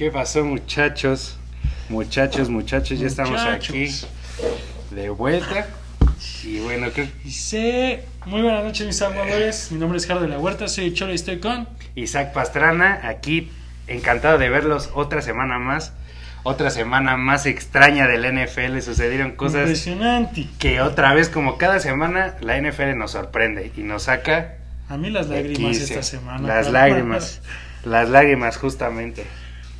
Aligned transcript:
¿Qué 0.00 0.10
pasó, 0.10 0.42
muchachos? 0.46 1.36
Muchachos, 1.90 2.48
muchachos, 2.48 2.98
ya 2.98 3.06
estamos 3.06 3.32
Muchachos. 3.32 3.68
aquí 3.68 4.94
de 4.94 5.10
vuelta. 5.10 5.66
Y 6.42 6.60
bueno, 6.60 6.86
creo 6.90 7.06
Dice, 7.22 8.06
muy 8.24 8.40
buenas 8.40 8.64
noches 8.64 8.86
mis 8.86 9.02
amadores, 9.02 9.70
mi 9.70 9.78
nombre 9.78 9.98
es 9.98 10.06
Gerardo 10.06 10.22
de 10.22 10.30
la 10.30 10.38
Huerta, 10.38 10.68
soy 10.68 10.94
Cholo 10.94 11.12
y 11.12 11.16
estoy 11.16 11.38
con... 11.38 11.68
Isaac 11.96 12.32
Pastrana, 12.32 13.06
aquí 13.06 13.50
encantado 13.88 14.38
de 14.38 14.48
verlos 14.48 14.88
otra 14.94 15.20
semana 15.20 15.58
más. 15.58 15.92
Otra 16.44 16.70
semana 16.70 17.18
más 17.18 17.44
extraña 17.44 18.08
del 18.08 18.24
NFL. 18.24 18.80
Sucedieron 18.80 19.32
cosas 19.32 19.64
Impresionante. 19.68 20.46
que 20.58 20.80
otra 20.80 21.12
vez, 21.12 21.28
como 21.28 21.58
cada 21.58 21.78
semana, 21.78 22.36
la 22.40 22.58
NFL 22.58 22.96
nos 22.96 23.10
sorprende 23.10 23.70
y 23.76 23.82
nos 23.82 24.04
saca 24.04 24.54
A 24.88 24.96
mí 24.96 25.10
las 25.10 25.26
lágrimas 25.26 25.76
quicio. 25.76 25.84
esta 25.84 26.02
semana. 26.02 26.48
Las 26.48 26.70
lágrimas. 26.70 27.42
Las 27.84 28.08
lágrimas, 28.08 28.56
justamente. 28.56 29.26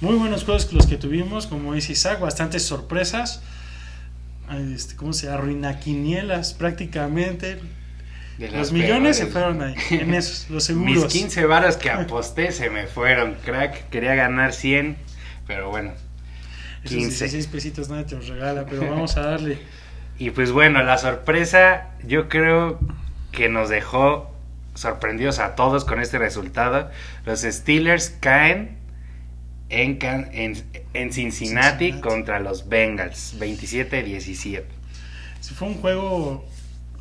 Muy 0.01 0.17
buenos 0.17 0.45
juegos 0.45 0.73
los 0.73 0.87
que 0.87 0.96
tuvimos, 0.96 1.46
como 1.46 1.74
dice 1.74 1.93
Isaac, 1.93 2.20
bastantes 2.20 2.65
sorpresas. 2.65 3.43
Este, 4.74 4.97
¿Cómo 4.97 5.12
se 5.12 5.27
llama? 5.27 5.43
Ruinaquinielas 5.43 6.55
prácticamente. 6.55 7.61
De 8.38 8.51
Los 8.51 8.73
millones 8.73 9.19
se 9.19 9.27
fueron 9.27 9.60
ahí, 9.60 9.74
en 9.91 10.15
esos, 10.15 10.48
los 10.48 10.71
Mis 10.71 10.95
seguros. 10.95 11.12
15 11.12 11.45
varas 11.45 11.77
que 11.77 11.91
aposté 11.91 12.51
se 12.52 12.71
me 12.71 12.87
fueron, 12.87 13.34
crack. 13.45 13.91
Quería 13.91 14.15
ganar 14.15 14.55
100, 14.55 14.97
pero 15.47 15.69
bueno. 15.69 15.93
Esos 16.82 16.96
15. 16.96 17.24
16 17.27 17.46
pesitos 17.48 17.88
nadie 17.91 18.05
te 18.05 18.16
los 18.16 18.29
regala, 18.29 18.65
pero 18.65 18.88
vamos 18.88 19.16
a 19.16 19.23
darle. 19.23 19.59
Y 20.19 20.32
pues 20.32 20.52
bueno, 20.52 20.82
la 20.82 20.98
sorpresa 20.98 21.87
yo 22.07 22.29
creo 22.29 22.79
que 23.32 23.48
nos 23.48 23.71
dejó 23.71 24.30
sorprendidos 24.74 25.38
a 25.38 25.55
todos 25.55 25.87
con 25.87 25.98
este 25.98 26.19
resultado. 26.19 26.91
Los 27.24 27.41
Steelers 27.41 28.10
caen 28.21 28.77
en, 29.70 29.98
en, 30.02 30.65
en 30.95 31.12
Cincinnati, 31.12 31.87
Cincinnati. 31.87 31.92
contra 32.01 32.41
los 32.41 32.69
Bengals, 32.69 33.37
27-17. 33.38 34.65
Sí, 35.40 35.54
fue 35.54 35.68
un 35.68 35.74
juego 35.74 36.45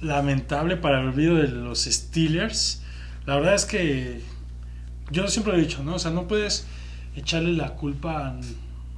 lamentable 0.01 0.77
para 0.77 1.01
el 1.01 1.07
olvido 1.07 1.35
de 1.35 1.49
los 1.49 1.83
Steelers. 1.83 2.81
La 3.25 3.35
verdad 3.35 3.55
es 3.55 3.65
que 3.65 4.21
yo 5.11 5.27
siempre 5.27 5.53
lo 5.53 5.59
he 5.59 5.61
dicho, 5.61 5.83
¿no? 5.83 5.95
O 5.95 5.99
sea, 5.99 6.11
no 6.11 6.27
puedes 6.27 6.65
echarle 7.15 7.53
la 7.53 7.75
culpa 7.75 8.35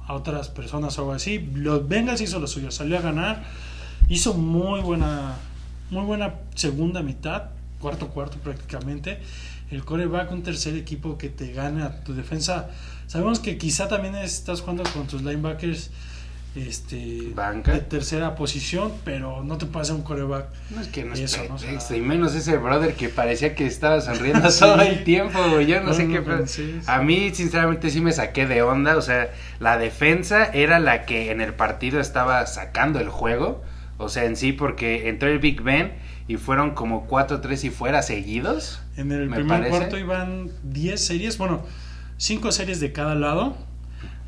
a, 0.06 0.14
otras 0.14 0.48
personas 0.48 0.98
o 0.98 1.02
algo 1.02 1.12
así. 1.12 1.38
Los 1.54 1.88
Bengals 1.88 2.20
hizo 2.20 2.38
lo 2.38 2.46
suyo, 2.46 2.70
salió 2.70 2.98
a 2.98 3.00
ganar, 3.00 3.44
hizo 4.08 4.34
muy 4.34 4.80
buena, 4.80 5.36
muy 5.90 6.04
buena 6.04 6.34
segunda 6.54 7.02
mitad, 7.02 7.44
cuarto 7.80 8.08
cuarto 8.08 8.36
prácticamente. 8.38 9.20
El 9.70 9.84
coreback, 9.86 10.30
un 10.30 10.42
tercer 10.42 10.76
equipo 10.76 11.16
que 11.16 11.30
te 11.30 11.52
gane 11.52 11.82
a 11.82 12.04
tu 12.04 12.14
defensa. 12.14 12.68
Sabemos 13.06 13.40
que 13.40 13.58
quizá 13.58 13.88
también 13.88 14.14
estás 14.14 14.60
jugando 14.60 14.84
con 14.92 15.06
tus 15.06 15.22
linebackers 15.22 15.90
este, 16.54 17.32
Banca. 17.34 17.72
de 17.72 17.80
tercera 17.80 18.34
posición, 18.34 18.92
pero 19.04 19.42
no 19.42 19.56
te 19.56 19.64
pasa 19.66 19.94
un 19.94 20.02
coreback. 20.02 20.46
No 20.70 20.82
es 20.82 20.88
que 20.88 21.02
no 21.04 21.14
es 21.14 21.20
Eso, 21.20 21.38
¿no? 21.48 21.54
O 21.54 21.58
sea- 21.58 21.68
pretexto, 21.68 21.94
y 21.96 22.00
menos 22.02 22.34
ese 22.34 22.58
brother 22.58 22.94
que 22.94 23.08
parecía 23.08 23.54
que 23.54 23.66
estaba 23.66 24.00
sonriendo 24.02 24.50
Sí. 24.50 24.60
todo 24.60 24.80
el 24.82 25.02
tiempo, 25.04 25.38
güey. 25.50 25.66
Yo 25.66 25.80
no, 25.80 25.88
No, 25.88 25.94
sé 25.94 26.04
no 26.04 26.12
qué. 26.12 26.20
pero-. 26.20 26.44
A 26.86 27.02
mí, 27.02 27.30
sinceramente, 27.34 27.88
sí 27.90 28.00
me 28.02 28.12
saqué 28.12 28.46
de 28.46 28.60
onda. 28.62 28.96
O 28.98 29.02
sea, 29.02 29.30
la 29.60 29.78
defensa 29.78 30.44
era 30.44 30.78
la 30.78 31.06
que 31.06 31.30
en 31.30 31.40
el 31.40 31.54
partido 31.54 32.00
estaba 32.00 32.46
sacando 32.46 33.00
el 33.00 33.08
juego. 33.08 33.62
O 33.96 34.08
sea, 34.10 34.24
en 34.24 34.36
sí, 34.36 34.52
porque 34.52 35.08
entró 35.08 35.28
el 35.30 35.38
Big 35.38 35.62
Ben 35.62 35.92
y 36.28 36.36
fueron 36.36 36.72
como 36.72 37.08
4-3 37.08 37.64
y 37.64 37.70
fuera 37.70 38.02
seguidos. 38.02 38.82
En 38.98 39.10
el 39.10 39.28
Me 39.30 39.36
primer 39.36 39.58
parece. 39.60 39.70
cuarto 39.78 39.96
iban 39.98 40.50
10 40.64 41.02
series, 41.02 41.38
bueno, 41.38 41.62
5 42.22 42.52
series 42.52 42.78
de 42.78 42.92
cada 42.92 43.16
lado. 43.16 43.56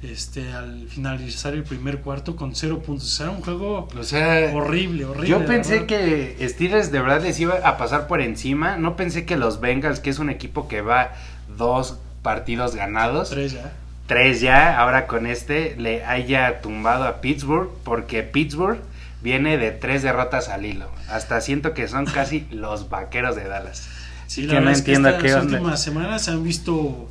Este, 0.03 0.53
al 0.53 0.89
finalizar 0.89 1.55
el 1.55 1.63
primer 1.63 2.01
cuarto 2.01 2.35
con 2.35 2.57
0 2.57 2.83
puntos. 2.83 3.21
Era 3.21 3.31
un 3.31 3.41
juego 3.41 3.89
O 3.97 4.03
sea, 4.03 4.53
horrible, 4.53 5.05
horrible. 5.05 5.29
yo 5.29 5.47
pensé 5.47 5.87
que 5.87 6.37
Steelers 6.47 6.91
de 6.91 7.01
verdad 7.01 7.23
les 7.23 7.39
iba 7.39 7.55
a 7.63 7.77
pasar 7.79 8.09
por 8.09 8.21
encima. 8.21 8.77
No 8.79 8.97
pensé 8.97 9.25
que 9.25 9.37
los 9.37 9.61
Bengals, 9.61 10.01
que 10.01 10.11
es 10.11 10.19
un 10.19 10.29
equipo 10.29 10.67
que 10.67 10.81
va 10.81 11.13
dos 11.57 11.97
partidos 12.23 12.75
ganados. 12.75 13.31
Tres 13.31 13.53
ya. 13.53 13.73
tres 14.09 14.41
ya, 14.41 14.77
ahora 14.81 15.07
con 15.07 15.29
este 15.29 15.77
le 15.79 16.05
haya 16.05 16.63
tumbado 16.63 17.05
a 17.05 17.21
Pittsburgh, 17.21 17.71
porque 17.85 18.25
Pittsburgh 18.25 18.81
viene 19.23 19.57
de 19.57 19.71
tres 19.71 20.03
derrotas 20.03 20.49
al 20.49 20.67
hilo. 20.67 20.91
Hasta 21.09 21.41
siento 21.41 21.75
que 21.75 21.87
son 21.87 22.07
casi 22.07 22.45
los 22.51 22.89
vaqueros 22.89 23.37
de 23.37 23.45
Dallas. 23.45 23.89
Sí, 24.27 24.49
que 24.49 24.61
no 24.61 24.69
es 24.71 24.83
que 24.83 24.95
entiendo 24.95 25.11
estas 25.11 25.23
qué 25.23 25.47
últimas 25.47 25.81
semanas 25.81 26.23
se 26.23 26.33
han 26.33 26.43
visto 26.43 27.09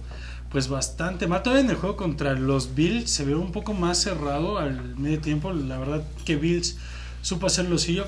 pues 0.53 0.69
bastante 0.69 1.27
mal. 1.27 1.41
Todavía 1.43 1.65
en 1.65 1.69
el 1.71 1.75
juego 1.75 1.97
contra 1.97 2.33
los 2.33 2.75
Bills 2.75 3.09
se 3.09 3.25
ve 3.25 3.33
un 3.35 3.51
poco 3.51 3.73
más 3.73 3.97
cerrado 3.97 4.59
al 4.59 4.95
medio 4.97 5.19
tiempo. 5.19 5.51
La 5.51 5.79
verdad 5.79 6.03
que 6.25 6.35
Bills 6.35 6.77
supo 7.23 7.47
hacer 7.47 7.65
lo 7.69 7.77
suyo, 7.79 8.05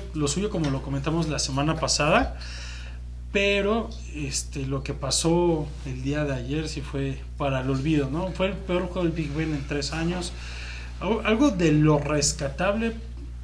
como 0.50 0.70
lo 0.70 0.80
comentamos 0.80 1.28
la 1.28 1.40
semana 1.40 1.74
pasada. 1.74 2.38
Pero 3.32 3.90
este 4.14 4.64
lo 4.66 4.82
que 4.84 4.94
pasó 4.94 5.66
el 5.84 6.02
día 6.02 6.24
de 6.24 6.34
ayer 6.34 6.68
sí 6.68 6.80
fue 6.80 7.20
para 7.36 7.60
el 7.60 7.68
olvido, 7.68 8.08
¿no? 8.10 8.30
Fue 8.30 8.46
el 8.46 8.52
peor 8.54 8.84
juego 8.86 9.02
del 9.02 9.12
Big 9.12 9.32
Ben 9.34 9.52
en 9.52 9.66
tres 9.66 9.92
años. 9.92 10.32
Algo- 11.00 11.50
de 11.50 11.72
lo 11.72 11.98
rescatable, 11.98 12.94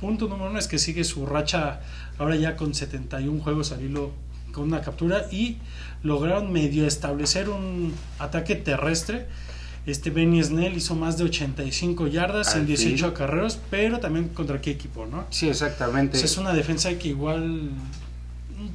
punto 0.00 0.28
número 0.28 0.48
uno, 0.48 0.58
es 0.58 0.68
que 0.68 0.78
sigue 0.78 1.04
su 1.04 1.26
racha 1.26 1.80
ahora 2.18 2.36
ya 2.36 2.56
con 2.56 2.72
71 2.72 3.42
juegos 3.42 3.72
al 3.72 3.80
con 4.52 4.64
una 4.64 4.80
captura 4.80 5.26
y 5.32 5.58
lograron 6.02 6.52
medio 6.52 6.86
establecer 6.86 7.48
un 7.48 7.94
ataque 8.18 8.54
terrestre. 8.54 9.26
Este 9.84 10.10
Benny 10.10 10.42
Snell 10.42 10.76
hizo 10.76 10.94
más 10.94 11.18
de 11.18 11.24
85 11.24 12.06
yardas 12.06 12.54
en 12.54 12.66
18 12.66 12.96
fin. 12.96 13.14
acarreos, 13.14 13.58
pero 13.70 13.98
también 13.98 14.28
contra 14.28 14.60
qué 14.60 14.70
equipo, 14.70 15.06
¿no? 15.06 15.24
Sí, 15.30 15.48
exactamente. 15.48 16.16
O 16.16 16.20
sea, 16.20 16.26
es 16.26 16.38
una 16.38 16.52
defensa 16.52 16.96
que 16.98 17.08
igual 17.08 17.70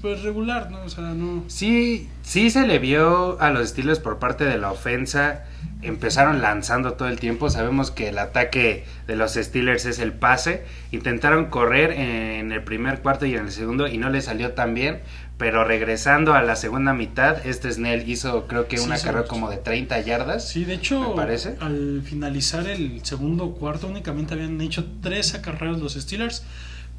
pues 0.01 0.21
regular, 0.23 0.69
¿no? 0.69 0.83
O 0.83 0.89
sea, 0.89 1.13
no 1.13 1.43
Sí, 1.47 2.09
sí 2.21 2.49
se 2.49 2.67
le 2.67 2.79
vio 2.79 3.39
a 3.41 3.49
los 3.51 3.69
Steelers 3.69 3.99
por 3.99 4.19
parte 4.19 4.43
de 4.43 4.57
la 4.57 4.71
ofensa. 4.71 5.45
Empezaron 5.81 6.41
lanzando 6.41 6.93
todo 6.93 7.07
el 7.07 7.19
tiempo. 7.19 7.49
Sabemos 7.49 7.91
que 7.91 8.09
el 8.09 8.17
ataque 8.17 8.85
de 9.07 9.15
los 9.15 9.33
Steelers 9.33 9.85
es 9.85 9.99
el 9.99 10.13
pase. 10.13 10.65
Intentaron 10.91 11.45
correr 11.45 11.91
en 11.91 12.51
el 12.51 12.63
primer 12.63 13.01
cuarto 13.01 13.25
y 13.25 13.35
en 13.35 13.45
el 13.45 13.51
segundo 13.51 13.87
y 13.87 13.97
no 13.97 14.09
le 14.09 14.21
salió 14.21 14.51
tan 14.53 14.73
bien. 14.73 14.99
Pero 15.37 15.63
regresando 15.63 16.33
a 16.33 16.41
la 16.41 16.55
segunda 16.55 16.93
mitad, 16.93 17.45
este 17.45 17.71
Snell 17.71 18.09
hizo 18.09 18.47
creo 18.47 18.67
que 18.67 18.79
una 18.79 18.97
sí, 18.97 19.05
carrera 19.05 19.27
como 19.27 19.49
de 19.51 19.57
30 19.57 19.99
yardas. 20.01 20.47
Sí, 20.49 20.65
de 20.65 20.73
hecho, 20.75 21.09
Me 21.11 21.15
parece. 21.15 21.55
al 21.59 22.01
finalizar 22.03 22.67
el 22.67 23.05
segundo 23.05 23.51
cuarto 23.51 23.87
únicamente 23.87 24.33
habían 24.33 24.59
hecho 24.61 24.85
tres 25.01 25.35
acarreos 25.35 25.79
los 25.79 25.93
Steelers 25.93 26.43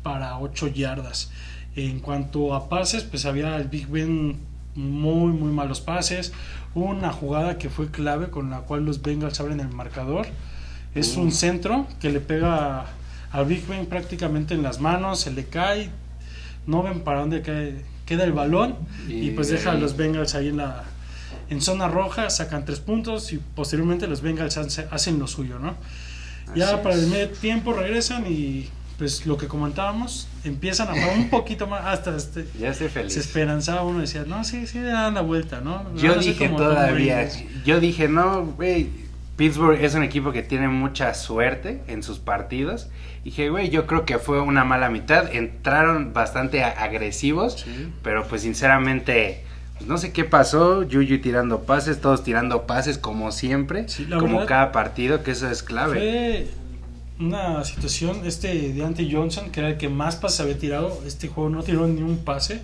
para 0.04 0.38
8 0.38 0.68
yardas. 0.68 1.30
En 1.74 1.98
cuanto 1.98 2.54
a 2.54 2.68
pases, 2.68 3.02
pues 3.02 3.24
había 3.26 3.56
el 3.56 3.66
Big 3.68 3.88
Ben 3.88 4.36
muy, 4.76 5.32
muy 5.32 5.52
malos 5.52 5.80
pases. 5.80 6.32
Una 6.74 7.12
jugada 7.12 7.58
que 7.58 7.70
fue 7.70 7.90
clave 7.90 8.30
con 8.30 8.50
la 8.50 8.60
cual 8.60 8.84
los 8.84 9.02
Bengals 9.02 9.40
abren 9.40 9.58
el 9.58 9.68
marcador. 9.70 10.26
Es 10.94 11.16
Uh. 11.16 11.22
un 11.22 11.32
centro 11.32 11.88
que 12.00 12.10
le 12.10 12.20
pega 12.20 12.86
al 13.32 13.46
Big 13.46 13.66
Ben 13.66 13.86
prácticamente 13.86 14.54
en 14.54 14.62
las 14.62 14.80
manos, 14.80 15.20
se 15.20 15.32
le 15.32 15.46
cae, 15.46 15.90
no 16.66 16.82
ven 16.84 17.00
para 17.00 17.20
dónde 17.20 17.42
cae, 17.42 17.84
queda 18.08 18.24
el 18.24 18.32
balón 18.32 18.76
y, 19.08 19.28
Y 19.28 19.30
pues 19.32 19.48
de 19.48 19.56
deja 19.56 19.72
a 19.72 19.74
los 19.74 19.96
Bengals 19.96 20.34
ahí 20.34 20.48
en 20.48 20.56
la 20.56 20.84
en 21.50 21.60
zona 21.62 21.88
roja, 21.88 22.28
sacan 22.30 22.64
tres 22.64 22.80
puntos 22.80 23.32
y 23.32 23.38
posteriormente 23.38 24.06
los 24.06 24.20
Bengals 24.22 24.56
hace- 24.58 24.86
hacen 24.90 25.18
lo 25.18 25.26
suyo, 25.26 25.58
¿no? 25.58 25.76
Ya 26.54 26.68
Así 26.70 26.76
para 26.82 26.94
el 26.94 27.06
medio 27.06 27.28
tiempo 27.30 27.72
regresan 27.72 28.24
y 28.30 28.68
pues 28.98 29.26
lo 29.26 29.36
que 29.36 29.46
comentábamos, 29.46 30.26
empiezan 30.44 30.88
a 30.88 30.92
jugar 30.92 31.16
un 31.16 31.30
poquito 31.30 31.66
más 31.66 31.84
hasta 31.86 32.16
este, 32.16 32.46
Ya 32.58 32.70
estoy 32.70 32.88
feliz. 32.88 33.12
se 33.14 33.20
esperanzaba 33.20 33.82
uno 33.84 34.00
decía, 34.00 34.24
no, 34.26 34.42
sí, 34.44 34.66
sí, 34.66 34.80
dan 34.80 35.14
la 35.14 35.20
vuelta, 35.20 35.60
¿no? 35.60 35.94
Yo 35.96 36.14
ser 36.14 36.22
dije 36.24 36.48
todavía, 36.48 37.28
yo 37.64 37.78
dije, 37.80 38.08
no, 38.08 38.44
güey, 38.46 38.88
Pittsburgh 39.38 39.78
es 39.82 39.94
un 39.94 40.02
equipo 40.02 40.32
que 40.32 40.42
tiene 40.42 40.68
mucha 40.68 41.14
suerte 41.14 41.80
en 41.86 42.02
sus 42.02 42.18
partidos. 42.18 42.88
Dije, 43.24 43.48
güey, 43.48 43.70
yo 43.70 43.86
creo 43.86 44.04
que 44.04 44.18
fue 44.18 44.40
una 44.42 44.64
mala 44.64 44.90
mitad. 44.90 45.32
Entraron 45.34 46.12
bastante 46.12 46.64
agresivos, 46.64 47.60
Sí. 47.60 47.88
pero 48.02 48.26
pues 48.26 48.42
sinceramente, 48.42 49.44
pues, 49.78 49.88
no 49.88 49.96
sé 49.96 50.12
qué 50.12 50.24
pasó. 50.24 50.82
Yuyu 50.82 51.20
tirando 51.20 51.60
pases, 51.62 52.00
todos 52.00 52.24
tirando 52.24 52.66
pases 52.66 52.98
como 52.98 53.30
siempre, 53.32 53.88
Sí, 53.88 54.06
como 54.06 54.34
verdad- 54.38 54.46
cada 54.46 54.72
partido, 54.72 55.22
que 55.22 55.30
eso 55.30 55.48
es 55.48 55.62
clave. 55.62 55.94
Fue 55.98 56.46
una 57.24 57.64
situación, 57.64 58.22
este 58.26 58.72
Deante 58.72 59.08
Johnson, 59.10 59.50
que 59.50 59.60
era 59.60 59.68
el 59.70 59.76
que 59.78 59.88
más 59.88 60.16
pases 60.16 60.40
había 60.40 60.58
tirado, 60.58 61.00
este 61.06 61.28
juego 61.28 61.48
no 61.48 61.62
tiró 61.62 61.86
ni 61.86 62.02
un 62.02 62.18
pase. 62.24 62.62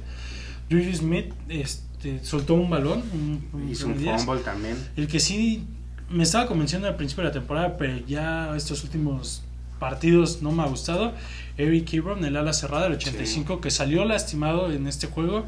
Juju 0.70 0.92
Smith 0.94 1.32
este, 1.48 2.24
soltó 2.24 2.54
un 2.54 2.68
balón, 2.68 3.02
un, 3.12 3.44
un 3.52 3.70
Hizo 3.70 3.86
un 3.86 3.94
fumble 3.96 4.40
también. 4.42 4.76
El 4.96 5.06
que 5.08 5.20
sí 5.20 5.64
me 6.10 6.22
estaba 6.22 6.46
convenciendo 6.46 6.86
al 6.88 6.96
principio 6.96 7.22
de 7.24 7.28
la 7.30 7.32
temporada, 7.34 7.76
pero 7.76 7.98
ya 8.06 8.54
estos 8.56 8.82
últimos 8.84 9.42
partidos 9.78 10.42
no 10.42 10.52
me 10.52 10.62
ha 10.62 10.66
gustado. 10.66 11.12
Eric 11.56 11.92
Ebron, 11.94 12.24
el 12.24 12.36
ala 12.36 12.52
cerrada 12.52 12.84
del 12.84 12.94
85, 12.94 13.60
que 13.60 13.70
salió 13.70 14.04
lastimado 14.04 14.70
en 14.72 14.86
este 14.86 15.06
juego, 15.06 15.46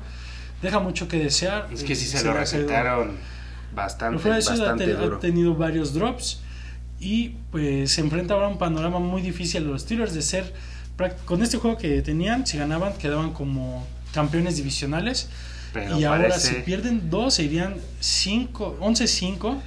deja 0.63 0.79
mucho 0.81 1.09
que 1.09 1.19
desear. 1.19 1.69
Es 1.73 1.85
que 1.85 1.95
sí 1.95 2.05
Eh, 2.05 2.19
se 2.19 2.25
lo 2.25 2.31
ha 2.31 2.35
caído- 2.35 2.41
recetaron 2.41 3.09
Pero 3.09 3.75
bastante, 3.75 4.29
ha, 4.29 4.35
bastante 4.35 4.85
te- 4.87 4.93
ha 4.93 4.97
duro. 4.97 5.19
tenido 5.19 5.55
varios 5.55 5.93
drops. 5.95 6.41
Y 6.99 7.31
pues 7.51 7.93
se 7.93 8.01
enfrenta 8.01 8.33
ahora 8.35 8.47
a 8.47 8.49
un 8.49 8.57
panorama 8.59 8.99
muy 8.99 9.21
difícil 9.21 9.63
a 9.65 9.67
los 9.67 9.83
Steelers 9.83 10.15
de 10.15 10.23
ser, 10.23 10.55
con 11.27 11.43
este 11.43 11.59
juego 11.59 11.77
que 11.77 12.01
tenían, 12.01 12.47
si 12.47 12.57
ganaban 12.57 12.95
quedaban 12.95 13.33
como 13.33 13.87
campeones 14.15 14.57
divisionales. 14.57 15.29
y 15.99 16.05
ahora 16.05 16.39
si 16.39 16.55
pierden 16.63 17.11
dos, 17.11 17.35
se 17.35 17.43
irían 17.43 17.75
11-5 18.81 19.61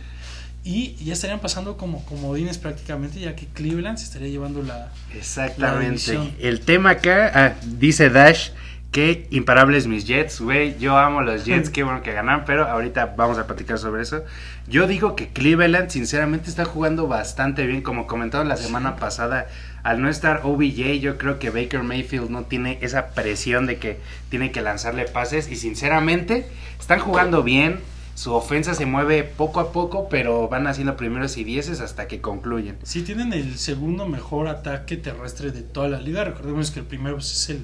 y 0.64 0.96
ya 1.04 1.14
estarían 1.14 1.40
pasando 1.40 1.78
como 1.78 2.04
comodines 2.06 2.58
prácticamente, 2.58 3.20
ya 3.20 3.36
que 3.36 3.48
Cleveland 3.48 3.98
se 3.98 4.06
estaría 4.06 4.28
llevando 4.28 4.62
la. 4.62 4.92
Exactamente. 5.16 6.34
el 6.40 6.62
tema 6.62 6.92
acá, 6.92 7.32
ah, 7.34 7.54
dice 7.64 8.10
Dash, 8.10 8.50
que 8.92 9.28
imparables 9.30 9.88
mis 9.88 10.06
Jets, 10.06 10.42
güey. 10.42 10.78
Yo 10.80 10.98
amo 10.98 11.22
los 11.22 11.46
Jets, 11.46 11.70
qué 11.74 11.84
bueno 11.84 12.02
que 12.02 12.12
ganan, 12.12 12.44
pero 12.46 12.68
ahorita 12.68 13.14
vamos 13.18 13.38
a 13.38 13.46
platicar 13.48 13.78
sobre 13.78 14.02
eso. 14.02 14.24
Yo 14.68 14.88
digo 14.88 15.16
que 15.16 15.30
Cleveland, 15.30 15.90
sinceramente, 15.90 16.50
está 16.50 16.66
jugando 16.66 17.08
bastante 17.08 17.66
bien. 17.66 17.82
Como 17.82 18.08
comentado 18.08 18.44
la 18.44 18.58
semana 18.58 18.96
pasada, 18.96 19.48
al 19.84 20.02
no 20.02 20.10
estar 20.10 20.42
OBJ, 20.44 21.00
yo 21.00 21.18
creo 21.18 21.40
que 21.40 21.52
Baker 21.52 21.84
Mayfield 21.84 22.30
no 22.30 22.44
tiene 22.44 22.80
esa 22.82 23.10
presión 23.10 23.66
de 23.66 23.78
que 23.78 24.00
tiene 24.30 24.52
que 24.52 24.62
lanzarle 24.62 25.06
pases. 25.06 25.50
Y 25.50 25.56
sinceramente, 25.56 26.48
están 26.80 27.00
jugando 27.00 27.44
bien. 27.44 27.80
Su 28.20 28.34
ofensa 28.34 28.74
se 28.74 28.86
mueve 28.86 29.24
poco 29.24 29.62
a 29.62 29.72
poco, 29.72 30.10
pero 30.10 30.50
van 30.50 30.68
haciendo 30.68 30.98
primeros 30.98 31.38
y 31.38 31.46
dieces 31.46 31.80
hasta 31.80 32.10
que 32.10 32.20
concluyen. 32.20 32.78
Sí, 32.84 33.02
tienen 33.02 33.32
el 33.32 33.58
segundo 33.58 34.08
mejor 34.08 34.50
ataque 34.50 34.98
terrestre 34.98 35.52
de 35.52 35.62
toda 35.62 35.88
la 35.88 36.02
liga. 36.02 36.26
Recordemos 36.26 36.70
que 36.70 36.82
el 36.82 36.86
primero 36.86 37.16
pues, 37.16 37.32
es 37.32 37.50
el 37.52 37.64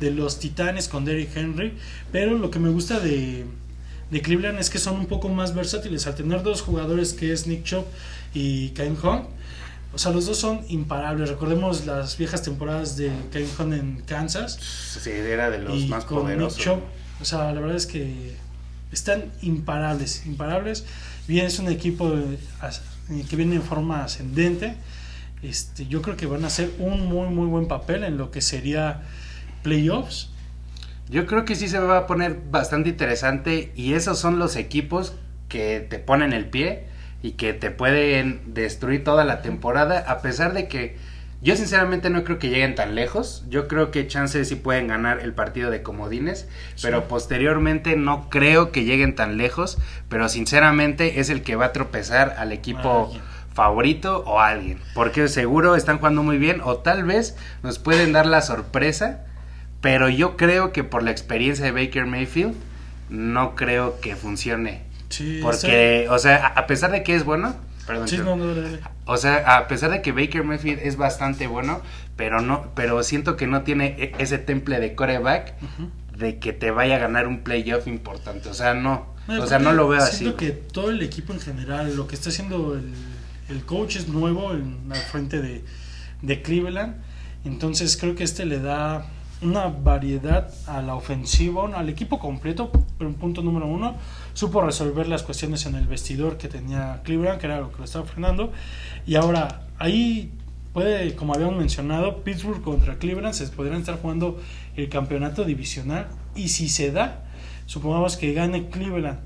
de 0.00 0.10
los 0.10 0.38
Titanes 0.38 0.88
con 0.88 1.04
Derrick 1.04 1.36
Henry, 1.36 1.74
pero 2.12 2.38
lo 2.38 2.50
que 2.50 2.58
me 2.58 2.70
gusta 2.70 2.98
de, 2.98 3.44
de 4.10 4.22
Cleveland 4.22 4.58
es 4.58 4.70
que 4.70 4.78
son 4.78 4.98
un 4.98 5.04
poco 5.04 5.28
más 5.28 5.54
versátiles 5.54 6.06
al 6.06 6.14
tener 6.14 6.42
dos 6.42 6.62
jugadores 6.62 7.12
que 7.12 7.30
es 7.34 7.46
Nick 7.46 7.64
Chubb 7.64 7.84
y 8.32 8.70
Kyle 8.70 8.96
Hunt. 9.02 9.26
O 9.92 9.98
sea, 9.98 10.12
los 10.12 10.24
dos 10.24 10.38
son 10.38 10.62
imparables. 10.70 11.28
Recordemos 11.28 11.84
las 11.84 12.16
viejas 12.16 12.40
temporadas 12.40 12.96
de 12.96 13.12
Kyle 13.30 13.46
Hunt 13.58 13.74
en 13.74 14.02
Kansas. 14.06 14.54
Sí, 14.54 15.10
era 15.10 15.50
de 15.50 15.58
los 15.58 15.86
más 15.88 16.06
con 16.06 16.22
poderosos. 16.22 16.66
Nick. 16.66 16.78
O 17.20 17.24
sea, 17.26 17.52
la 17.52 17.60
verdad 17.60 17.76
es 17.76 17.84
que 17.84 18.34
están 18.92 19.24
imparables, 19.42 20.24
imparables. 20.26 20.84
Bien, 21.28 21.46
es 21.46 21.58
un 21.58 21.68
equipo 21.68 22.12
eh, 22.14 22.38
que 23.28 23.36
viene 23.36 23.56
en 23.56 23.62
forma 23.62 24.04
ascendente. 24.04 24.74
Este, 25.42 25.86
yo 25.86 26.02
creo 26.02 26.16
que 26.16 26.26
van 26.26 26.44
a 26.44 26.48
hacer 26.48 26.70
un 26.78 27.06
muy, 27.06 27.28
muy 27.28 27.46
buen 27.46 27.66
papel 27.66 28.04
en 28.04 28.18
lo 28.18 28.30
que 28.30 28.40
sería 28.40 29.02
playoffs. 29.62 30.30
Yo 31.08 31.26
creo 31.26 31.44
que 31.44 31.56
sí 31.56 31.68
se 31.68 31.78
va 31.78 31.98
a 31.98 32.06
poner 32.06 32.40
bastante 32.50 32.90
interesante 32.90 33.72
y 33.74 33.94
esos 33.94 34.18
son 34.18 34.38
los 34.38 34.56
equipos 34.56 35.14
que 35.48 35.80
te 35.80 35.98
ponen 35.98 36.32
el 36.32 36.48
pie 36.48 36.84
y 37.22 37.32
que 37.32 37.52
te 37.52 37.70
pueden 37.70 38.54
destruir 38.54 39.02
toda 39.02 39.24
la 39.24 39.42
temporada 39.42 39.98
a 40.06 40.22
pesar 40.22 40.52
de 40.54 40.68
que 40.68 40.96
yo 41.42 41.56
sinceramente 41.56 42.10
no 42.10 42.22
creo 42.24 42.38
que 42.38 42.50
lleguen 42.50 42.74
tan 42.74 42.94
lejos. 42.94 43.44
Yo 43.48 43.66
creo 43.66 43.90
que 43.90 44.06
chances 44.06 44.48
sí 44.48 44.56
pueden 44.56 44.88
ganar 44.88 45.20
el 45.20 45.32
partido 45.32 45.70
de 45.70 45.82
comodines, 45.82 46.46
pero 46.82 47.08
posteriormente 47.08 47.96
no 47.96 48.28
creo 48.28 48.72
que 48.72 48.84
lleguen 48.84 49.14
tan 49.14 49.38
lejos, 49.38 49.78
pero 50.08 50.28
sinceramente 50.28 51.20
es 51.20 51.30
el 51.30 51.42
que 51.42 51.56
va 51.56 51.66
a 51.66 51.72
tropezar 51.72 52.34
al 52.38 52.52
equipo 52.52 53.10
favorito 53.54 54.22
o 54.26 54.40
alguien, 54.40 54.78
porque 54.94 55.28
seguro 55.28 55.76
están 55.76 55.98
jugando 55.98 56.22
muy 56.22 56.38
bien 56.38 56.60
o 56.62 56.78
tal 56.78 57.04
vez 57.04 57.36
nos 57.62 57.78
pueden 57.78 58.12
dar 58.12 58.26
la 58.26 58.42
sorpresa. 58.42 59.24
Pero 59.80 60.10
yo 60.10 60.36
creo 60.36 60.72
que 60.72 60.84
por 60.84 61.02
la 61.02 61.10
experiencia 61.10 61.64
de 61.64 61.72
Baker 61.72 62.04
Mayfield, 62.04 62.54
no 63.08 63.54
creo 63.54 63.98
que 64.00 64.14
funcione. 64.14 64.82
Sí, 65.08 65.40
Porque, 65.42 66.06
o 66.10 66.18
sea, 66.18 66.48
a 66.48 66.66
pesar 66.66 66.92
de 66.92 67.02
que 67.02 67.14
es 67.16 67.24
bueno, 67.24 67.56
perdón. 67.90 68.08
Sí, 68.08 68.18
no, 68.18 68.36
no, 68.36 68.54
o 69.04 69.16
sea, 69.16 69.56
a 69.56 69.68
pesar 69.68 69.90
de 69.90 70.02
que 70.02 70.12
Baker 70.12 70.44
Mayfield 70.44 70.80
es 70.82 70.96
bastante 70.96 71.46
bueno, 71.46 71.82
pero 72.16 72.40
no, 72.40 72.72
pero 72.74 73.02
siento 73.02 73.36
que 73.36 73.46
no 73.46 73.62
tiene 73.62 73.96
e, 73.98 74.12
ese 74.18 74.38
temple 74.38 74.78
de 74.80 74.94
coreback 74.94 75.54
de 76.16 76.38
que 76.38 76.52
te 76.52 76.70
vaya 76.70 76.96
a 76.96 76.98
ganar 76.98 77.26
un 77.26 77.40
playoff 77.40 77.86
importante. 77.86 78.48
O 78.48 78.54
sea, 78.54 78.74
no. 78.74 79.14
o 79.28 79.46
sea, 79.46 79.58
no 79.58 79.72
lo 79.72 79.88
veo 79.88 80.00
así. 80.00 80.18
Siento 80.18 80.36
que 80.36 80.50
todo 80.50 80.90
el 80.90 81.02
equipo 81.02 81.32
en 81.32 81.40
general, 81.40 81.96
lo 81.96 82.06
que 82.06 82.14
está 82.14 82.28
haciendo 82.28 82.74
el, 82.74 82.92
el 83.48 83.64
coach 83.64 83.96
es 83.96 84.08
nuevo 84.08 84.52
en, 84.52 84.78
al 84.90 84.98
frente 84.98 85.40
de, 85.40 85.64
de 86.22 86.42
Cleveland. 86.42 86.96
Entonces 87.44 87.96
creo 87.96 88.14
que 88.14 88.24
este 88.24 88.44
le 88.44 88.60
da 88.60 89.06
una 89.42 89.68
variedad 89.68 90.52
a 90.66 90.82
la 90.82 90.94
ofensiva, 90.94 91.68
al 91.74 91.88
equipo 91.88 92.18
completo, 92.18 92.70
pero 92.98 93.08
un 93.08 93.16
punto 93.16 93.42
número 93.42 93.66
uno, 93.66 93.96
supo 94.34 94.60
resolver 94.60 95.08
las 95.08 95.22
cuestiones 95.22 95.64
en 95.66 95.74
el 95.74 95.86
vestidor 95.86 96.36
que 96.36 96.48
tenía 96.48 97.00
Cleveland, 97.04 97.40
que 97.40 97.46
era 97.46 97.60
lo 97.60 97.72
que 97.72 97.78
lo 97.78 97.84
estaba 97.84 98.04
frenando, 98.04 98.52
y 99.06 99.14
ahora 99.14 99.66
ahí 99.78 100.32
puede, 100.72 101.14
como 101.16 101.34
habíamos 101.34 101.56
mencionado, 101.56 102.22
Pittsburgh 102.22 102.62
contra 102.62 102.96
Cleveland, 102.96 103.34
se 103.34 103.46
podrían 103.48 103.80
estar 103.80 104.00
jugando 104.00 104.38
el 104.76 104.88
campeonato 104.88 105.44
divisional, 105.44 106.08
y 106.34 106.48
si 106.48 106.68
se 106.68 106.92
da, 106.92 107.24
supongamos 107.66 108.16
que 108.16 108.32
gane 108.34 108.68
Cleveland 108.68 109.18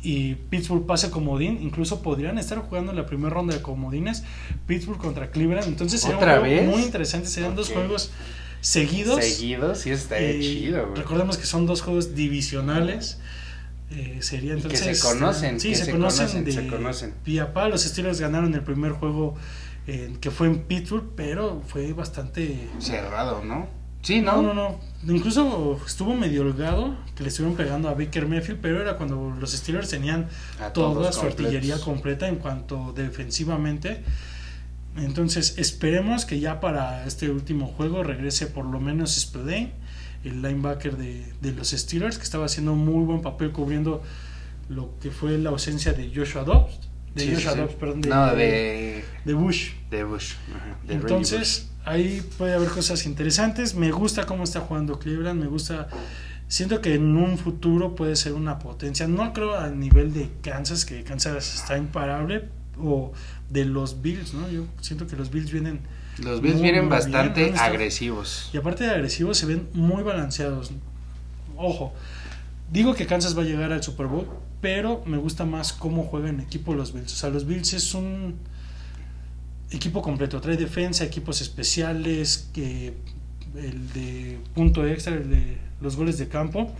y 0.00 0.36
Pittsburgh 0.36 0.86
pase 0.86 1.10
comodín, 1.10 1.58
incluso 1.60 2.02
podrían 2.02 2.38
estar 2.38 2.58
jugando 2.58 2.92
la 2.92 3.06
primera 3.06 3.30
ronda 3.30 3.54
de 3.54 3.62
comodines, 3.62 4.22
Pittsburgh 4.68 4.98
contra 4.98 5.32
Cleveland, 5.32 5.66
entonces 5.66 6.00
sería 6.00 6.62
muy 6.62 6.82
interesante, 6.82 7.26
serían 7.26 7.56
dos 7.56 7.70
juegos 7.70 8.12
seguidos. 8.60 9.24
Seguidos, 9.24 9.78
sí, 9.78 9.90
está 9.90 10.18
chido, 10.18 10.94
Recordemos 10.94 11.36
que 11.36 11.46
son 11.46 11.66
dos 11.66 11.82
juegos 11.82 12.14
divisionales. 12.14 13.18
Eh, 13.90 14.18
sería 14.20 14.52
entonces. 14.52 14.82
que 14.82 14.94
se 14.94 15.02
conocen. 15.02 15.58
sí, 15.60 15.74
se, 15.74 15.90
conocen, 15.90 16.44
de 16.44 16.52
se 16.52 16.66
conocen. 16.66 17.14
Los 17.70 17.82
Steelers 17.82 18.20
ganaron 18.20 18.54
el 18.54 18.62
primer 18.62 18.92
juego 18.92 19.36
que 20.20 20.30
fue 20.30 20.48
en 20.48 20.58
Pittsburgh, 20.60 21.12
pero 21.16 21.62
fue 21.66 21.94
bastante. 21.94 22.68
Cerrado, 22.78 23.42
¿no? 23.42 23.66
Sí, 24.02 24.20
¿no? 24.20 24.42
No, 24.42 24.54
no, 24.54 24.78
Incluso 25.06 25.80
estuvo 25.86 26.14
medio 26.14 26.42
holgado 26.42 26.96
que 27.14 27.22
le 27.22 27.28
estuvieron 27.30 27.56
pegando 27.56 27.88
a 27.88 27.94
Baker 27.94 28.26
Mayfield, 28.26 28.60
pero 28.60 28.80
era 28.80 28.96
cuando 28.96 29.34
los 29.38 29.52
Steelers 29.52 29.88
tenían 29.88 30.28
toda 30.74 31.12
su 31.12 31.22
artillería 31.22 31.78
completa 31.78 32.28
en 32.28 32.36
cuanto 32.36 32.92
defensivamente. 32.92 34.02
Entonces 34.96 35.54
esperemos 35.58 36.24
que 36.24 36.40
ya 36.40 36.60
para 36.60 37.06
este 37.06 37.30
último 37.30 37.66
juego 37.66 38.02
regrese 38.02 38.46
por 38.46 38.64
lo 38.64 38.80
menos 38.80 39.14
Spillane, 39.14 39.72
el 40.24 40.42
linebacker 40.42 40.96
de, 40.96 41.52
los 41.52 41.70
Steelers, 41.70 42.18
que 42.18 42.24
estaba 42.24 42.46
haciendo 42.46 42.72
un 42.72 42.84
muy 42.84 43.04
buen 43.04 43.22
papel 43.22 43.52
cubriendo 43.52 44.02
lo 44.68 44.98
que 45.00 45.10
fue 45.10 45.38
la 45.38 45.50
ausencia 45.50 45.92
de 45.92 46.12
Joshua 46.14 46.44
Dobbs. 46.44 46.80
De 47.14 47.34
Joshua 47.34 47.54
Dobbs, 47.54 47.74
perdón. 47.74 48.00
De, 48.00 48.08
no, 48.08 48.34
de, 48.34 49.04
de 49.24 49.34
Bush. 49.34 49.70
De 49.90 50.04
Bush. 50.04 50.34
Entonces, 50.88 51.70
ahí 51.84 52.22
puede 52.36 52.54
haber 52.54 52.68
cosas 52.68 53.06
interesantes. 53.06 53.74
Me 53.74 53.92
gusta 53.92 54.26
cómo 54.26 54.44
está 54.44 54.60
jugando 54.60 54.98
Cleveland, 54.98 55.40
me 55.40 55.46
gusta 55.46 55.88
siento 56.48 56.80
que 56.80 56.94
en 56.94 57.16
un 57.16 57.38
futuro 57.38 57.94
puede 57.94 58.16
ser 58.16 58.32
una 58.32 58.58
potencia. 58.58 59.06
No 59.06 59.32
creo 59.32 59.56
a 59.56 59.68
nivel 59.68 60.12
de 60.12 60.30
Kansas, 60.42 60.84
que 60.84 61.04
Kansas 61.04 61.54
está 61.54 61.76
imparable, 61.78 62.48
o 62.80 63.12
de 63.50 63.64
los 63.64 64.02
Bills, 64.02 64.34
¿no? 64.34 64.50
Yo 64.50 64.66
siento 64.80 65.06
que 65.06 65.16
los 65.16 65.30
Bills 65.30 65.50
vienen... 65.50 65.80
Los 66.18 66.40
Bills 66.40 66.60
vienen 66.60 66.88
bastante 66.88 67.54
agresivos. 67.56 68.50
Y 68.52 68.56
aparte 68.56 68.84
de 68.84 68.90
agresivos, 68.90 69.38
se 69.38 69.46
ven 69.46 69.68
muy 69.72 70.02
balanceados. 70.02 70.72
Ojo, 71.56 71.92
digo 72.72 72.94
que 72.94 73.06
Kansas 73.06 73.38
va 73.38 73.42
a 73.42 73.44
llegar 73.44 73.72
al 73.72 73.82
Super 73.82 74.06
Bowl, 74.06 74.28
pero 74.60 75.02
me 75.06 75.16
gusta 75.16 75.44
más 75.44 75.72
cómo 75.72 76.04
juega 76.04 76.28
en 76.28 76.40
equipo 76.40 76.74
los 76.74 76.92
Bills. 76.92 77.12
O 77.12 77.16
sea, 77.16 77.30
los 77.30 77.46
Bills 77.46 77.72
es 77.72 77.94
un 77.94 78.36
equipo 79.70 80.02
completo. 80.02 80.40
Trae 80.40 80.56
defensa, 80.56 81.04
equipos 81.04 81.40
especiales, 81.40 82.48
que 82.52 82.94
el 83.56 83.92
de 83.92 84.38
punto 84.54 84.86
extra, 84.86 85.14
el 85.14 85.30
de 85.30 85.58
los 85.80 85.96
goles 85.96 86.18
de 86.18 86.28
campo. 86.28 86.72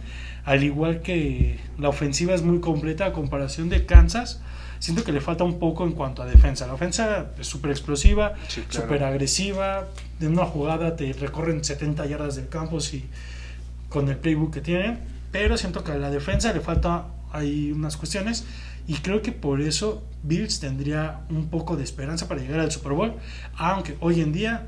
Al 0.45 0.65
igual 0.65 1.01
que 1.03 1.61
la 1.79 1.89
ofensiva 1.89 2.35
es 2.35 2.43
muy 2.43 2.61
completa 2.61 3.07
a 3.07 3.13
comparación 3.13 3.69
de 3.69 3.87
Kansas 3.87 4.41
siento 4.79 5.05
que 5.05 5.13
le 5.13 5.21
falta 5.21 5.45
un 5.45 5.59
poco 5.59 5.85
en 5.85 5.93
cuanto 5.93 6.23
a 6.23 6.27
defensa. 6.27 6.67
La 6.67 6.75
ofensa 6.75 7.33
es 7.39 7.47
súper 7.47 7.71
explosiva, 7.71 8.35
súper 8.69 9.05
agresiva. 9.05 9.89
En 10.21 10.33
una 10.33 10.45
jugada 10.45 10.97
te 10.97 11.13
recorren 11.13 11.65
70 11.65 12.07
yardas 12.07 12.37
del 12.37 12.49
campo 12.49 12.81
si, 12.81 13.05
con 13.89 14.09
el 14.09 14.17
playbook 14.17 14.55
que 14.55 14.61
tienen. 14.61 15.01
Pero 15.33 15.57
siento 15.57 15.85
que 15.85 15.93
a 15.93 15.97
la 15.97 16.11
defensa 16.11 16.53
le 16.53 16.61
falta 16.61 17.07
hay 17.33 17.73
unas 17.73 17.97
cuestiones. 17.97 18.45
Y 18.87 18.95
creo 18.95 19.21
que 19.21 19.33
por 19.33 19.61
eso 19.61 20.03
Bills 20.23 20.61
tendría 20.61 21.21
un 21.29 21.49
poco 21.49 21.77
de 21.77 21.85
esperanza 21.85 22.27
para 22.27 22.41
llegar 22.41 22.61
al 22.61 22.73
Super 22.73 22.93
Bowl. 22.93 23.15
Aunque 23.57 23.97
hoy 24.01 24.23
en 24.23 24.33
día 24.33 24.67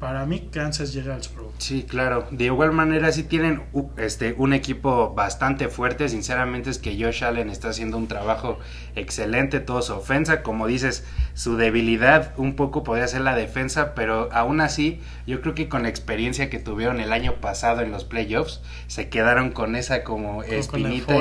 para 0.00 0.24
mí 0.24 0.48
Kansas 0.50 0.94
llega 0.94 1.14
al 1.14 1.22
Super 1.22 1.42
Bowl. 1.42 1.52
Sí, 1.58 1.84
claro. 1.86 2.26
De 2.30 2.46
igual 2.46 2.72
manera 2.72 3.12
sí 3.12 3.22
tienen 3.22 3.62
este 3.98 4.34
un 4.38 4.54
equipo 4.54 5.12
bastante 5.14 5.68
fuerte. 5.68 6.08
Sinceramente 6.08 6.70
es 6.70 6.78
que 6.78 6.96
Josh 7.00 7.22
Allen 7.22 7.50
está 7.50 7.68
haciendo 7.68 7.98
un 7.98 8.08
trabajo 8.08 8.58
excelente 8.96 9.60
toda 9.60 9.82
su 9.82 9.92
ofensa. 9.92 10.42
Como 10.42 10.66
dices, 10.66 11.04
su 11.34 11.58
debilidad 11.58 12.32
un 12.38 12.56
poco 12.56 12.82
podría 12.82 13.06
ser 13.08 13.20
la 13.20 13.36
defensa, 13.36 13.94
pero 13.94 14.30
aún 14.32 14.62
así 14.62 15.00
yo 15.26 15.42
creo 15.42 15.54
que 15.54 15.68
con 15.68 15.82
la 15.82 15.90
experiencia 15.90 16.48
que 16.48 16.58
tuvieron 16.58 16.98
el 17.00 17.12
año 17.12 17.34
pasado 17.34 17.82
en 17.82 17.92
los 17.92 18.04
playoffs 18.04 18.62
se 18.86 19.10
quedaron 19.10 19.50
con 19.50 19.76
esa 19.76 20.02
como 20.02 20.42
espinita. 20.42 21.14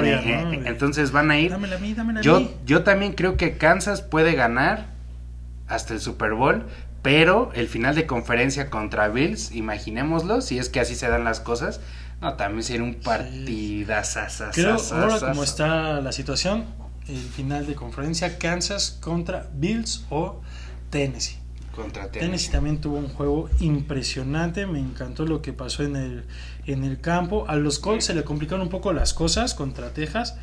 entonces 0.66 1.12
van 1.12 1.32
a 1.32 1.38
ir. 1.40 1.52
Dámela 1.52 1.76
a 1.76 1.80
mí, 1.80 1.94
dámela 1.94 2.22
yo, 2.22 2.50
yo 2.66 2.84
también 2.84 3.12
creo 3.12 3.36
que 3.36 3.58
Kansas 3.58 4.02
puede 4.02 4.36
ganar 4.36 4.88
hasta 5.68 5.94
el 5.94 6.00
Super 6.00 6.34
Bowl, 6.34 6.66
pero 7.02 7.52
el 7.54 7.68
final 7.68 7.96
de 7.96 8.06
conferencia 8.06 8.70
contra 8.70 9.08
Bills, 9.08 9.54
imaginémoslo, 9.54 10.42
si 10.42 10.58
es 10.58 10.70
que 10.70 10.80
así 10.80 10.96
se 10.96 11.08
dan 11.08 11.24
las 11.24 11.40
cosas, 11.40 11.80
no, 12.22 12.34
también 12.34 12.64
sería 12.64 12.84
un 12.84 12.96
partidazo. 12.96 14.20
Creo, 14.52 14.78
ahora 14.92 15.20
como 15.20 15.44
está 15.44 16.02
la 16.02 16.12
situación, 16.12 16.66
el 17.08 17.18
final 17.18 17.66
de 17.66 17.76
conferencia, 17.76 18.38
Kansas 18.38 18.98
contra 19.00 19.48
Bills 19.54 20.06
o 20.10 20.42
Tennessee. 20.90 21.38
Contra 21.74 22.04
Tennessee 22.04 22.20
Tennessee. 22.20 22.52
también 22.52 22.82
tuvo 22.82 22.98
un 22.98 23.08
juego 23.08 23.50
impresionante, 23.62 24.66
me 24.66 24.80
encantó 24.80 25.26
lo 25.26 25.42
que 25.42 25.54
pasó 25.54 25.84
en 25.84 25.96
el, 25.96 26.26
en 26.66 26.84
el 26.84 27.00
campo. 27.00 27.46
A 27.48 27.56
los 27.56 27.80
Colts 27.80 28.06
se 28.06 28.14
le 28.14 28.26
complicaron 28.26 28.64
un 28.64 28.70
poco 28.70 28.92
las 28.92 29.14
cosas 29.14 29.54
contra 29.54 29.94
Texas. 29.94 30.36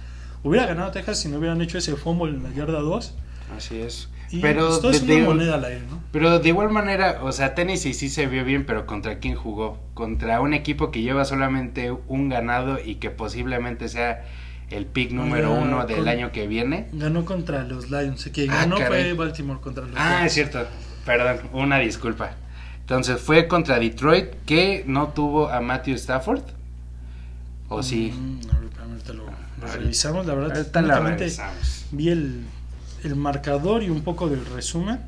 Hubiera 0.43 0.67
ganado 0.67 0.93
Texas 0.93 1.19
si 1.19 1.29
no 1.29 1.39
hubieran 1.39 1.61
hecho 1.61 1.77
ese 1.77 1.95
fumble 1.97 2.35
en 2.35 2.43
la 2.43 2.51
yarda 2.53 2.81
2. 2.81 3.15
Así 3.55 3.81
es. 3.81 4.09
Y 4.31 4.41
pero, 4.41 4.69
pues, 4.69 4.81
todo 4.81 4.91
es 4.91 5.07
de, 5.07 5.15
una 5.15 5.23
de- 5.23 5.29
moneda 5.29 5.55
al 5.55 5.65
aire, 5.65 5.83
¿no? 5.89 6.01
pero 6.13 6.39
de 6.39 6.49
igual 6.49 6.71
manera, 6.71 7.19
o 7.23 7.31
sea, 7.33 7.55
Tennessee 7.55 7.95
sí 7.95 8.09
se 8.09 8.27
vio 8.27 8.45
bien, 8.45 8.65
pero 8.67 8.87
¿contra 8.87 9.19
quién 9.19 9.35
jugó? 9.35 9.79
Contra 9.95 10.41
un 10.41 10.55
equipo 10.55 10.91
que 10.91 11.03
lleva 11.03 11.25
solamente 11.25 11.91
un 12.09 12.29
ganado 12.29 12.79
y 12.85 12.97
que 12.97 13.11
posiblemente 13.11 13.89
sea 13.89 14.25
el 14.71 14.87
pick 14.87 15.13
número 15.13 15.53
Oiga, 15.53 15.63
uno 15.63 15.87
del 15.87 15.99
con- 15.99 16.09
año 16.09 16.33
que 16.33 16.47
viene. 16.49 16.89
Ganó 16.93 17.25
contra 17.25 17.63
los 17.65 17.91
Lions. 17.91 18.25
Que 18.33 18.49
Ah, 18.51 18.55
ganó 18.63 18.79
caray. 18.79 19.05
fue 19.05 19.13
Baltimore 19.13 19.61
contra 19.61 19.85
los 19.85 19.95
Ah, 19.97 20.09
Lions. 20.17 20.27
es 20.27 20.33
cierto. 20.33 20.67
Perdón, 21.05 21.39
una 21.53 21.79
disculpa. 21.79 22.33
Entonces 22.81 23.21
fue 23.21 23.47
contra 23.47 23.79
Detroit 23.79 24.29
que 24.45 24.83
no 24.87 25.09
tuvo 25.09 25.49
a 25.51 25.61
Matthew 25.61 25.95
Stafford. 25.97 26.43
¿O 27.69 27.83
sí? 27.83 28.13
Mm, 28.17 28.41
ahorita, 28.55 28.83
ahorita 28.83 29.13
lo, 29.13 29.25
revisamos. 29.73 30.27
La 30.27 30.35
verdad, 30.35 30.83
la 30.83 31.01
revisamos. 31.01 31.87
vi 31.91 32.09
el, 32.11 32.45
el 33.05 33.17
marcador 33.17 33.83
y 33.83 33.91
un 33.91 34.03
poco 34.03 34.29
del 34.29 34.45
resumen. 34.47 35.01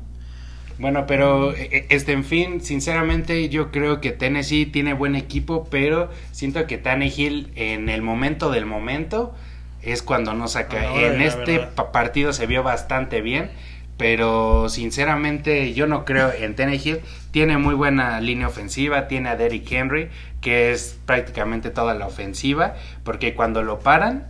Bueno, 0.79 1.05
pero 1.05 1.53
eh, 1.53 1.87
este, 1.89 2.13
en 2.13 2.23
fin, 2.23 2.61
sinceramente 2.61 3.49
yo 3.49 3.69
creo 3.69 3.99
que 3.99 4.11
Tennessee 4.11 4.65
tiene 4.65 4.93
buen 4.93 5.15
equipo, 5.15 5.67
pero 5.69 6.09
siento 6.31 6.65
que 6.67 6.77
Tannehill 6.77 7.51
en 7.55 7.89
el 7.89 8.01
momento 8.01 8.49
del 8.49 8.65
momento 8.65 9.35
es 9.81 10.01
cuando 10.01 10.33
no 10.33 10.47
saca. 10.47 11.01
En 11.01 11.21
este 11.21 11.59
partido 11.91 12.31
se 12.31 12.47
vio 12.47 12.63
bastante 12.63 13.19
bien, 13.19 13.51
pero 13.97 14.69
sinceramente 14.69 15.73
yo 15.73 15.85
no 15.85 16.05
creo 16.05 16.31
en 16.31 16.55
Tannehill. 16.55 17.01
Tiene 17.31 17.57
muy 17.57 17.75
buena 17.75 18.21
línea 18.21 18.47
ofensiva, 18.47 19.09
tiene 19.09 19.29
a 19.29 19.35
Derrick 19.35 19.69
Henry, 19.69 20.07
que 20.39 20.71
es 20.71 20.97
prácticamente 21.05 21.71
toda 21.71 21.93
la 21.93 22.07
ofensiva, 22.07 22.75
porque 23.03 23.35
cuando 23.35 23.63
lo 23.63 23.79
paran 23.79 24.27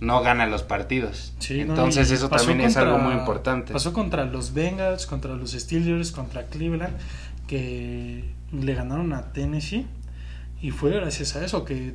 no 0.00 0.22
gana 0.22 0.46
los 0.46 0.62
partidos. 0.62 1.34
Entonces 1.48 2.10
eso 2.10 2.28
también 2.28 2.60
es 2.62 2.76
algo 2.76 2.98
muy 2.98 3.14
importante. 3.14 3.72
Pasó 3.72 3.92
contra 3.92 4.24
los 4.24 4.54
Bengals, 4.54 5.06
contra 5.06 5.34
los 5.34 5.52
Steelers, 5.52 6.10
contra 6.10 6.46
Cleveland, 6.46 6.96
que 7.46 8.24
le 8.52 8.74
ganaron 8.74 9.12
a 9.12 9.32
Tennessee. 9.32 9.86
Y 10.62 10.70
fue 10.70 10.92
gracias 10.92 11.36
a 11.36 11.44
eso 11.44 11.64
que 11.64 11.94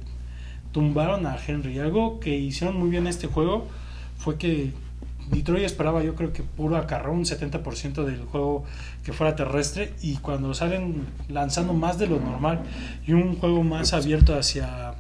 tumbaron 0.72 1.26
a 1.26 1.38
Henry. 1.38 1.80
Algo 1.80 2.20
que 2.20 2.36
hicieron 2.36 2.78
muy 2.78 2.90
bien 2.90 3.08
este 3.08 3.28
juego 3.28 3.68
fue 4.18 4.38
que 4.38 4.72
Detroit 5.30 5.64
esperaba 5.64 6.04
yo 6.04 6.14
creo 6.14 6.32
que 6.34 6.44
puro 6.44 6.78
acarrón, 6.78 7.18
un 7.18 7.26
70% 7.26 8.04
del 8.04 8.24
juego 8.26 8.64
que 9.04 9.14
fuera 9.14 9.36
terrestre 9.36 9.94
y 10.02 10.18
cuando 10.18 10.54
salen 10.54 11.08
lanzando 11.30 11.74
más 11.74 11.98
de 11.98 12.08
lo 12.08 12.20
normal 12.20 12.62
y 13.08 13.14
un 13.14 13.36
juego 13.38 13.64
más 13.64 13.94
abierto 13.94 14.38
hacia, 14.38 14.94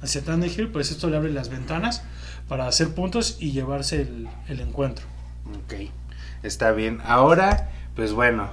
hacia 0.00 0.22
Tannehill, 0.22 0.68
pues 0.68 0.92
esto 0.92 1.10
le 1.10 1.16
abre 1.16 1.32
las 1.32 1.48
ventanas 1.48 2.04
para 2.48 2.66
hacer 2.66 2.94
puntos 2.94 3.36
y 3.40 3.52
llevarse 3.52 4.02
el, 4.02 4.28
el 4.48 4.60
encuentro. 4.60 5.06
Ok, 5.64 5.74
está 6.42 6.72
bien. 6.72 7.00
Ahora, 7.04 7.70
pues 7.96 8.12
bueno, 8.12 8.48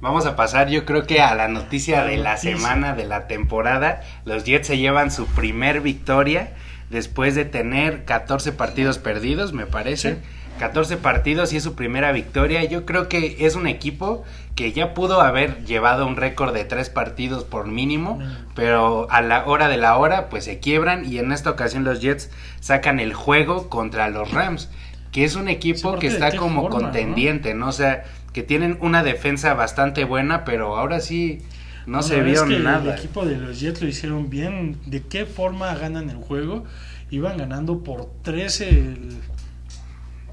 vamos 0.00 0.26
a 0.26 0.36
pasar 0.36 0.68
yo 0.68 0.84
creo 0.84 1.06
que 1.06 1.20
a 1.20 1.34
la 1.34 1.48
noticia 1.48 2.00
La 2.00 2.06
de 2.06 2.16
la 2.18 2.30
noticia. 2.34 2.56
semana, 2.56 2.94
de 2.94 3.04
la 3.06 3.26
temporada. 3.26 4.02
Los 4.24 4.44
Jets 4.44 4.66
se 4.68 4.78
llevan 4.78 5.10
su 5.10 5.26
primer 5.26 5.80
victoria 5.80 6.52
después 6.90 7.34
de 7.34 7.44
tener 7.44 8.04
14 8.04 8.52
partidos 8.52 8.98
perdidos, 8.98 9.52
me 9.52 9.66
parece. 9.66 10.14
Sí. 10.14 10.20
14 10.58 10.96
partidos 10.98 11.52
y 11.52 11.56
es 11.56 11.62
su 11.64 11.74
primera 11.74 12.12
victoria. 12.12 12.64
Yo 12.64 12.86
creo 12.86 13.08
que 13.08 13.36
es 13.40 13.56
un 13.56 13.66
equipo 13.66 14.24
que 14.54 14.72
ya 14.72 14.94
pudo 14.94 15.20
haber 15.20 15.64
llevado 15.64 16.06
un 16.06 16.16
récord 16.16 16.54
de 16.54 16.64
tres 16.64 16.90
partidos 16.90 17.42
por 17.44 17.66
mínimo, 17.66 18.18
Mm. 18.18 18.52
pero 18.54 19.08
a 19.10 19.20
la 19.20 19.44
hora 19.46 19.68
de 19.68 19.76
la 19.76 19.96
hora 19.96 20.28
pues 20.28 20.44
se 20.44 20.60
quiebran 20.60 21.04
y 21.04 21.18
en 21.18 21.32
esta 21.32 21.50
ocasión 21.50 21.82
los 21.84 22.00
Jets 22.00 22.30
sacan 22.60 23.00
el 23.00 23.14
juego 23.14 23.68
contra 23.68 24.08
los 24.10 24.30
Rams, 24.30 24.70
que 25.10 25.24
es 25.24 25.34
un 25.34 25.48
equipo 25.48 25.98
que 25.98 26.06
está 26.06 26.36
como 26.36 26.68
contendiente, 26.68 27.54
¿no? 27.54 27.68
O 27.68 27.72
sea, 27.72 28.04
que 28.32 28.42
tienen 28.42 28.78
una 28.80 29.02
defensa 29.02 29.54
bastante 29.54 30.04
buena, 30.04 30.44
pero 30.44 30.76
ahora 30.76 31.00
sí 31.00 31.40
no, 31.86 32.02
se 32.02 32.20
vio 32.20 32.46
que 32.46 32.58
nada. 32.60 32.92
El 32.94 32.98
equipo 32.98 33.24
de 33.26 33.36
los 33.36 33.60
Jets 33.60 33.82
lo 33.82 33.88
hicieron 33.88 34.30
bien. 34.30 34.76
¿De 34.86 35.02
qué 35.02 35.26
forma 35.26 35.74
ganan 35.74 36.10
el 36.10 36.16
juego? 36.16 36.64
Iban 37.10 37.36
ganando 37.38 37.84
por 37.84 38.08
13 38.22 38.68
el, 38.70 39.20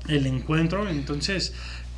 el 0.08 0.28
encuentro. 0.28 0.88
Entonces, 0.88 1.54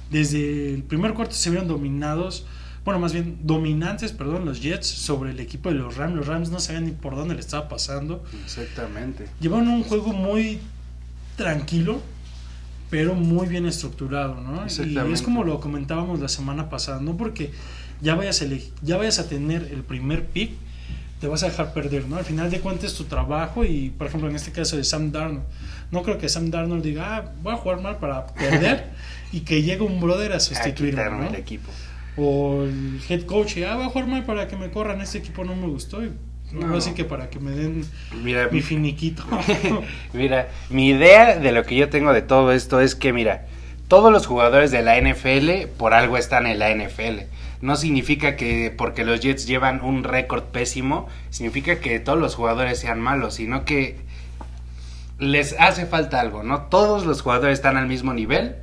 desde 0.09 0.73
el 0.73 0.83
primer 0.83 1.13
cuarto 1.13 1.35
se 1.35 1.49
vieron 1.49 1.67
dominados. 1.67 2.45
Bueno, 2.85 2.99
más 2.99 3.13
bien 3.13 3.37
dominantes, 3.43 4.11
perdón, 4.11 4.45
los 4.45 4.61
Jets 4.61 4.87
sobre 4.87 5.31
el 5.31 5.39
equipo 5.39 5.69
de 5.69 5.75
los 5.75 5.95
Rams. 5.95 6.15
Los 6.15 6.27
Rams 6.27 6.49
no 6.49 6.59
sabían 6.59 6.85
ni 6.85 6.91
por 6.91 7.15
dónde 7.15 7.33
le 7.33 7.39
estaba 7.39 7.69
pasando. 7.69 8.23
Exactamente. 8.43 9.27
Llevaron 9.39 9.69
un 9.69 9.83
juego 9.83 10.11
muy 10.11 10.59
tranquilo, 11.37 12.01
pero 12.89 13.15
muy 13.15 13.47
bien 13.47 13.65
estructurado, 13.65 14.35
¿no? 14.41 14.65
Y 14.67 15.13
es 15.13 15.21
como 15.21 15.43
lo 15.43 15.59
comentábamos 15.59 16.19
la 16.19 16.27
semana 16.27 16.69
pasada, 16.69 16.99
no 16.99 17.17
porque 17.17 17.51
ya 18.01 18.15
vayas 18.15 18.41
a, 18.41 18.45
ya 18.81 18.97
vayas 18.97 19.19
a 19.19 19.29
tener 19.29 19.69
el 19.71 19.81
primer 19.83 20.27
pick, 20.27 20.51
te 21.19 21.27
vas 21.27 21.41
a 21.43 21.47
dejar 21.47 21.73
perder, 21.73 22.07
¿no? 22.07 22.17
Al 22.17 22.25
final 22.25 22.51
de 22.51 22.59
cuentas 22.59 22.93
tu 22.95 23.05
trabajo 23.05 23.63
y, 23.63 23.91
por 23.97 24.07
ejemplo, 24.07 24.29
en 24.29 24.35
este 24.35 24.51
caso 24.51 24.75
de 24.75 24.83
Sam 24.83 25.11
Darnold, 25.11 25.43
no 25.93 26.01
creo 26.01 26.17
que 26.17 26.27
Sam 26.27 26.49
Darnold 26.49 26.83
diga, 26.83 27.17
ah, 27.17 27.31
voy 27.43 27.53
a 27.53 27.57
jugar 27.57 27.79
mal 27.79 27.97
para 27.97 28.25
perder 28.25 28.85
y 29.31 29.41
que 29.41 29.61
llegue 29.61 29.81
un 29.83 30.01
brother 30.01 30.33
a 30.33 30.39
sustituirme, 30.39 31.03
¿no? 31.05 31.23
el 31.27 31.35
equipo. 31.35 31.69
O 32.17 32.63
el 32.63 32.99
head 33.07 33.25
coach, 33.25 33.57
ah, 33.59 33.75
voy 33.75 33.85
a 33.85 33.89
jugar 33.89 34.07
mal 34.07 34.25
para 34.25 34.47
que 34.47 34.55
me 34.55 34.71
corran, 34.71 35.01
este 35.01 35.19
equipo 35.19 35.45
no 35.45 35.55
me 35.55 35.67
gustó 35.67 36.03
y 36.03 36.11
No. 36.51 36.75
así 36.75 36.93
que 36.93 37.05
para 37.05 37.29
que 37.29 37.39
me 37.39 37.51
den 37.51 37.85
Mira, 38.23 38.49
mi 38.51 38.61
finiquito. 38.61 39.23
Mira, 40.13 40.49
mi 40.71 40.89
idea 40.89 41.37
de 41.37 41.51
lo 41.51 41.63
que 41.63 41.75
yo 41.75 41.89
tengo 41.89 42.11
de 42.11 42.23
todo 42.23 42.51
esto 42.51 42.81
es 42.81 42.95
que, 42.95 43.13
mira, 43.13 43.45
todos 43.87 44.11
los 44.11 44.25
jugadores 44.25 44.71
de 44.71 44.81
la 44.81 44.99
NFL 44.99 45.67
por 45.77 45.93
algo 45.93 46.17
están 46.17 46.47
en 46.47 46.57
la 46.57 46.73
NFL. 46.73 47.25
No 47.61 47.75
significa 47.75 48.35
que 48.35 48.73
porque 48.75 49.05
los 49.05 49.19
Jets 49.19 49.45
llevan 49.45 49.81
un 49.83 50.03
récord 50.03 50.43
pésimo, 50.45 51.07
significa 51.29 51.79
que 51.79 51.99
todos 51.99 52.19
los 52.19 52.33
jugadores 52.33 52.79
sean 52.79 52.99
malos, 52.99 53.35
sino 53.35 53.63
que 53.63 53.97
les 55.23 55.55
hace 55.59 55.85
falta 55.85 56.19
algo, 56.19 56.43
¿no? 56.43 56.63
Todos 56.63 57.05
los 57.05 57.21
jugadores 57.21 57.59
están 57.59 57.77
al 57.77 57.87
mismo 57.87 58.13
nivel 58.13 58.55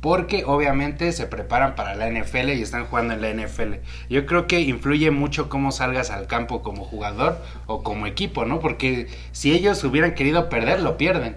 porque 0.00 0.44
obviamente 0.46 1.10
se 1.12 1.26
preparan 1.26 1.74
para 1.74 1.94
la 1.94 2.08
NFL 2.08 2.50
y 2.50 2.62
están 2.62 2.84
jugando 2.86 3.14
en 3.14 3.20
la 3.22 3.30
NFL. 3.30 3.74
Yo 4.08 4.26
creo 4.26 4.46
que 4.46 4.60
influye 4.60 5.10
mucho 5.10 5.48
cómo 5.48 5.72
salgas 5.72 6.10
al 6.10 6.26
campo 6.26 6.62
como 6.62 6.84
jugador 6.84 7.42
o 7.66 7.82
como 7.82 8.06
equipo, 8.06 8.44
¿no? 8.44 8.60
Porque 8.60 9.08
si 9.32 9.52
ellos 9.52 9.82
hubieran 9.84 10.14
querido 10.14 10.48
perder, 10.48 10.80
lo 10.80 10.96
pierden. 10.96 11.36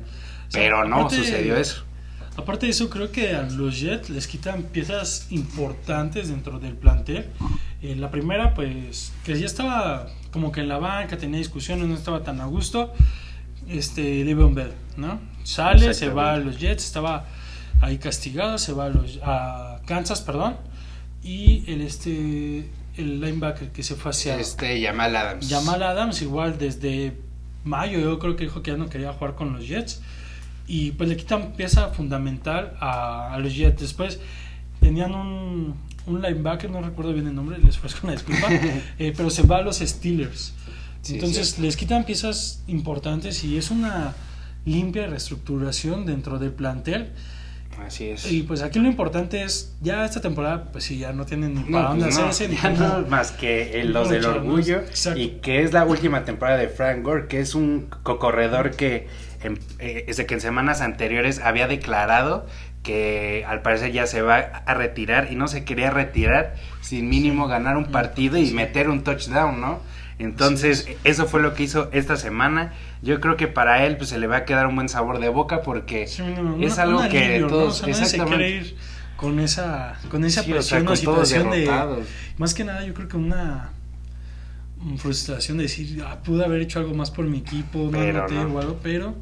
Sí, 0.50 0.58
Pero 0.60 0.84
no 0.86 0.98
aparte- 0.98 1.16
sucedió 1.18 1.58
eso. 1.58 1.84
Aparte 2.38 2.68
de 2.68 2.72
eso, 2.72 2.90
creo 2.90 3.12
que 3.12 3.34
a 3.36 3.42
los 3.44 3.80
Jets 3.82 4.10
les 4.10 4.26
quitan 4.28 4.64
piezas 4.64 5.28
importantes 5.30 6.30
dentro 6.30 6.60
del 6.60 6.74
plantel. 6.74 7.28
Eh, 7.82 7.96
la 7.98 8.12
primera, 8.12 8.54
pues, 8.54 9.12
que 9.26 9.38
ya 9.38 9.46
estaba 9.46 10.08
como 10.32 10.52
que 10.52 10.62
en 10.62 10.70
la 10.70 10.78
banca, 10.78 11.18
tenía 11.18 11.38
discusiones, 11.40 11.88
no 11.88 11.96
estaba 11.96 12.24
tan 12.24 12.40
a 12.40 12.46
gusto. 12.46 12.94
Este, 13.70 14.24
Le'Veon 14.24 14.56
Bell, 14.56 14.74
¿no? 14.98 15.20
Sale, 15.44 15.94
se 15.94 16.10
va 16.10 16.34
a 16.34 16.38
los 16.38 16.60
Jets, 16.60 16.86
estaba 16.86 17.26
ahí 17.82 17.98
castigado, 17.98 18.58
se 18.58 18.74
va 18.74 18.86
a, 18.86 18.90
los, 18.90 19.20
a 19.24 19.82
Kansas, 19.86 20.22
perdón. 20.22 20.58
Y 21.24 21.64
el, 21.72 21.82
este, 21.82 22.70
el 22.98 23.22
linebacker 23.22 23.72
que 23.72 23.84
se 23.84 23.96
fue 23.96 24.12
hacia 24.12 24.40
Este, 24.40 24.82
Jamal 24.84 25.16
Adams. 25.16 25.50
Jamal 25.50 25.84
Adams, 25.84 26.22
igual 26.22 26.58
desde 26.58 27.14
mayo, 27.64 28.00
yo 28.00 28.20
creo 28.20 28.36
que 28.36 28.46
dijo 28.46 28.62
que 28.62 28.72
ya 28.72 28.78
no 28.78 28.90
quería 28.90 29.14
jugar 29.14 29.36
con 29.36 29.54
los 29.54 29.68
Jets. 29.68 30.02
Y 30.68 30.92
pues 30.92 31.10
le 31.10 31.18
quitan 31.18 31.54
pieza 31.54 31.88
fundamental 31.90 32.76
a, 32.80 33.34
a 33.34 33.40
los 33.40 33.56
Jets. 33.56 33.82
Después 33.82 34.20
tenían 34.80 35.14
un, 35.16 35.76
un 36.06 36.22
linebacker, 36.22 36.70
no 36.70 36.82
recuerdo 36.82 37.14
bien 37.14 37.28
el 37.28 37.36
nombre, 37.36 37.58
les 37.58 37.78
ofrezco 37.78 38.02
una 38.04 38.14
disculpa, 38.14 38.48
eh, 39.00 39.14
pero 39.16 39.30
se 39.30 39.44
va 39.44 39.58
a 39.58 39.62
los 39.62 39.78
Steelers. 39.80 40.54
Sí, 41.02 41.16
Entonces 41.16 41.60
les 41.60 41.78
quitan 41.78 42.04
piezas 42.06 42.62
importantes 42.68 43.44
y 43.44 43.58
es 43.58 43.72
una 43.72 44.14
limpia 44.66 45.08
reestructuración 45.08 46.06
dentro 46.06 46.40
del 46.40 46.52
plantel. 46.52 47.12
Así 47.86 48.10
es. 48.10 48.30
Y 48.30 48.44
pues 48.44 48.62
aquí 48.62 48.78
lo 48.80 48.90
importante 48.90 49.42
es, 49.44 49.74
ya 49.82 50.04
esta 50.04 50.20
temporada, 50.20 50.66
pues 50.72 50.84
sí, 50.84 50.98
ya 50.98 51.14
no 51.14 51.26
tienen 51.26 51.54
ni 51.54 51.62
No, 51.62 51.72
para 51.78 51.90
dónde 51.90 52.06
pues 52.06 52.18
no, 52.20 52.26
hacerse, 52.26 52.50
ni 52.54 52.58
ya 52.62 52.70
no, 52.72 53.08
más 53.08 53.32
que 53.32 53.80
el- 53.80 53.94
los 53.94 54.10
del 54.10 54.26
orgullo 54.26 54.80
Exacto. 54.80 55.20
y 55.20 55.30
que 55.42 55.64
es 55.64 55.72
la 55.72 55.86
última 55.86 56.26
temporada 56.26 56.58
de 56.58 56.68
Frank 56.68 57.04
Gore, 57.04 57.28
que 57.28 57.40
es 57.40 57.56
un 57.56 57.88
co- 58.04 58.20
corredor 58.20 58.72
que 58.76 59.08
en, 59.44 59.58
eh, 59.80 60.04
desde 60.06 60.26
que 60.26 60.34
en 60.34 60.42
semanas 60.42 60.82
anteriores 60.82 61.40
había 61.40 61.68
declarado 61.68 62.46
que 62.84 63.46
al 63.48 63.62
parecer 63.62 63.94
ya 63.94 64.06
se 64.08 64.22
va 64.22 64.38
a 64.38 64.74
retirar 64.74 65.32
y 65.32 65.36
no 65.36 65.48
se 65.48 65.64
quería 65.64 65.90
retirar 65.90 66.56
sin 66.82 67.08
mínimo 67.08 67.48
ganar 67.48 67.78
un 67.78 67.86
partido 67.92 68.38
y 68.38 68.52
meter 68.52 68.90
un 68.90 69.04
touchdown, 69.06 69.62
¿no? 69.62 69.80
Entonces, 70.20 70.88
eso 71.06 71.26
fue 71.28 71.42
lo 71.42 71.54
que 71.54 71.64
hizo 71.64 71.90
esta 71.94 72.18
semana. 72.18 72.74
Yo 73.02 73.22
creo 73.22 73.38
que 73.38 73.48
para 73.48 73.86
él 73.86 73.96
pues 73.96 74.10
se 74.10 74.18
le 74.20 74.28
va 74.28 74.38
a 74.38 74.46
quedar 74.46 74.68
un 74.68 74.76
buen 74.76 74.90
sabor 74.90 75.20
de 75.20 75.30
boca 75.30 75.62
porque 75.62 76.04
es 76.04 76.20
algo 76.78 77.08
que 77.10 77.46
todos 77.48 77.84
exactamente. 77.88 78.76
con 79.16 79.40
esa 79.40 79.98
con 80.10 80.26
esa 80.26 80.44
presión 80.44 80.88
o, 80.88 80.96
situación 80.96 81.50
de 81.52 81.70
más 82.38 82.54
que 82.54 82.64
nada 82.66 82.86
yo 82.86 82.94
creo 82.94 83.08
que 83.08 83.18
una 83.18 83.70
frustración 84.98 85.58
de 85.58 85.64
decir, 85.64 86.04
ah, 86.06 86.20
pude 86.24 86.44
haber 86.44 86.62
hecho 86.62 86.80
algo 86.80 86.94
más 86.94 87.12
por 87.12 87.26
mi 87.26 87.40
equipo, 87.40 87.90
pero, 87.92 88.28
no, 88.30 88.76
pero 88.82 89.16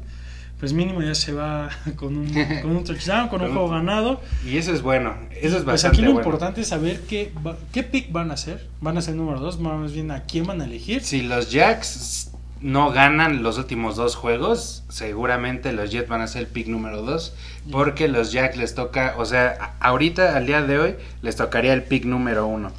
pues 0.58 0.72
mínimo 0.72 1.02
ya 1.02 1.14
se 1.14 1.32
va 1.32 1.70
con 1.96 2.16
un, 2.16 2.32
con 2.62 2.76
un 2.76 2.84
touchdown, 2.84 3.28
con 3.28 3.42
un 3.42 3.52
juego 3.52 3.68
ganado. 3.68 4.20
Y 4.46 4.56
eso 4.56 4.72
es 4.72 4.82
bueno, 4.82 5.14
eso 5.40 5.58
es 5.58 5.64
Pues 5.64 5.84
aquí 5.84 6.02
lo 6.02 6.10
importante 6.10 6.60
es 6.60 6.68
saber 6.68 7.00
qué, 7.08 7.32
qué 7.72 7.82
pick 7.82 8.12
van 8.12 8.30
a 8.30 8.34
hacer. 8.34 8.68
Van 8.80 8.98
a 8.98 9.02
ser 9.02 9.14
número 9.14 9.40
dos, 9.40 9.58
más 9.58 9.92
bien 9.92 10.10
a 10.10 10.24
quién 10.24 10.46
van 10.46 10.60
a 10.60 10.64
elegir. 10.64 11.02
Si 11.02 11.22
los 11.22 11.50
Jacks 11.50 12.32
no 12.60 12.90
ganan 12.90 13.42
los 13.42 13.58
últimos 13.58 13.96
dos 13.96 14.16
juegos, 14.16 14.84
seguramente 14.88 15.72
los 15.72 15.90
Jets 15.90 16.08
van 16.08 16.22
a 16.22 16.26
ser 16.26 16.42
el 16.42 16.48
pick 16.48 16.66
número 16.66 17.02
dos, 17.02 17.34
porque 17.70 18.08
los 18.08 18.32
Jacks 18.32 18.56
les 18.56 18.74
toca, 18.74 19.14
o 19.18 19.24
sea, 19.24 19.76
ahorita, 19.80 20.36
al 20.36 20.46
día 20.46 20.62
de 20.62 20.78
hoy, 20.78 20.94
les 21.22 21.36
tocaría 21.36 21.72
el 21.72 21.84
pick 21.84 22.04
número 22.04 22.46
uno. 22.46 22.72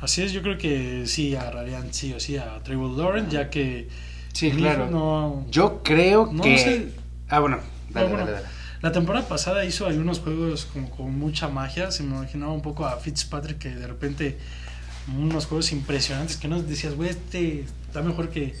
Así 0.00 0.22
es, 0.22 0.32
yo 0.32 0.42
creo 0.42 0.58
que 0.58 1.06
sí 1.06 1.34
agarrarían 1.34 1.92
sí 1.92 2.12
o 2.12 2.20
sí 2.20 2.36
a 2.36 2.60
Trevor 2.62 2.96
Lawrence, 2.96 3.30
ya 3.30 3.50
que... 3.50 3.88
Sí, 4.32 4.50
claro. 4.50 5.44
yo 5.50 5.82
creo 5.82 6.30
que... 6.42 6.92
Ah, 7.28 7.40
bueno, 7.40 7.58
dale, 7.90 8.10
dale, 8.10 8.46
La 8.82 8.92
temporada 8.92 9.26
pasada 9.26 9.64
hizo 9.64 9.86
algunos 9.86 10.20
juegos 10.20 10.66
como 10.66 10.90
con 10.90 11.18
mucha 11.18 11.48
magia, 11.48 11.90
se 11.90 12.02
me 12.02 12.16
imaginaba 12.16 12.52
un 12.52 12.62
poco 12.62 12.86
a 12.86 12.98
Fitzpatrick 12.98 13.58
que 13.58 13.74
de 13.74 13.86
repente 13.86 14.38
unos 15.16 15.46
juegos 15.46 15.72
impresionantes 15.72 16.36
que 16.36 16.48
no 16.48 16.62
decías, 16.62 16.94
güey, 16.94 17.10
este 17.10 17.64
está 17.88 18.02
mejor 18.02 18.30
que 18.30 18.54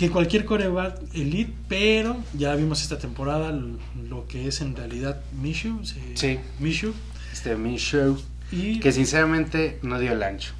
que 0.00 0.08
cualquier 0.08 0.46
coreback 0.46 0.98
elite, 1.12 1.52
pero 1.68 2.16
ya 2.32 2.54
vimos 2.54 2.80
esta 2.80 2.98
temporada 2.98 3.52
lo 3.52 4.26
que 4.26 4.48
es 4.48 4.62
en 4.62 4.74
realidad 4.74 5.20
Mishu. 5.42 5.82
Sí. 6.14 6.38
Mishu. 6.58 6.94
Este 7.30 7.54
Mishu. 7.54 8.18
Y... 8.50 8.80
Que 8.80 8.92
sinceramente 8.92 9.78
no 9.82 10.00
dio 10.00 10.12
el 10.12 10.22
ancho. 10.22 10.54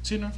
Sí, 0.00 0.18
¿no? 0.18 0.32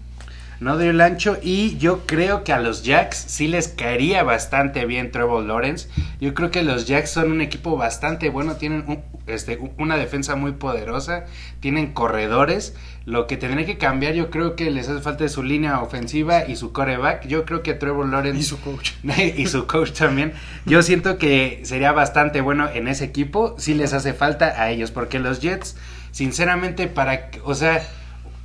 No 0.61 0.77
dio 0.77 0.91
el 0.91 1.01
ancho 1.01 1.39
y 1.41 1.79
yo 1.79 2.05
creo 2.05 2.43
que 2.43 2.53
a 2.53 2.59
los 2.59 2.83
Jacks 2.83 3.17
sí 3.17 3.47
les 3.47 3.69
caería 3.69 4.25
bastante 4.25 4.87
bien 4.87 5.13
Trevor 5.13 5.45
Lawrence. 5.45 5.89
Yo 6.21 6.35
creo 6.35 6.51
que 6.51 6.65
los 6.65 6.87
Jacks 6.87 7.11
son 7.11 7.31
un 7.31 7.41
equipo 7.41 7.77
bastante 7.77 8.29
bueno, 8.29 8.57
tienen 8.57 9.05
este, 9.29 9.59
una 9.79 9.97
defensa 9.97 10.35
muy 10.35 10.53
poderosa, 10.53 11.27
tienen 11.61 11.93
corredores. 11.93 12.75
Lo 13.05 13.29
que 13.29 13.37
tendría 13.37 13.67
que 13.67 13.79
cambiar 13.79 14.15
yo 14.15 14.31
creo 14.31 14.57
que 14.57 14.71
les 14.73 14.89
hace 14.89 15.01
falta 15.01 15.29
su 15.29 15.45
línea 15.45 15.81
ofensiva 15.81 16.45
y 16.49 16.57
su 16.57 16.73
coreback. 16.73 17.29
Yo 17.29 17.45
creo 17.45 17.63
que 17.63 17.75
Trevor 17.75 18.09
Lawrence... 18.09 18.41
Y 18.41 18.43
su 18.43 18.61
coach. 18.61 18.91
y 19.37 19.47
su 19.47 19.69
coach 19.69 19.93
también. 19.93 20.33
Yo 20.67 20.83
siento 20.83 21.19
que 21.19 21.61
sería 21.63 21.93
bastante 21.93 22.41
bueno 22.41 22.69
en 22.69 22.89
ese 22.89 23.05
equipo. 23.05 23.55
Sí 23.59 23.75
les 23.75 23.93
hace 23.93 24.13
falta 24.13 24.61
a 24.61 24.71
ellos 24.71 24.91
porque 24.91 25.21
los 25.21 25.41
Jets, 25.41 25.77
sinceramente, 26.11 26.89
para... 26.89 27.31
O 27.45 27.55
sea 27.55 27.81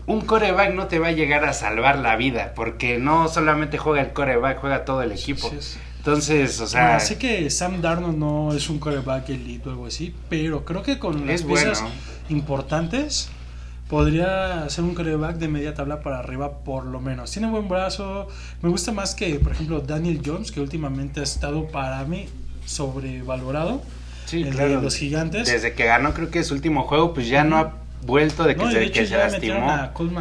un 0.06 0.22
coreback 0.22 0.74
no 0.74 0.88
te 0.88 1.00
va 1.00 1.08
a 1.08 1.12
llegar 1.12 1.46
a 1.46 1.54
salvar 1.54 2.00
la 2.00 2.16
vida, 2.16 2.54
porque 2.56 2.98
no 2.98 3.28
solamente 3.28 3.78
juega 3.78 4.02
el 4.02 4.14
coreback, 4.14 4.60
juega 4.60 4.86
todo 4.86 5.02
el 5.02 5.12
equipo. 5.12 5.52
Entonces, 5.98 6.60
o 6.60 6.68
sea... 6.68 7.00
sé 7.00 7.18
que 7.18 7.50
Sam 7.50 7.82
Darnold 7.82 8.18
no 8.18 8.54
es 8.54 8.70
un 8.70 8.80
coreback 8.80 9.30
elite 9.30 9.70
o 9.70 9.72
algo 9.72 9.86
así, 9.86 10.14
pero 10.30 10.66
creo 10.66 10.84
que 10.84 11.00
con 11.00 11.26
las 11.26 11.44
piezas 11.44 11.84
importantes 12.28 13.30
podría 13.88 14.68
ser 14.70 14.84
un 14.84 14.96
coreback 14.96 15.38
de 15.38 15.48
media 15.48 15.74
tabla 15.74 16.02
para 16.02 16.20
arriba 16.20 16.60
por 16.60 16.86
lo 16.86 17.00
menos. 17.00 17.32
Tiene 17.32 17.48
buen 17.50 17.70
brazo, 17.70 18.28
me 18.62 18.70
gusta 18.70 18.92
más 18.92 19.16
que, 19.16 19.36
por 19.36 19.54
ejemplo, 19.54 19.80
Daniel 19.80 20.22
Jones, 20.26 20.52
que 20.52 20.60
últimamente 20.60 21.22
ha 21.22 21.24
estado 21.24 21.68
para 21.68 22.04
mí 22.04 22.26
sobrevalorado. 22.66 23.82
Sí, 24.26 24.44
claro. 24.44 24.82
los 24.82 24.96
gigantes. 24.96 25.48
Desde 25.48 25.74
que 25.74 25.86
ganó 25.86 26.14
creo 26.14 26.32
que 26.32 26.44
su 26.44 26.54
último 26.54 26.84
juego, 26.84 27.14
pues 27.14 27.28
ya 27.28 27.44
no 27.44 27.58
ha 27.58 27.83
vuelto 28.06 28.44
de 28.44 28.56
que, 28.56 28.72
se, 28.72 28.92
que 28.92 29.06
se 29.06 29.18
lastimó. 29.18 29.70
A 29.70 29.94
Colt 29.94 30.12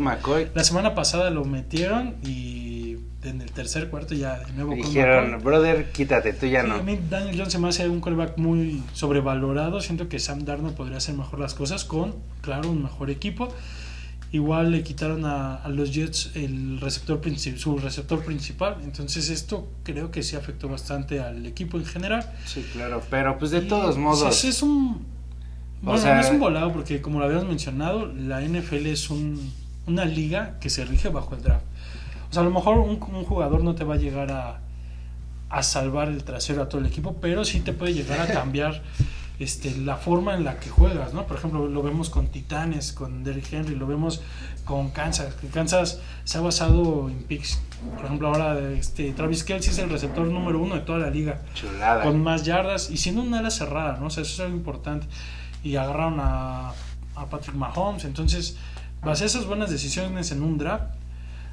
McCoy, 0.00 0.48
La 0.54 0.64
semana 0.64 0.94
pasada 0.94 1.30
lo 1.30 1.44
metieron 1.44 2.16
y 2.24 2.68
en 3.22 3.40
el 3.40 3.50
tercer 3.50 3.88
cuarto 3.88 4.14
ya 4.14 4.38
de 4.38 4.52
nuevo. 4.52 4.74
Dijeron, 4.74 5.42
brother, 5.42 5.90
quítate, 5.92 6.32
tú 6.32 6.46
ya 6.46 6.62
no. 6.62 6.76
A 6.76 6.82
mí 6.82 6.98
Daniel 7.08 7.36
Jones 7.36 7.52
se 7.52 7.58
me 7.58 7.68
hace 7.68 7.88
un 7.88 8.00
callback 8.00 8.38
muy 8.38 8.82
sobrevalorado. 8.92 9.80
Siento 9.80 10.08
que 10.08 10.18
Sam 10.18 10.44
Darnold 10.44 10.74
podría 10.76 10.98
hacer 10.98 11.14
mejor 11.14 11.40
las 11.40 11.54
cosas 11.54 11.84
con, 11.84 12.16
claro, 12.40 12.70
un 12.70 12.82
mejor 12.82 13.10
equipo. 13.10 13.48
Igual 14.30 14.72
le 14.72 14.82
quitaron 14.82 15.24
a, 15.24 15.66
los 15.68 15.94
Jets 15.94 16.32
el 16.34 16.80
receptor 16.80 17.20
su 17.56 17.78
receptor 17.78 18.24
principal. 18.24 18.76
Entonces 18.84 19.30
esto 19.30 19.68
creo 19.82 20.10
que 20.10 20.22
sí 20.22 20.36
afectó 20.36 20.68
bastante 20.68 21.20
al 21.20 21.46
equipo 21.46 21.78
en 21.78 21.86
general. 21.86 22.30
Sí, 22.44 22.64
claro. 22.72 23.02
Pero 23.10 23.38
pues 23.38 23.50
de 23.50 23.62
todos 23.62 23.96
modos... 23.96 24.44
es 24.44 24.62
un 24.62 25.17
bueno, 25.82 26.14
no 26.14 26.20
es 26.20 26.30
un 26.30 26.40
volado 26.40 26.72
porque 26.72 27.00
como 27.00 27.18
lo 27.18 27.26
habíamos 27.26 27.46
mencionado, 27.46 28.06
la 28.06 28.40
NFL 28.40 28.86
es 28.86 29.10
un, 29.10 29.52
una 29.86 30.04
liga 30.04 30.58
que 30.60 30.70
se 30.70 30.84
rige 30.84 31.08
bajo 31.08 31.34
el 31.34 31.42
draft. 31.42 31.64
O 32.30 32.32
sea, 32.32 32.42
a 32.42 32.44
lo 32.44 32.50
mejor 32.50 32.78
un, 32.78 32.98
jugador 32.98 33.62
no 33.62 33.74
te 33.74 33.84
va 33.84 33.94
a 33.94 33.98
llegar 33.98 34.30
a, 34.32 34.60
a, 35.48 35.62
salvar 35.62 36.08
el 36.08 36.24
trasero 36.24 36.62
a 36.62 36.68
todo 36.68 36.80
el 36.80 36.86
equipo, 36.86 37.16
pero 37.20 37.44
sí 37.44 37.60
te 37.60 37.72
puede 37.72 37.94
llegar 37.94 38.20
a 38.20 38.26
cambiar 38.32 38.82
este, 39.38 39.76
la 39.78 39.96
forma 39.96 40.34
en 40.34 40.44
la 40.44 40.58
que 40.58 40.68
juegas, 40.68 41.14
¿no? 41.14 41.26
Por 41.26 41.38
ejemplo, 41.38 41.68
lo 41.68 41.82
vemos 41.82 42.10
con 42.10 42.26
Titanes, 42.26 42.92
con 42.92 43.22
Derrick 43.22 43.52
Henry, 43.52 43.76
lo 43.76 43.86
vemos 43.86 44.20
con 44.64 44.90
Kansas. 44.90 45.34
Kansas 45.54 46.00
se 46.24 46.38
ha 46.38 46.40
basado 46.40 47.08
en 47.08 47.22
picks. 47.22 47.60
Por 47.94 48.04
ejemplo, 48.04 48.28
ahora 48.28 48.58
este, 48.70 49.12
Travis 49.12 49.44
Kelsey 49.44 49.70
es 49.70 49.78
el 49.78 49.88
receptor 49.88 50.26
número 50.26 50.60
uno 50.60 50.74
de 50.74 50.80
toda 50.80 50.98
la 50.98 51.10
liga. 51.10 51.40
Chulada. 51.54 52.02
Con 52.02 52.22
más 52.22 52.44
yardas 52.44 52.90
y 52.90 52.96
siendo 52.96 53.22
una 53.22 53.38
ala 53.38 53.50
cerrada, 53.50 53.96
¿no? 53.98 54.06
O 54.06 54.10
sea, 54.10 54.24
eso 54.24 54.34
es 54.34 54.40
algo 54.40 54.56
importante 54.56 55.06
y 55.62 55.76
agarraron 55.76 56.18
a, 56.20 56.70
a 57.16 57.26
Patrick 57.30 57.56
Mahomes. 57.56 58.04
Entonces, 58.04 58.56
base 59.02 59.24
esas 59.24 59.46
buenas 59.46 59.70
decisiones 59.70 60.32
en 60.32 60.42
un 60.42 60.58
draft 60.58 60.84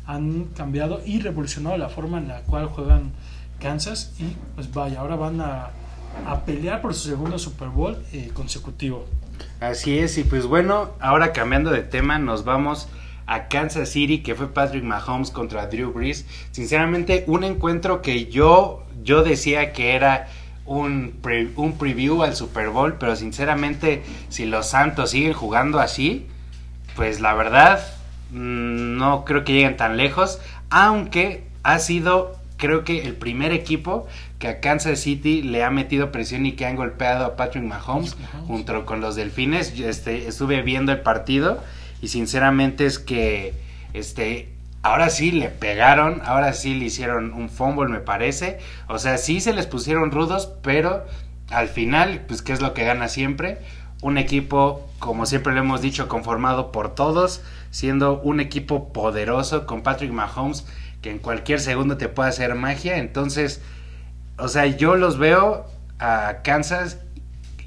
han 0.06 0.46
cambiado 0.56 1.02
y 1.06 1.20
revolucionado 1.20 1.78
la 1.78 1.89
forma 1.89 2.20
en 2.20 2.28
la 2.28 2.41
cual 2.41 2.68
juegan 2.68 3.12
Kansas 3.60 4.13
y 4.20 4.36
pues 4.54 4.72
vaya, 4.72 5.00
ahora 5.00 5.15
van 5.15 5.41
a, 5.41 5.70
a 6.28 6.46
pelear 6.46 6.82
por 6.82 6.94
su 6.94 7.10
segundo 7.10 7.39
Super 7.39 7.70
Bowl 7.70 7.98
eh, 8.13 8.30
consecutivo. 8.34 9.06
Así 9.60 9.98
es, 9.98 10.18
y 10.18 10.24
pues 10.24 10.46
bueno, 10.46 10.91
ahora 11.00 11.34
cambiando 11.34 11.72
de 11.72 11.82
tema, 11.82 12.20
nos 12.20 12.46
vamos 12.46 12.88
a 13.26 13.48
Kansas 13.48 13.89
City, 13.89 14.22
que 14.22 14.36
fue 14.36 14.54
Patrick 14.54 14.84
Mahomes 14.84 15.32
contra 15.32 15.68
Drew 15.68 15.91
Brees. 15.91 16.26
Sinceramente, 16.52 17.24
un 17.28 17.44
encuentro 17.44 18.02
que 18.02 18.28
yo, 18.28 18.84
yo 19.04 19.24
decía 19.24 19.74
que 19.74 19.96
era 19.96 20.28
un, 20.65 21.19
un 21.56 21.78
preview 21.78 22.23
al 22.23 22.36
Super 22.36 22.69
Bowl, 22.69 22.95
pero 22.99 23.15
sinceramente, 23.15 24.04
si 24.30 24.45
los 24.45 24.67
Santos 24.67 25.12
siguen 25.12 25.34
jugando 25.34 25.80
así, 25.80 26.28
pues 26.95 27.19
la 27.19 27.34
verdad, 27.34 27.86
mm, 28.32 28.97
no 28.97 29.25
creo 29.25 29.43
que 29.43 29.54
lleguen 29.54 29.78
tan 29.78 29.97
lejos, 29.97 30.39
aunque 30.69 31.43
ha 31.63 31.80
sido, 31.80 32.36
creo 32.58 32.84
que 32.84 33.04
el 33.04 33.15
primer 33.15 33.51
equipo 33.51 34.08
que 34.39 34.47
a 34.47 34.60
Kansas 34.60 34.99
City 34.99 35.41
le 35.41 35.63
ha 35.63 35.69
metido 35.69 36.12
presión 36.12 36.45
y 36.45 36.54
que 36.54 36.65
han 36.65 36.75
golpeado 36.75 37.25
a 37.25 37.36
Patrick 37.36 37.63
Mahomes, 37.63 38.15
junto 38.47 38.86
con 38.86 39.01
los 39.01 39.15
Delfines. 39.15 39.80
Este, 39.80 40.28
estuve 40.28 40.62
viendo 40.62 40.91
el 40.91 41.01
partido 41.01 41.63
y 42.01 42.08
sinceramente 42.10 42.86
es 42.86 42.99
que 42.99 43.54
este 43.93 44.55
ahora 44.86 45.10
sí 45.10 45.32
le 45.32 45.50
pegaron, 45.50 46.21
ahora 46.26 46.54
sí 46.54 46.76
le 46.76 46.86
hicieron 46.86 47.34
un 47.34 47.50
fumble, 47.50 47.91
me 47.91 48.02
parece. 48.02 48.60
O 48.88 49.00
sea, 49.00 49.17
sí 49.17 49.41
se 49.41 49.52
les 49.52 49.65
pusieron 49.65 50.12
rudos, 50.12 50.52
pero 50.62 51.08
al 51.50 51.69
final, 51.69 52.24
pues, 52.28 52.43
¿qué 52.43 52.54
es 52.54 52.62
lo 52.62 52.76
que 52.76 52.86
gana 52.86 53.08
siempre? 53.08 53.58
Un 54.04 54.19
equipo, 54.19 54.88
como 55.00 55.26
siempre 55.26 55.54
lo 55.54 55.62
hemos 55.62 55.82
dicho, 55.82 56.08
conformado 56.08 56.71
por 56.71 56.93
todos, 56.93 57.41
siendo 57.71 58.21
un 58.21 58.39
equipo 58.39 58.93
poderoso 58.93 59.65
con 59.65 59.82
Patrick 59.82 60.12
Mahomes, 60.12 60.67
que 61.02 61.10
en 61.10 61.17
cualquier 61.17 61.60
segundo 61.60 61.98
te 61.98 62.08
puede 62.08 62.30
hacer 62.30 62.54
magia. 62.54 63.00
Entonces, 63.00 63.63
o 64.38 64.50
sea, 64.50 64.67
yo 64.67 64.98
los 64.98 65.17
veo 65.17 65.65
a 65.98 66.41
Kansas 66.43 67.00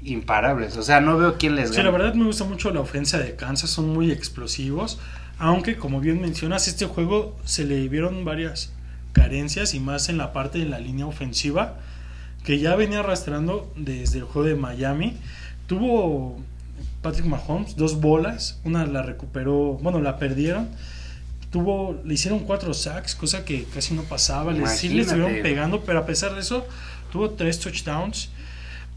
imparables. 0.03 0.77
O 0.77 0.83
sea, 0.83 1.01
no 1.01 1.17
veo 1.17 1.37
quién 1.37 1.57
les 1.57 1.71
gana. 1.71 1.81
Sí, 1.81 1.83
la 1.83 1.91
verdad 1.91 2.13
me 2.13 2.23
gusta 2.23 2.45
mucho 2.45 2.71
la 2.71 2.79
ofensa 2.79 3.17
de 3.17 3.35
Kansas, 3.35 3.69
son 3.69 3.89
muy 3.89 4.09
explosivos. 4.09 5.01
Aunque, 5.39 5.77
como 5.77 6.01
bien 6.01 6.21
mencionas, 6.21 6.67
este 6.67 6.85
juego 6.85 7.35
se 7.45 7.63
le 7.63 7.87
vieron 7.87 8.25
varias 8.25 8.71
carencias 9.13 9.73
y 9.73 9.79
más 9.79 10.09
en 10.09 10.17
la 10.17 10.33
parte 10.33 10.59
de 10.59 10.65
la 10.65 10.79
línea 10.79 11.05
ofensiva 11.05 11.79
que 12.43 12.59
ya 12.59 12.75
venía 12.75 12.99
arrastrando 12.99 13.71
desde 13.75 14.19
el 14.19 14.25
juego 14.25 14.47
de 14.47 14.55
Miami. 14.55 15.17
Tuvo 15.67 16.37
Patrick 17.01 17.25
Mahomes 17.25 17.75
dos 17.75 17.99
bolas, 17.99 18.59
una 18.63 18.85
la 18.85 19.01
recuperó, 19.01 19.77
bueno, 19.81 20.01
la 20.01 20.17
perdieron. 20.17 20.69
Tuvo, 21.51 21.99
le 22.05 22.13
hicieron 22.13 22.39
cuatro 22.39 22.73
sacks, 22.73 23.15
cosa 23.15 23.43
que 23.43 23.63
casi 23.63 23.93
no 23.93 24.03
pasaba. 24.03 24.51
Les, 24.51 24.77
sí 24.77 24.89
le 24.89 25.01
estuvieron 25.01 25.41
pegando, 25.41 25.83
pero 25.83 25.99
a 25.99 26.05
pesar 26.05 26.35
de 26.35 26.41
eso, 26.41 26.65
tuvo 27.11 27.31
tres 27.31 27.59
touchdowns. 27.59 28.29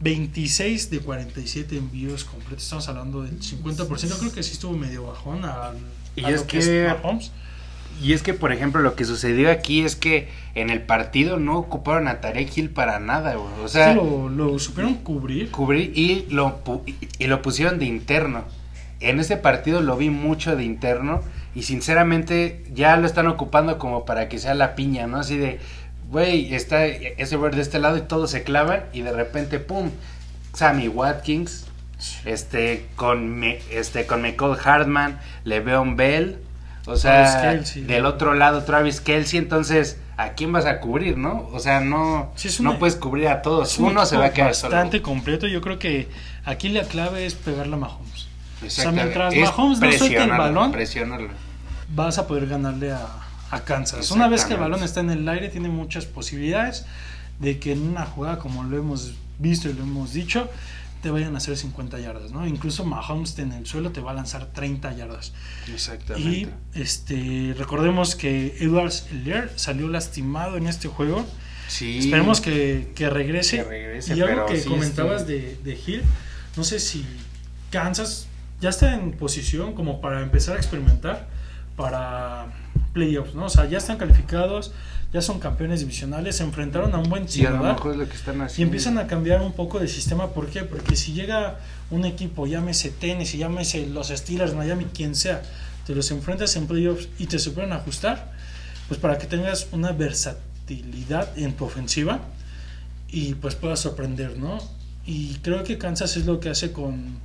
26 0.00 0.90
de 0.90 0.98
47 0.98 1.76
envíos 1.76 2.24
completos. 2.24 2.64
Estamos 2.64 2.88
hablando 2.88 3.22
del 3.22 3.38
50%. 3.38 4.18
Creo 4.18 4.33
que 4.33 4.42
sí 4.42 4.52
estuvo 4.52 4.76
medio 4.76 5.07
bajón 5.07 5.44
al, 5.44 5.76
Y 6.16 6.25
a 6.25 6.31
es 6.31 6.40
lo 6.42 6.46
que- 6.46 6.59
es 6.59 6.88
Mahomes. 7.03 7.33
Y 8.03 8.14
es 8.14 8.22
que, 8.22 8.35
por 8.35 8.53
ejemplo, 8.53 8.81
lo 8.81 8.96
que 8.96 9.05
sucedió 9.05 9.51
aquí 9.51 9.83
es 9.83 9.94
que 9.94 10.29
en 10.57 10.70
el 10.70 10.83
partido 10.83 11.38
no 11.38 11.57
ocuparon 11.57 12.09
a 12.09 12.20
Tarek 12.20 12.57
Hill 12.57 12.70
para 12.70 12.98
nada, 12.98 13.35
güey. 13.37 13.53
O 13.64 13.68
sea, 13.68 13.90
Sí, 13.92 13.94
lo, 13.94 14.29
lo 14.29 14.59
supieron 14.59 14.94
cubrir. 14.96 15.51
cubrir 15.51 15.92
y 15.96 16.27
lo, 16.31 16.61
y 17.18 17.27
lo 17.29 17.42
pusieron 17.42 17.79
de 17.79 17.85
interno. 17.85 18.44
En 19.01 19.20
ese 19.20 19.37
partido 19.37 19.81
lo 19.83 19.96
vi 19.96 20.11
mucho 20.11 20.57
de 20.57 20.64
interno 20.64 21.20
y 21.55 21.62
sinceramente 21.62 22.64
ya 22.75 22.96
lo 22.96 23.07
están 23.07 23.27
ocupando 23.29 23.79
como 23.79 24.05
para 24.05 24.29
que 24.29 24.38
sea 24.38 24.55
la 24.55 24.75
piña, 24.75 25.07
¿no? 25.07 25.18
Así 25.18 25.37
de, 25.37 25.61
güey, 26.11 26.55
está 26.55 26.87
ese 26.87 27.37
güey 27.37 27.53
de 27.55 27.61
este 27.62 27.79
lado 27.79 27.96
y 27.98 28.03
todos 28.03 28.31
se 28.31 28.42
clavan 28.42 28.85
y 28.92 29.03
de 29.03 29.12
repente, 29.12 29.59
¡pum! 29.61 29.90
Sammy 30.55 30.88
Watkins, 30.88 31.66
este, 32.24 32.88
con, 32.96 33.28
me, 33.38 33.58
este, 33.70 34.06
con 34.06 34.22
Michael 34.22 34.56
Hartman, 34.64 35.20
Le'Veon 35.44 35.96
Bell, 35.96 36.38
o 36.86 36.96
sea, 36.96 37.54
del 37.54 38.06
otro 38.06 38.34
lado 38.34 38.64
Travis 38.64 39.00
Kelsey, 39.00 39.38
entonces, 39.38 39.98
¿a 40.16 40.30
quién 40.30 40.50
vas 40.52 40.66
a 40.66 40.80
cubrir, 40.80 41.16
no? 41.16 41.48
O 41.52 41.60
sea, 41.60 41.80
no, 41.80 42.32
Sí, 42.34 42.48
es 42.48 42.58
una- 42.60 42.72
no 42.72 42.78
puedes 42.78 42.96
cubrir 42.96 43.28
a 43.28 43.40
todos, 43.42 43.78
uno 43.78 44.04
se 44.06 44.16
va 44.16 44.26
a 44.26 44.32
quedar 44.32 44.54
solo. 44.54 44.74
bastante 44.74 45.00
completo. 45.02 45.46
Yo 45.46 45.60
creo 45.60 45.78
que 45.78 46.08
aquí 46.44 46.68
la 46.70 46.82
clave 46.84 47.24
es 47.26 47.34
pegarle 47.34 47.74
a 47.74 47.78
Mahomes. 47.78 48.26
O 48.66 48.70
sea, 48.70 48.90
mientras 48.92 49.34
Es 49.34 49.42
Mahomes 49.50 49.80
no 49.80 49.92
suelte 49.92 50.22
el 50.22 50.30
balón, 50.30 50.72
presionarlo. 50.72 51.30
vas 51.94 52.18
a 52.18 52.26
poder 52.26 52.46
ganarle 52.48 52.92
a, 52.92 53.06
a 53.50 53.60
Kansas. 53.60 54.10
Una 54.10 54.28
vez 54.28 54.44
que 54.44 54.54
el 54.54 54.60
balón 54.60 54.82
está 54.82 55.00
en 55.00 55.10
el 55.10 55.28
aire, 55.28 55.48
tiene 55.50 55.68
muchas 55.68 56.06
posibilidades 56.06 56.84
de 57.38 57.58
que 57.58 57.72
en 57.72 57.82
una 57.82 58.06
jugada, 58.06 58.38
como 58.38 58.62
lo 58.64 58.76
hemos 58.76 59.12
visto 59.38 59.68
y 59.68 59.72
lo 59.72 59.82
hemos 59.82 60.12
dicho, 60.12 60.48
te 61.02 61.10
vayan 61.10 61.34
a 61.34 61.38
hacer 61.38 61.56
50 61.56 61.98
yardas, 61.98 62.30
¿no? 62.30 62.46
Incluso 62.46 62.84
Mahomes 62.84 63.38
en 63.38 63.52
el 63.52 63.66
suelo 63.66 63.90
te 63.90 64.00
va 64.00 64.12
a 64.12 64.14
lanzar 64.14 64.46
30 64.52 64.94
yardas. 64.94 65.32
Y 65.68 65.72
Exactamente. 65.72 66.48
este 66.74 67.54
recordemos 67.58 68.14
que 68.14 68.56
Edwards 68.60 69.08
Lear 69.12 69.50
salió 69.56 69.88
lastimado 69.88 70.56
en 70.56 70.66
este 70.68 70.88
juego. 70.88 71.26
sí. 71.68 71.98
Esperemos 71.98 72.40
que, 72.40 72.92
que 72.94 73.10
regrese. 73.10 73.58
Que 73.58 73.64
regrese, 73.64 74.16
y 74.16 74.20
algo 74.20 74.46
que 74.46 74.58
sí 74.60 74.68
comentabas 74.68 75.26
de, 75.26 75.58
de 75.64 75.78
Hill, 75.86 76.02
no 76.56 76.64
sé 76.64 76.78
si 76.78 77.04
Kansas 77.70 78.28
ya 78.60 78.68
está 78.70 78.94
en 78.94 79.12
posición 79.12 79.74
como 79.74 80.00
para 80.00 80.22
empezar 80.22 80.56
a 80.56 80.58
experimentar 80.58 81.28
para 81.76 82.46
playoffs, 82.92 83.34
¿no? 83.34 83.46
O 83.46 83.48
sea, 83.48 83.64
ya 83.64 83.78
están 83.78 83.96
calificados, 83.96 84.72
ya 85.12 85.20
son 85.20 85.38
campeones 85.40 85.81
divisionales, 85.81 86.37
se 86.37 86.42
enfrentaron 86.42 86.94
a 86.94 86.98
un 86.98 87.09
buen 87.11 87.29
Sí, 87.29 87.44
a 87.44 87.51
lo 87.51 87.59
Ciudad 87.59 87.75
mejor 87.75 87.92
es 87.92 87.98
lo 87.98 88.09
que 88.09 88.16
están 88.16 88.40
haciendo. 88.40 88.61
y 88.61 88.62
empiezan 88.62 88.98
a 88.98 89.07
cambiar 89.07 89.42
un 89.42 89.53
poco 89.53 89.79
de 89.79 89.88
sistema. 89.88 90.29
¿Por 90.29 90.48
qué? 90.48 90.62
Porque 90.64 90.96
si 90.96 91.12
llega 91.12 91.59
un 91.90 92.05
equipo, 92.05 92.46
llámese 92.46 92.90
tenis, 92.90 93.35
y 93.35 93.38
llámese 93.38 93.87
los 93.87 94.09
Steelers, 94.09 94.55
Miami, 94.55 94.87
quien 94.87 95.14
sea, 95.14 95.42
te 95.87 95.94
los 95.94 96.11
enfrentas 96.11 96.57
en 96.57 96.66
playoffs 96.66 97.09
y 97.18 97.27
te 97.27 97.38
superan 97.38 97.72
ajustar, 97.72 98.33
pues 98.88 98.98
para 98.98 99.18
que 99.18 99.27
tengas 99.27 99.68
una 99.72 99.92
versatilidad 99.92 101.37
en 101.37 101.53
tu 101.55 101.64
ofensiva 101.64 102.20
y 103.09 103.35
pues 103.35 103.55
puedas 103.55 103.81
sorprender, 103.81 104.38
¿no? 104.38 104.59
Y 105.05 105.35
creo 105.42 105.64
que 105.64 105.77
Kansas 105.77 106.16
es 106.16 106.25
lo 106.25 106.40
que 106.40 106.48
hace 106.48 106.72
con, 106.72 107.16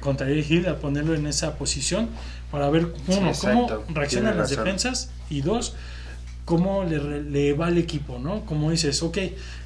con 0.00 0.16
Hill, 0.28 0.68
a 0.68 0.76
ponerlo 0.76 1.14
en 1.14 1.26
esa 1.26 1.56
posición 1.56 2.08
para 2.50 2.70
ver, 2.70 2.94
uno, 3.08 3.34
Sí, 3.34 3.40
cómo 3.46 3.84
reaccionan 3.88 4.36
las 4.36 4.50
defensas 4.50 5.10
y 5.30 5.40
dos, 5.40 5.74
cómo 6.44 6.84
le, 6.84 7.22
le 7.22 7.52
va 7.54 7.66
al 7.68 7.78
equipo, 7.78 8.18
¿no? 8.18 8.44
Como 8.44 8.70
dices, 8.70 9.02
ok, 9.02 9.18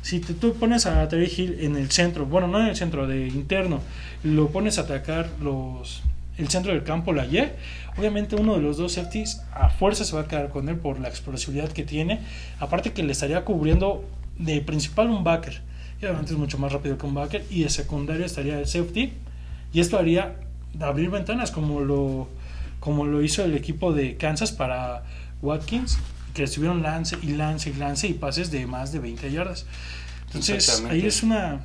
si 0.02 0.20
te- 0.20 0.34
tú 0.34 0.54
pones 0.54 0.86
a 0.86 1.08
Terry 1.08 1.30
Hill 1.36 1.58
en 1.60 1.76
el 1.76 1.90
centro, 1.90 2.26
bueno, 2.26 2.46
no 2.46 2.60
en 2.60 2.68
el 2.68 2.76
centro, 2.76 3.06
de 3.06 3.26
interno, 3.26 3.80
lo 4.22 4.48
pones 4.48 4.78
a 4.78 4.82
atacar 4.82 5.28
los 5.40 6.02
el 6.38 6.48
centro 6.48 6.72
del 6.72 6.84
campo, 6.84 7.12
la 7.12 7.26
Y, 7.26 7.50
obviamente 7.96 8.36
uno 8.36 8.54
de 8.54 8.62
los 8.62 8.76
dos 8.76 8.92
safeties 8.92 9.42
a 9.52 9.70
fuerza 9.70 10.04
se 10.04 10.14
va 10.14 10.22
a 10.22 10.28
quedar 10.28 10.50
con 10.50 10.68
él 10.68 10.76
por 10.76 11.00
la 11.00 11.08
explosividad 11.08 11.68
que 11.72 11.82
tiene, 11.82 12.20
aparte 12.60 12.92
que 12.92 13.02
le 13.02 13.10
estaría 13.10 13.44
cubriendo 13.44 14.04
de 14.38 14.60
principal 14.60 15.10
un 15.10 15.24
backer, 15.24 15.60
y 16.00 16.04
obviamente 16.04 16.32
es 16.34 16.38
mucho 16.38 16.56
más 16.58 16.72
rápido 16.72 16.96
que 16.96 17.06
un 17.06 17.14
backer, 17.14 17.44
y 17.50 17.64
de 17.64 17.70
secundario 17.70 18.24
estaría 18.24 18.56
el 18.56 18.68
safety, 18.68 19.14
y 19.72 19.80
esto 19.80 19.98
haría 19.98 20.36
abrir 20.78 21.10
ventanas 21.10 21.50
como 21.50 21.80
lo 21.80 22.28
como 22.78 23.04
lo 23.04 23.20
hizo 23.20 23.44
el 23.44 23.56
equipo 23.56 23.92
de 23.92 24.16
Kansas 24.16 24.52
para 24.52 25.02
Watkins, 25.42 25.98
que 26.34 26.44
estuvieron 26.44 26.82
lance 26.82 27.16
y 27.22 27.28
lance 27.28 27.70
y 27.70 27.74
lance 27.74 28.08
y 28.08 28.14
pases 28.14 28.50
de 28.50 28.66
más 28.66 28.92
de 28.92 28.98
20 28.98 29.30
yardas. 29.30 29.66
Entonces, 30.26 30.56
Exactamente. 30.56 30.96
ahí 30.96 31.06
es 31.06 31.22
una, 31.22 31.60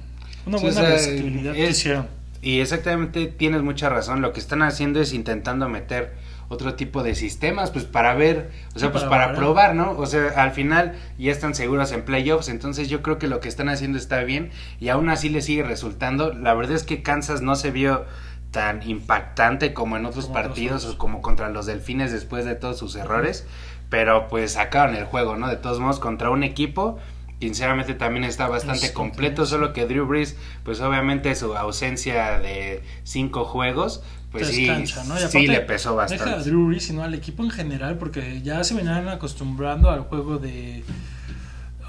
una 0.46 0.58
buena 0.58 0.70
o 0.70 0.84
sea, 0.84 0.90
versatilidad 0.90 1.54
que 1.54 1.70
hicieron. 1.70 2.08
Y 2.42 2.60
exactamente 2.60 3.28
tienes 3.28 3.62
mucha 3.62 3.90
razón. 3.90 4.22
Lo 4.22 4.34
que 4.34 4.40
están 4.40 4.62
haciendo 4.64 5.00
es 5.00 5.14
intentando 5.14 5.70
meter 5.70 6.14
otro 6.50 6.76
tipo 6.76 7.04
de 7.04 7.16
sistemas, 7.16 7.72
pues 7.72 7.86
para 7.86 8.14
ver, 8.14 8.52
o 8.76 8.80
sea, 8.80 8.90
Sí, 8.90 8.92
pues 8.92 9.06
para 9.06 9.34
probar, 9.34 9.76
¿no? 9.76 9.92
O 9.92 10.06
sea, 10.06 10.30
al 10.36 10.52
final 10.52 10.94
ya 11.18 11.32
están 11.32 11.56
seguros 11.56 11.92
en 11.92 12.04
playoffs, 12.04 12.50
entonces 12.50 12.90
yo 12.90 13.02
creo 13.02 13.18
que 13.18 13.28
lo 13.28 13.40
que 13.40 13.48
están 13.48 13.70
haciendo 13.70 13.98
está 13.98 14.24
bien 14.24 14.52
y 14.80 14.90
aún 14.90 15.10
así 15.10 15.30
le 15.30 15.42
sigue 15.42 15.64
resultando. 15.64 16.34
La 16.34 16.54
verdad 16.54 16.76
es 16.76 16.84
que 16.84 17.02
Kansas 17.02 17.42
no 17.42 17.56
se 17.56 17.72
vio 17.72 18.06
tan 18.52 18.88
impactante 18.88 19.74
como 19.74 19.98
en 19.98 20.06
otros 20.06 20.26
Como 20.26 20.36
partidos 20.36 20.86
o 20.86 20.98
como 20.98 21.22
contra 21.22 21.50
los 21.50 21.66
Delfines 21.66 22.12
después 22.12 22.46
de 22.46 22.54
todos 22.54 22.78
sus 22.78 22.96
errores, 22.96 23.48
pero 23.94 24.28
pues 24.28 24.54
sacaron 24.54 24.96
el 24.96 25.06
juego, 25.06 25.38
¿no? 25.38 25.48
De 25.48 25.56
todos 25.56 25.80
modos 25.80 26.00
contra 26.00 26.32
un 26.32 26.42
equipo 26.44 26.98
sinceramente 27.40 27.94
también 27.94 28.24
está 28.24 28.48
bastante 28.48 28.92
completo, 28.92 29.46
solo 29.46 29.72
que 29.72 29.86
Drew 29.86 30.08
Brees, 30.08 30.36
pues 30.64 30.82
obviamente 30.82 31.36
su 31.36 31.56
ausencia 31.56 32.40
de 32.40 32.82
cinco 33.04 33.46
juegos, 33.46 34.02
pues 34.32 34.48
sí, 34.48 34.66
¿no? 35.08 35.18
Sí 35.30 35.46
le 35.46 35.60
pesó 35.60 35.90
Deja 35.92 36.02
a 36.02 36.08
bastante. 36.16 36.50
Drew 36.50 36.70
Brees, 36.70 36.86
sino 36.86 37.04
al 37.04 37.14
equipo 37.14 37.44
en 37.44 37.52
general, 37.52 38.00
porque 38.00 38.42
ya 38.42 38.64
se 38.64 38.74
venían 38.74 39.08
acostumbrando 39.10 39.92
al 39.92 40.02
juego 40.02 40.40
de. 40.40 40.84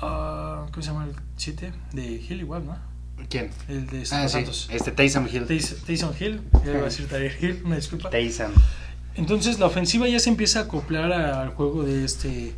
ah, 0.02 0.66
¿Cómo 0.72 0.82
se 0.82 0.90
llama 0.90 1.04
el 1.06 1.14
7? 1.36 1.72
De 1.92 2.02
Hill, 2.02 2.40
igual, 2.40 2.66
¿no? 2.66 2.76
¿Quién? 3.30 3.50
El 3.68 3.86
de 3.86 4.02
Ah, 4.10 4.28
Santos 4.28 4.68
este 4.70 4.90
Taysom 4.92 5.26
Hill. 5.32 5.46
Tays- 5.46 5.82
Taysom 5.86 6.10
Hill, 6.20 6.42
ya 6.64 6.72
iba 6.72 6.80
a 6.80 6.84
decir 6.84 7.08
Tyreek 7.08 7.42
Hill, 7.42 7.62
una 7.64 7.76
disculpa. 7.76 8.10
Taysom. 8.10 8.52
Entonces 9.16 9.58
la 9.58 9.66
ofensiva 9.66 10.08
ya 10.08 10.18
se 10.18 10.30
empieza 10.30 10.60
a 10.60 10.62
acoplar 10.62 11.12
al 11.12 11.50
juego 11.50 11.84
de 11.84 12.04
este 12.04 12.54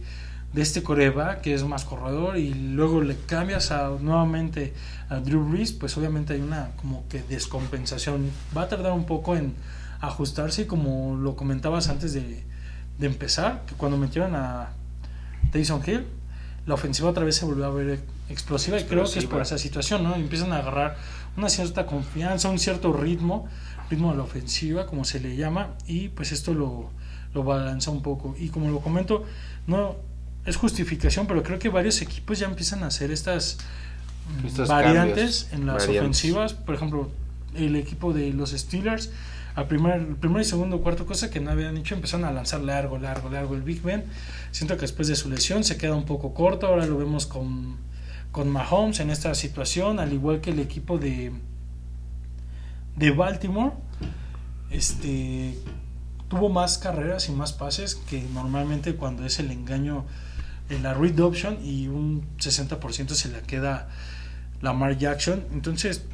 de 0.53 0.63
este 0.63 0.83
coreba 0.83 1.43
que 1.43 1.53
es 1.53 1.65
más 1.65 1.85
corredor 1.85 2.39
y 2.39 2.55
luego 2.55 3.03
le 3.03 3.15
cambias 3.15 3.71
a, 3.73 3.91
nuevamente 4.01 4.73
a 5.11 5.17
Drew 5.17 5.45
Brees, 5.45 5.73
pues 5.73 5.99
obviamente 5.99 6.33
hay 6.33 6.41
una 6.41 6.71
como 6.77 7.07
que 7.09 7.23
descompensación. 7.23 8.31
Va 8.57 8.63
a 8.63 8.69
tardar 8.69 8.93
un 8.93 9.05
poco 9.05 9.37
en 9.37 9.55
ajustarse 10.01 10.63
y 10.63 10.65
como 10.65 11.17
lo 11.17 11.37
comentabas 11.37 11.89
antes 11.89 12.15
de, 12.15 12.43
de 12.99 13.07
empezar, 13.07 13.65
que 13.67 13.75
cuando 13.75 13.99
metieron 13.99 14.35
a 14.35 14.71
Taysom 15.53 15.83
Hill, 15.87 16.07
la 16.65 16.75
ofensiva 16.75 17.11
otra 17.11 17.25
vez 17.25 17.37
se 17.37 17.45
volvió 17.45 17.67
a 17.67 17.71
ver 17.71 18.01
explosiva 18.29 18.79
y 18.81 18.85
creo 18.85 19.03
que 19.03 19.11
es 19.11 19.17
Explosiva. 19.17 19.33
por 19.33 19.43
esa 19.43 19.59
situación, 19.59 20.03
¿no? 20.03 20.15
Empiezan 20.15 20.53
a 20.53 20.59
agarrar 20.59 20.97
una 21.37 21.49
cierta 21.49 21.87
confianza, 21.87 22.49
un 22.49 22.59
cierto 22.59 22.93
ritmo, 22.93 23.47
ritmo 23.91 24.11
de 24.11 24.19
la 24.19 24.25
ofensiva, 24.25 24.87
como 24.87 25.05
se 25.05 25.21
le 25.21 25.37
llama, 25.37 25.75
y 25.87 26.09
pues 26.09 26.33
esto 26.33 26.55
lo, 26.55 26.91
lo 27.35 27.45
balanza 27.45 27.91
un 27.91 28.03
poco. 28.03 28.35
Y 28.39 28.49
como 28.49 28.71
lo 28.71 28.81
comento, 28.81 29.25
no 29.67 29.97
es 30.45 30.57
justificación, 30.57 31.27
pero 31.27 31.43
creo 31.43 31.59
que 31.59 31.69
varios 31.69 32.01
equipos 32.03 32.39
ya 32.39 32.47
empiezan 32.47 32.83
a 32.83 32.87
hacer 32.87 33.11
estas 33.11 33.59
mm, 34.43 34.47
Estos 34.47 34.69
variantes 34.69 35.45
cambios, 35.45 35.53
en 35.53 35.67
las 35.67 35.77
variantes. 35.87 36.01
ofensivas. 36.01 36.55
Por 36.55 36.75
ejemplo, 36.75 37.11
el 37.55 37.77
equipo 37.77 38.13
de 38.13 38.33
los 38.33 38.51
Steelers, 38.51 39.11
al 39.55 39.67
primer, 39.69 40.17
primer 40.17 40.43
y 40.43 40.45
segundo 40.45 40.81
cuarto, 40.81 41.07
cosa 41.07 41.31
que 41.31 41.41
no 41.41 41.51
habían 41.51 41.77
hecho, 41.77 41.95
empezaron 41.95 42.27
a 42.27 42.33
lanzar 42.33 42.61
largo, 42.61 42.99
largo, 42.99 43.31
largo. 43.31 43.55
El 43.55 43.63
Big 43.63 43.83
Ben, 43.83 44.05
siento 44.51 44.77
que 44.77 44.83
después 44.83 45.09
de 45.09 45.17
su 45.17 45.29
lesión 45.31 45.65
se 45.65 45.77
queda 45.77 45.95
un 45.95 46.05
poco 46.05 46.35
corto. 46.35 46.67
Ahora 46.67 46.87
lo 46.87 46.97
vemos 46.99 47.27
con, 47.27 47.77
con 48.33 48.49
Mahomes 48.51 49.01
en 49.01 49.11
esta 49.11 49.35
situación, 49.35 49.99
al 49.99 50.13
igual 50.13 50.41
que 50.41 50.51
el 50.51 50.61
equipo 50.61 50.99
de, 50.99 51.33
de 52.97 53.11
Baltimore. 53.11 53.73
Este 54.71 55.57
tuvo 56.29 56.49
más 56.49 56.79
carreras 56.79 57.29
y 57.29 57.33
más 57.33 57.53
pases 57.53 57.95
que 57.95 58.23
normalmente 58.35 58.97
cuando 58.97 59.25
es 59.25 59.39
el 59.39 59.51
engaño 59.51 60.05
en 60.69 60.83
la 60.83 60.95
read 60.95 61.19
option 61.21 61.59
y 61.65 61.87
un 61.87 62.27
60% 62.39 63.11
se 63.11 63.29
la 63.29 63.41
queda 63.43 63.89
Lamar 64.61 64.99
Jackson. 64.99 65.45
Entonces, 65.53 66.05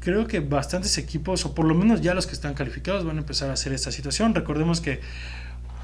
creo 0.00 0.26
que 0.26 0.40
bastantes 0.40 0.96
equipos, 0.98 1.44
o 1.44 1.54
por 1.54 1.66
lo 1.66 1.74
menos 1.74 2.00
ya 2.00 2.14
los 2.14 2.26
que 2.26 2.32
están 2.32 2.54
calificados, 2.54 3.04
van 3.04 3.16
a 3.16 3.20
empezar 3.20 3.50
a 3.50 3.54
hacer 3.54 3.72
esta 3.72 3.92
situación. 3.92 4.34
Recordemos 4.34 4.80
que 4.80 5.00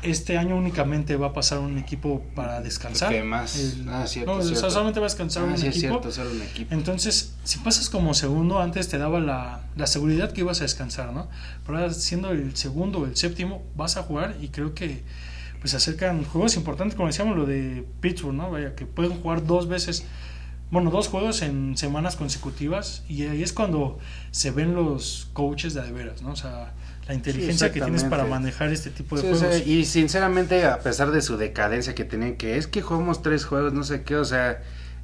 este 0.03 0.39
año 0.39 0.57
únicamente 0.57 1.17
va 1.17 1.29
a 1.29 1.33
pasar 1.33 1.59
un 1.59 1.79
equipo 1.79 2.23
para 2.35 2.61
descansar. 2.61 3.11
Que 3.13 3.23
más- 3.23 3.57
El- 3.59 3.89
ah, 3.89 4.07
cierto, 4.07 4.33
no, 4.33 4.39
o 4.39 4.43
sea, 4.43 4.51
cierto. 4.55 4.71
solamente 4.71 5.01
va 5.01 5.07
a 5.07 5.09
descansar 5.09 5.43
Ah, 5.45 5.47
un 5.47 5.59
sí, 5.59 5.67
es 5.67 5.77
equipo. 5.77 5.93
cierto, 5.95 6.13
solo 6.13 6.31
un 6.31 6.43
equipo. 6.43 6.75
Entonces, 6.75 7.35
si 7.45 7.59
pasas 7.59 7.91
como 7.91 8.15
segundo, 8.15 8.61
antes 8.61 8.89
te 8.89 8.99
daba 8.99 9.21
la, 9.21 9.63
la 9.77 9.87
seguridad 9.87 10.33
que 10.33 10.43
ibas 10.43 10.61
a 10.61 10.65
descansar, 10.65 11.13
¿no? 11.13 11.29
Pero 11.65 11.79
ahora 11.79 11.93
siendo 11.93 12.31
el 12.31 12.57
segundo 12.57 13.01
o 13.01 13.07
el 13.07 13.17
séptimo, 13.17 13.63
vas 13.77 13.97
a 13.97 14.03
jugar 14.03 14.37
y 14.41 14.49
creo 14.49 14.75
que 14.75 15.03
pues 15.61 15.71
se 15.71 15.79
acercan 15.79 16.23
juegos 16.25 16.55
importantes, 16.57 16.95
como 16.97 17.09
decíamos 17.09 17.37
lo 17.37 17.47
de 17.47 17.85
Pittsburgh, 18.01 18.35
¿no? 18.35 18.51
Vaya, 18.51 18.75
que 18.75 18.87
pueden 18.87 19.21
jugar 19.21 19.45
dos 19.47 19.67
veces 19.69 20.05
bueno, 20.69 20.91
dos 20.91 21.07
juegos 21.07 21.43
en 21.43 21.77
semanas 21.77 22.17
consecutivas 22.17 23.05
y 23.09 23.23
ahí 23.23 23.41
es 23.43 23.53
cuando 23.53 24.01
se 24.33 24.51
ven 24.51 24.75
los 24.75 25.29
coaches 25.33 25.75
de, 25.75 25.83
de 25.83 25.93
veras, 25.93 26.23
¿no? 26.23 26.33
O 26.33 26.37
sea, 26.37 26.73
la 27.09 27.15
inteligencia 27.15 27.73
que 27.73 27.81
tienes 27.81 28.05
para 28.05 28.25
manejar 28.25 28.73
este 28.73 28.91
tipo 28.91 29.17
de 29.17 29.23
Sí, 29.23 29.29
o 29.29 29.37
juegos. 29.37 29.57
sea, 29.57 29.65
y 29.65 29.85
sinceramente, 29.85 30.65
a 30.65 30.81
pesar 30.81 31.11
de 31.13 31.23
su 31.23 31.37
decadencia 31.37 31.95
que 31.95 32.05
tenían, 32.05 32.35
que 32.35 32.57
es 32.57 32.67
que 32.67 32.83
jugamos 32.83 33.23
tres 33.23 33.45
juegos, 33.45 33.73
no 33.73 33.85
sé 33.85 34.03
qué, 34.03 34.17
o 34.17 34.25
sea, 34.25 34.61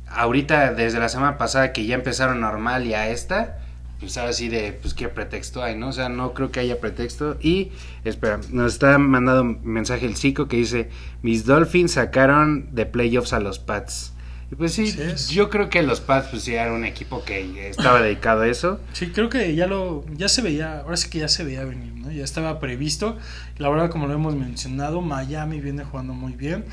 ahorita 0.09 0.75
desde 0.75 0.99
la 0.99 1.09
semana 1.09 1.39
pasada 1.39 1.73
que 1.73 1.87
ya 1.87 1.95
empezaron 1.95 2.41
normal 2.41 2.87
y 2.87 2.95
a 2.95 3.09
esta, 3.09 3.59
pues 4.01 4.19
ahora 4.19 4.33
sí 4.33 4.49
de, 4.49 4.73
pues 4.73 4.95
qué 4.95 5.09
pretexto 5.09 5.63
hay, 5.63 5.77
¿no? 5.77 5.89
O 5.89 5.93
sea, 5.93 6.09
no 6.09 6.35
creo 6.35 6.51
que 6.51 6.59
haya 6.59 6.81
pretexto. 6.81 7.37
Y, 7.41 7.71
espera, 8.05 8.41
nos 8.51 8.73
está 8.73 8.99
mandando 8.99 9.43
un 9.43 9.61
mensaje 9.63 10.07
el 10.07 10.17
Zico 10.17 10.49
que 10.49 10.57
dice, 10.57 10.91
mis 11.23 11.47
Dolphins 11.47 11.93
sacaron 11.93 12.75
de 12.75 12.85
playoffs 12.85 13.33
a 13.33 13.39
los 13.39 13.61
Pats. 13.61 14.12
Pues 14.57 14.75
sí, 14.75 14.95
yo 15.31 15.49
creo 15.49 15.71
que 15.71 15.83
los 15.83 16.01
Pats 16.01 16.29
pues 16.29 16.43
sí 16.43 16.55
eran 16.55 16.73
un 16.73 16.85
equipo 16.85 17.25
que 17.25 17.71
estaba 17.71 18.03
dedicado 18.03 18.43
a 18.43 18.49
eso. 18.49 18.81
Sí, 18.93 19.09
creo 19.09 19.29
que 19.29 19.55
ya 19.55 19.67
lo 19.67 20.05
ya 20.15 20.29
se 20.29 20.43
veía, 20.43 20.81
ahora 20.81 20.97
sí 20.97 21.09
que 21.09 21.21
ya 21.21 21.29
se 21.29 21.43
veía 21.45 21.65
venir, 21.65 21.95
¿no? 21.95 22.13
Ya 22.13 22.25
estaba 22.25 22.61
previsto. 22.61 23.17
La 23.59 23.71
verdad, 23.71 23.91
como 23.91 24.07
lo 24.07 24.15
hemos 24.15 24.35
mencionado, 24.35 25.01
Miami 25.01 25.61
viene 25.61 25.85
jugando 25.85 26.13
muy 26.13 26.33
bien. 26.33 26.65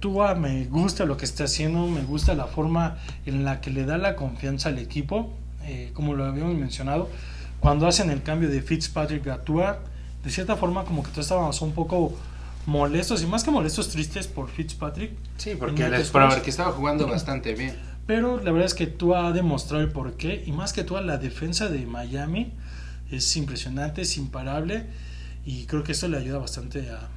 Tua 0.00 0.34
me 0.34 0.64
gusta 0.64 1.04
lo 1.04 1.16
que 1.16 1.24
está 1.24 1.44
haciendo, 1.44 1.86
me 1.86 2.02
gusta 2.02 2.34
la 2.34 2.46
forma 2.46 2.98
en 3.26 3.44
la 3.44 3.60
que 3.60 3.70
le 3.70 3.84
da 3.84 3.98
la 3.98 4.16
confianza 4.16 4.70
al 4.70 4.78
equipo, 4.78 5.32
eh, 5.64 5.90
como 5.92 6.14
lo 6.14 6.24
habíamos 6.24 6.54
mencionado. 6.54 7.10
Cuando 7.60 7.86
hacen 7.86 8.10
el 8.10 8.22
cambio 8.22 8.48
de 8.48 8.62
Fitzpatrick 8.62 9.26
a 9.28 9.42
Tua, 9.42 9.80
de 10.24 10.30
cierta 10.30 10.56
forma 10.56 10.84
como 10.84 11.02
que 11.02 11.10
todos 11.10 11.26
estábamos 11.26 11.60
un 11.62 11.72
poco 11.72 12.16
molestos, 12.66 13.22
y 13.22 13.26
más 13.26 13.44
que 13.44 13.50
molestos, 13.50 13.88
tristes 13.88 14.26
por 14.28 14.48
Fitzpatrick, 14.48 15.12
Sí, 15.36 15.52
porque 15.58 15.84
porque 16.12 16.50
estaba 16.50 16.72
jugando 16.72 17.06
bastante 17.08 17.54
bien. 17.54 17.74
pero 18.06 18.36
la 18.38 18.52
verdad 18.52 18.66
es 18.66 18.74
que 18.74 18.86
Tua 18.86 19.26
ha 19.28 19.32
demostrado 19.32 19.82
el 19.82 19.90
porqué 19.90 20.42
y 20.46 20.52
más 20.52 20.72
que 20.72 20.84
Tua 20.84 21.00
la 21.00 21.18
defensa 21.18 21.68
de 21.68 21.86
Miami 21.86 22.52
es 23.10 23.36
impresionante, 23.36 24.02
es 24.02 24.16
imparable 24.16 24.86
y 25.44 25.66
creo 25.66 25.82
que 25.82 25.92
esto 25.92 26.06
le 26.08 26.18
ayuda 26.18 26.38
bastante 26.38 26.88
a, 26.90 27.08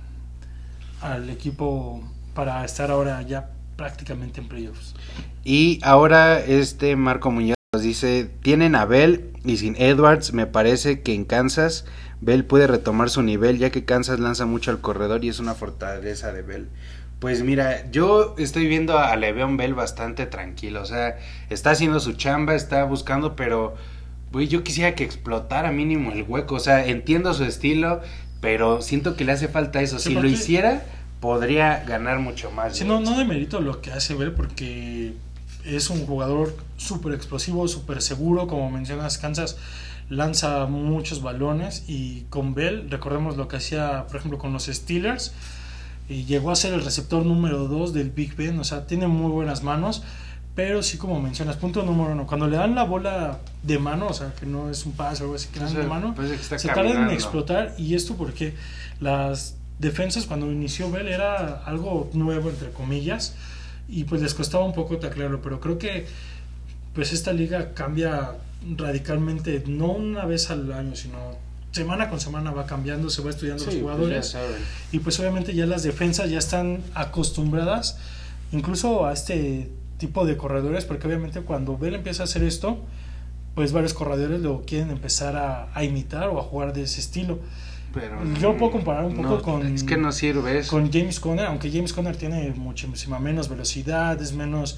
al 1.01 1.29
equipo 1.29 2.03
para 2.33 2.63
estar 2.65 2.89
ahora 2.91 3.21
ya 3.21 3.51
prácticamente 3.75 4.41
en 4.41 4.47
playoffs. 4.47 4.95
Y 5.43 5.79
ahora 5.83 6.39
este 6.39 6.95
Marco 6.95 7.29
Muñoz 7.31 7.55
nos 7.73 7.83
dice, 7.83 8.29
tienen 8.41 8.73
a 8.75 8.85
Bell 8.85 9.31
y 9.43 9.57
sin 9.57 9.75
Edwards 9.75 10.33
me 10.33 10.47
parece 10.47 11.01
que 11.01 11.13
en 11.13 11.25
Kansas 11.25 11.85
Bell 12.25 12.43
puede 12.43 12.65
retomar 12.65 13.11
su 13.11 13.21
nivel 13.21 13.59
ya 13.59 13.69
que 13.69 13.85
Kansas 13.85 14.19
lanza 14.19 14.47
mucho 14.47 14.71
al 14.71 14.81
corredor 14.81 15.23
y 15.23 15.29
es 15.29 15.39
una 15.39 15.53
fortaleza 15.53 16.33
de 16.33 16.41
Bell. 16.41 16.67
Pues 17.19 17.43
mira, 17.43 17.89
yo 17.91 18.35
estoy 18.39 18.67
viendo 18.67 18.97
a 18.97 19.15
Le'Veon 19.15 19.57
Bell 19.57 19.75
bastante 19.75 20.25
tranquilo, 20.25 20.81
o 20.81 20.85
sea, 20.85 21.17
está 21.49 21.71
haciendo 21.71 21.99
su 21.99 22.13
chamba, 22.13 22.55
está 22.55 22.83
buscando, 22.83 23.35
pero 23.35 23.75
güey, 24.31 24.47
yo 24.47 24.63
quisiera 24.63 24.95
que 24.95 25.03
explotara 25.03 25.71
mínimo 25.71 26.11
el 26.11 26.23
hueco, 26.23 26.55
o 26.55 26.59
sea, 26.59 26.85
entiendo 26.87 27.33
su 27.35 27.45
estilo, 27.45 28.01
pero 28.41 28.81
siento 28.81 29.15
que 29.15 29.23
le 29.23 29.31
hace 29.31 29.47
falta 29.47 29.81
eso. 29.81 29.99
Sí, 29.99 30.09
si 30.09 30.15
lo 30.15 30.27
hiciera, 30.27 30.83
podría 31.19 31.83
ganar 31.85 32.19
mucho 32.19 32.49
más. 32.49 32.75
Sí, 32.75 32.85
no, 32.85 32.99
no 32.99 33.17
demerito 33.17 33.61
lo 33.61 33.81
que 33.81 33.91
hace 33.91 34.15
Bell 34.15 34.33
porque 34.33 35.13
es 35.63 35.89
un 35.91 36.05
jugador 36.07 36.55
súper 36.75 37.13
explosivo, 37.13 37.67
súper 37.67 38.01
seguro, 38.01 38.47
como 38.47 38.69
mencionas, 38.71 39.19
Kansas 39.19 39.57
lanza 40.09 40.65
muchos 40.67 41.21
balones 41.21 41.83
y 41.87 42.21
con 42.29 42.53
Bell, 42.53 42.89
recordemos 42.89 43.37
lo 43.37 43.47
que 43.47 43.57
hacía, 43.57 44.05
por 44.07 44.17
ejemplo, 44.17 44.37
con 44.37 44.53
los 44.53 44.65
Steelers, 44.65 45.33
y 46.07 46.25
llegó 46.25 46.51
a 46.51 46.55
ser 46.55 46.73
el 46.73 46.83
receptor 46.83 47.25
número 47.25 47.67
2 47.67 47.93
del 47.93 48.11
Big 48.11 48.35
Ben, 48.35 48.59
o 48.59 48.63
sea, 48.63 48.85
tiene 48.85 49.07
muy 49.07 49.31
buenas 49.31 49.63
manos, 49.63 50.03
pero 50.53 50.83
sí 50.83 50.97
como 50.97 51.19
mencionas, 51.19 51.57
punto 51.57 51.83
número 51.83 52.11
uno, 52.11 52.27
cuando 52.27 52.47
le 52.47 52.57
dan 52.57 52.75
la 52.75 52.83
bola 52.83 53.39
de 53.63 53.79
mano, 53.79 54.07
o 54.07 54.13
sea, 54.13 54.33
que 54.39 54.45
no 54.45 54.69
es 54.69 54.85
un 54.85 54.93
pase 54.93 55.23
o 55.23 55.25
algo 55.25 55.35
así, 55.35 55.49
que 55.49 55.59
le 55.59 55.65
dan 55.65 55.75
de 55.75 55.83
mano, 55.83 56.15
se 56.39 56.67
tardan 56.67 57.03
en 57.03 57.09
explotar 57.09 57.73
y 57.77 57.95
esto 57.95 58.15
porque 58.15 58.53
las 58.99 59.57
defensas 59.79 60.25
cuando 60.25 60.51
inició 60.51 60.89
Bell 60.91 61.07
era 61.07 61.63
algo 61.65 62.09
nuevo 62.13 62.49
entre 62.49 62.71
comillas 62.71 63.35
y 63.87 64.05
pues 64.05 64.21
les 64.21 64.33
costaba 64.33 64.63
un 64.63 64.73
poco 64.73 64.97
taclearlo 64.97 65.41
pero 65.41 65.59
creo 65.59 65.77
que 65.77 66.07
pues 66.93 67.11
esta 67.11 67.33
liga 67.33 67.73
cambia 67.73 68.35
radicalmente 68.77 69.63
no 69.67 69.87
una 69.91 70.25
vez 70.25 70.49
al 70.49 70.71
año 70.73 70.95
sino 70.95 71.17
semana 71.71 72.09
con 72.09 72.19
semana 72.19 72.51
va 72.51 72.65
cambiando 72.65 73.09
se 73.09 73.21
va 73.21 73.29
estudiando 73.29 73.59
Sí, 73.63 73.65
los 73.65 73.75
pues 73.75 73.83
jugadores. 74.31 74.37
y 74.91 74.99
pues 74.99 75.19
obviamente 75.19 75.53
ya 75.53 75.65
las 75.65 75.83
defensas 75.83 76.29
ya 76.29 76.39
están 76.39 76.81
acostumbradas 76.93 77.97
incluso 78.51 79.05
a 79.05 79.13
este 79.13 79.69
tipo 79.97 80.25
de 80.25 80.37
corredores 80.37 80.85
porque 80.85 81.07
obviamente 81.07 81.41
cuando 81.41 81.77
Bell 81.77 81.95
empieza 81.95 82.23
a 82.23 82.25
hacer 82.25 82.43
esto 82.43 82.79
pues 83.55 83.71
varios 83.71 83.93
corredores 83.93 84.41
lo 84.41 84.63
quieren 84.63 84.89
empezar 84.91 85.35
a, 85.35 85.69
a 85.73 85.83
imitar 85.83 86.27
o 86.29 86.39
a 86.39 86.43
jugar 86.43 86.73
de 86.73 86.83
ese 86.83 86.99
estilo. 86.99 87.39
Pero 87.93 88.21
Yo 88.41 88.57
puedo 88.57 88.73
comparar 88.73 89.05
un 89.05 89.15
poco 89.15 89.29
no, 89.29 89.41
con- 89.41 89.73
Es 89.73 89.83
que 89.85 89.95
no 89.95 90.11
sirve 90.11 90.59
eso. 90.59 90.71
con 90.71 90.91
James 90.91 91.21
Conner, 91.21 91.45
aunque 91.45 91.71
James 91.71 91.93
Conner 91.93 92.17
tiene 92.17 92.49
muchísima 92.57 93.17
menos 93.17 93.47
velocidad, 93.47 94.21
es 94.21 94.33
menos, 94.33 94.77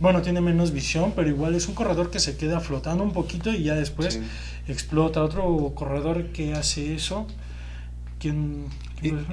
bueno, 0.00 0.22
tiene 0.22 0.40
menos 0.40 0.72
visión, 0.72 1.12
pero 1.14 1.28
igual 1.28 1.54
es 1.54 1.68
un 1.68 1.74
corredor 1.74 2.10
que 2.10 2.18
se 2.18 2.36
queda 2.36 2.60
flotando 2.60 3.04
un 3.04 3.12
poquito 3.12 3.52
y 3.52 3.62
ya 3.64 3.74
después 3.74 4.14
Sí. 4.14 4.20
explota. 4.66 5.22
Otro 5.22 5.72
corredor 5.74 6.26
que 6.32 6.54
hace 6.54 6.94
eso, 6.94 7.26
quien 8.18 8.64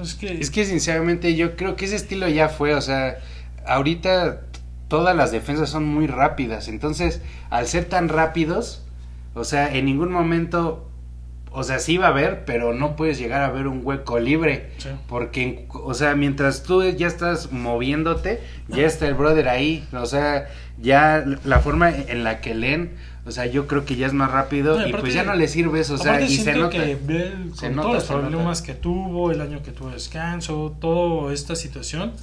es 0.02 0.16
que, 0.16 0.40
Es 0.40 0.52
que 0.52 0.66
sinceramente 0.66 1.36
yo 1.36 1.56
creo 1.56 1.76
que 1.76 1.86
ese 1.86 1.96
estilo 1.96 2.28
ya 2.28 2.50
fue, 2.50 2.74
o 2.74 2.82
sea, 2.82 3.18
ahorita 3.66 4.42
todas 4.88 5.16
las 5.16 5.32
defensas 5.32 5.70
son 5.70 5.86
muy 5.86 6.08
rápidas, 6.08 6.68
entonces 6.70 7.22
al 7.50 7.68
ser 7.68 7.86
tan 7.86 8.08
rápidos, 8.10 8.84
o 9.36 9.44
sea, 9.44 9.74
en 9.76 9.86
ningún 9.86 10.12
momento, 10.12 10.87
o 11.52 11.64
sea, 11.64 11.80
sí 11.80 11.98
va 11.98 12.08
a 12.08 12.10
haber, 12.10 12.46
pero 12.46 12.74
no 12.74 12.96
puedes 12.96 13.18
llegar 13.18 13.42
a 13.42 13.50
ver 13.50 13.68
un 13.68 13.82
hueco 13.84 14.20
libre, 14.20 14.72
Sí. 14.78 14.90
porque, 15.08 15.66
o 15.74 15.94
sea, 15.94 16.16
mientras 16.16 16.64
tú 16.64 16.84
ya 16.84 17.08
estás 17.08 17.52
moviéndote, 17.52 18.42
ya 18.68 18.86
está 18.86 19.08
el 19.08 19.14
brother 19.16 19.50
ahí, 19.50 19.88
o 19.94 20.06
sea, 20.06 20.48
ya 20.80 21.26
la 21.44 21.60
forma 21.60 21.90
en 21.90 22.24
la 22.24 22.42
que 22.42 22.54
leen, 22.54 22.92
o 23.26 23.32
sea, 23.32 23.46
yo 23.46 23.68
creo 23.68 23.84
que 23.86 23.96
ya 23.98 24.08
es 24.08 24.14
más 24.14 24.32
rápido 24.32 24.80
No, 24.80 24.88
y 24.88 24.94
pues 24.94 25.14
ya 25.14 25.24
no 25.24 25.34
le 25.36 25.48
sirve 25.48 25.80
eso, 25.82 25.96
o 25.96 25.98
sea, 25.98 26.22
y 26.22 26.30
se 26.30 26.54
nota. 26.54 26.70
que 26.70 26.96
Bell, 26.96 27.52
Se 27.56 27.68
con 27.68 27.76
nota, 27.78 27.88
todos 27.90 28.04
los 28.04 28.10
nota. 28.10 28.28
problemas 28.30 28.62
que 28.62 28.74
tuvo, 28.74 29.32
el 29.32 29.42
año 29.42 29.62
que 29.64 29.72
tuvo 29.72 29.90
descanso, 29.90 30.76
toda 30.80 31.34
esta 31.34 31.56
situación, 31.56 32.14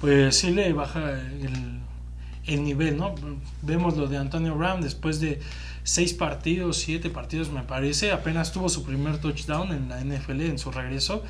pues 0.00 0.34
sí 0.36 0.50
le 0.50 0.72
baja 0.72 1.00
el, 1.10 1.78
el 2.46 2.64
nivel, 2.64 2.96
¿no? 2.96 3.14
Vemos 3.62 3.96
lo 3.96 4.06
de 4.08 4.16
Antonio 4.16 4.54
Brown 4.56 4.80
después 4.80 5.20
de 5.20 5.38
seis 5.90 6.12
partidos, 6.14 6.76
siete 6.78 7.10
partidos 7.10 7.50
me 7.50 7.62
parece, 7.64 8.12
apenas 8.12 8.52
tuvo 8.52 8.68
su 8.68 8.84
primer 8.84 9.18
touchdown 9.18 9.72
en 9.72 9.88
la 9.88 9.98
NFL 10.04 10.42
en 10.42 10.56
su 10.58 10.70
regreso 10.70 11.24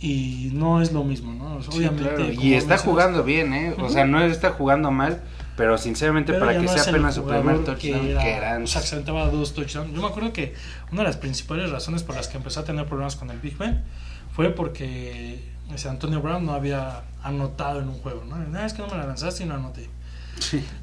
y 0.00 0.50
no 0.52 0.80
es 0.80 0.92
lo 0.92 1.02
mismo, 1.02 1.32
¿no? 1.34 1.60
Sí, 1.60 1.70
Obviamente. 1.78 2.14
claro, 2.14 2.32
Y 2.32 2.54
está 2.54 2.78
jugando 2.78 3.24
bien, 3.24 3.52
¿eh? 3.52 3.74
O 3.80 3.88
sea, 3.88 4.04
no 4.04 4.22
está 4.22 4.50
jugando 4.52 4.92
mal, 4.92 5.22
pero 5.56 5.76
sinceramente 5.76 6.32
pero 6.34 6.46
para 6.46 6.58
que 6.58 6.66
no 6.66 6.72
sea 6.72 6.82
apenas 6.82 7.14
su 7.16 7.24
primer 7.24 7.64
touchdown, 7.64 8.06
era- 8.06 8.22
que 8.22 8.30
era 8.32 8.58
o 8.58 8.66
sea, 8.68 8.80
que 8.80 8.86
se 8.86 8.94
aventaba 8.94 9.28
dos 9.30 9.54
touchdowns. 9.54 9.92
Yo 9.92 10.00
me 10.02 10.06
acuerdo 10.06 10.32
que 10.32 10.54
una 10.92 11.02
de 11.02 11.08
las 11.08 11.16
principales 11.16 11.70
razones 11.70 12.04
por 12.04 12.14
las 12.14 12.28
que 12.28 12.36
empezó 12.36 12.60
a 12.60 12.64
tener 12.64 12.86
problemas 12.86 13.16
con 13.16 13.28
el 13.30 13.38
Big 13.40 13.56
Ben 13.58 13.82
fue 14.32 14.50
porque 14.50 15.40
ese 15.74 15.88
Antonio 15.88 16.20
Brown 16.20 16.44
no 16.46 16.52
había 16.52 17.02
anotado 17.24 17.80
en 17.80 17.88
un 17.88 17.94
juego, 17.98 18.24
¿no? 18.24 18.36
Nada, 18.36 18.66
es 18.66 18.72
que 18.74 18.82
no 18.82 18.88
me 18.88 18.96
la 18.98 19.06
lanzaste 19.06 19.42
y 19.42 19.46
no 19.46 19.54
anoté. 19.54 19.88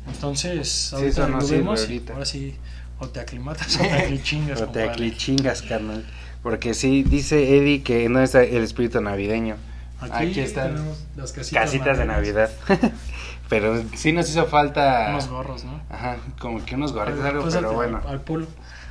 Entonces, 0.08 0.94
ahorita 0.94 1.28
no 1.28 1.40
lo 1.40 1.48
vemos 1.48 1.82
ahorita. 1.82 2.14
ahora 2.14 2.26
sí, 2.26 2.56
o 3.02 3.10
te 3.10 3.20
aclimatas 3.20 3.76
o 3.80 3.82
te 3.82 3.92
aclichingas, 3.92 4.62
O 4.62 4.68
te 4.68 4.84
aclichingas, 4.84 5.62
carnal. 5.64 6.06
Porque 6.44 6.74
sí, 6.74 7.04
dice 7.04 7.58
Eddie 7.58 7.84
que 7.84 8.08
no 8.10 8.22
está 8.22 8.44
el 8.44 8.64
espíritu 8.64 9.02
navideño. 9.02 9.58
Aquí, 10.00 10.30
Aquí 10.30 10.40
están 10.40 10.76
las 11.16 11.32
casitas, 11.32 11.64
Casitas 11.64 11.98
de. 11.98 12.06
Navidad. 12.06 12.50
pero 13.50 13.84
sí 13.96 14.14
nos 14.14 14.30
hizo 14.30 14.46
falta... 14.48 15.10
Unos 15.10 15.28
gorros, 15.28 15.64
¿no? 15.66 15.82
Ajá, 15.90 16.18
como 16.40 16.64
que 16.66 16.76
unos 16.76 16.94
gorritos, 16.94 17.24
algo, 17.24 17.44
Pásate 17.44 17.66
pero 17.66 17.74
bueno. 17.76 18.02
Al 18.08 18.22
polo, 18.22 18.48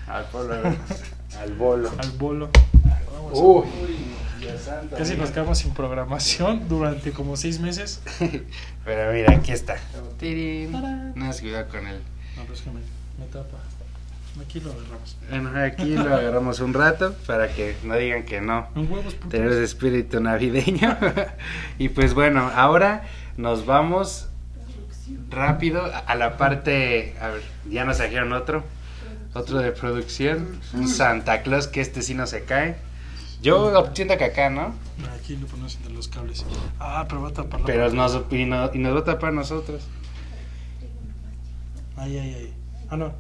Al 0.07 0.25
polo, 0.27 0.55
al 0.55 1.53
bolo. 1.57 1.91
al 1.99 2.11
bolo. 2.13 2.51
Uy, 3.33 3.65
Dios 4.39 4.61
santo. 4.61 4.97
Casi 4.97 5.17
nos 5.17 5.31
quedamos 5.31 5.59
sin 5.59 5.73
programación 5.73 6.69
durante 6.69 7.13
como 7.13 7.37
seis 7.37 7.61
meses. 7.61 8.01
Pero 8.85 9.13
mira, 9.13 9.35
aquí 9.35 9.53
está. 9.53 9.77
Tarán. 10.19 11.13
No, 11.15 11.31
cuidado 11.33 11.69
con 11.69 11.87
él. 11.87 12.01
No, 12.37 12.43
pero 12.43 12.55
es 12.55 12.61
que 12.63 12.71
me, 12.71 12.81
me 13.19 13.27
tapa. 13.31 13.59
Aquí 14.41 14.61
lo 14.61 14.71
agarramos. 14.73 15.17
Bueno, 15.29 15.51
aquí 15.65 15.95
lo 15.97 16.15
agarramos 16.15 16.61
un 16.61 16.73
rato 16.75 17.15
para 17.27 17.49
que 17.53 17.77
no 17.85 17.97
digan 17.97 18.25
que 18.25 18.41
no. 18.41 18.69
Tenemos 19.29 19.57
espíritu 19.57 20.21
navideño. 20.21 20.97
y 21.79 21.89
pues 21.91 22.15
bueno, 22.15 22.51
ahora 22.55 23.03
nos 23.37 23.67
vamos 23.67 24.29
rápido 25.31 25.85
a- 26.07 26.15
la 26.15 26.37
parte. 26.37 27.17
A 27.21 27.29
ver, 27.29 27.43
ya 27.69 27.85
nos 27.85 27.97
trajeron 27.99 28.33
otro. 28.33 28.63
Otro 29.35 29.59
de 29.59 29.73
producción. 29.73 30.61
Un 30.75 30.89
Santa 30.89 31.43
Claus 31.43 31.67
que 31.69 31.81
este 31.81 32.03
sí 32.03 32.15
no 32.15 32.27
se 32.27 32.45
cae. 32.45 32.77
Yo 33.43 33.73
siento 33.95 34.17
que 34.19 34.25
acá, 34.25 34.51
¿no? 34.51 34.75
Aquí 35.19 35.37
lo 35.37 35.47
ponemos 35.47 35.77
entre 35.77 35.93
los 35.93 36.09
cables. 36.09 36.45
Ah, 36.79 37.07
pero 37.09 37.23
va 37.23 37.29
a 37.29 37.33
tapar 37.33 37.61
la 37.61 37.67
Pero 37.67 37.91
nos, 37.91 38.21
y, 38.31 38.45
no- 38.45 38.71
y 38.75 38.79
nos 38.79 38.95
va 38.95 39.01
a 39.01 39.05
tapar 39.05 39.31
a 39.31 39.33
nosotros. 39.33 39.87
Ahí, 41.97 42.19
ahí, 42.19 42.35
ahí. 42.35 42.55
Ah, 42.91 42.97
no. 42.97 43.13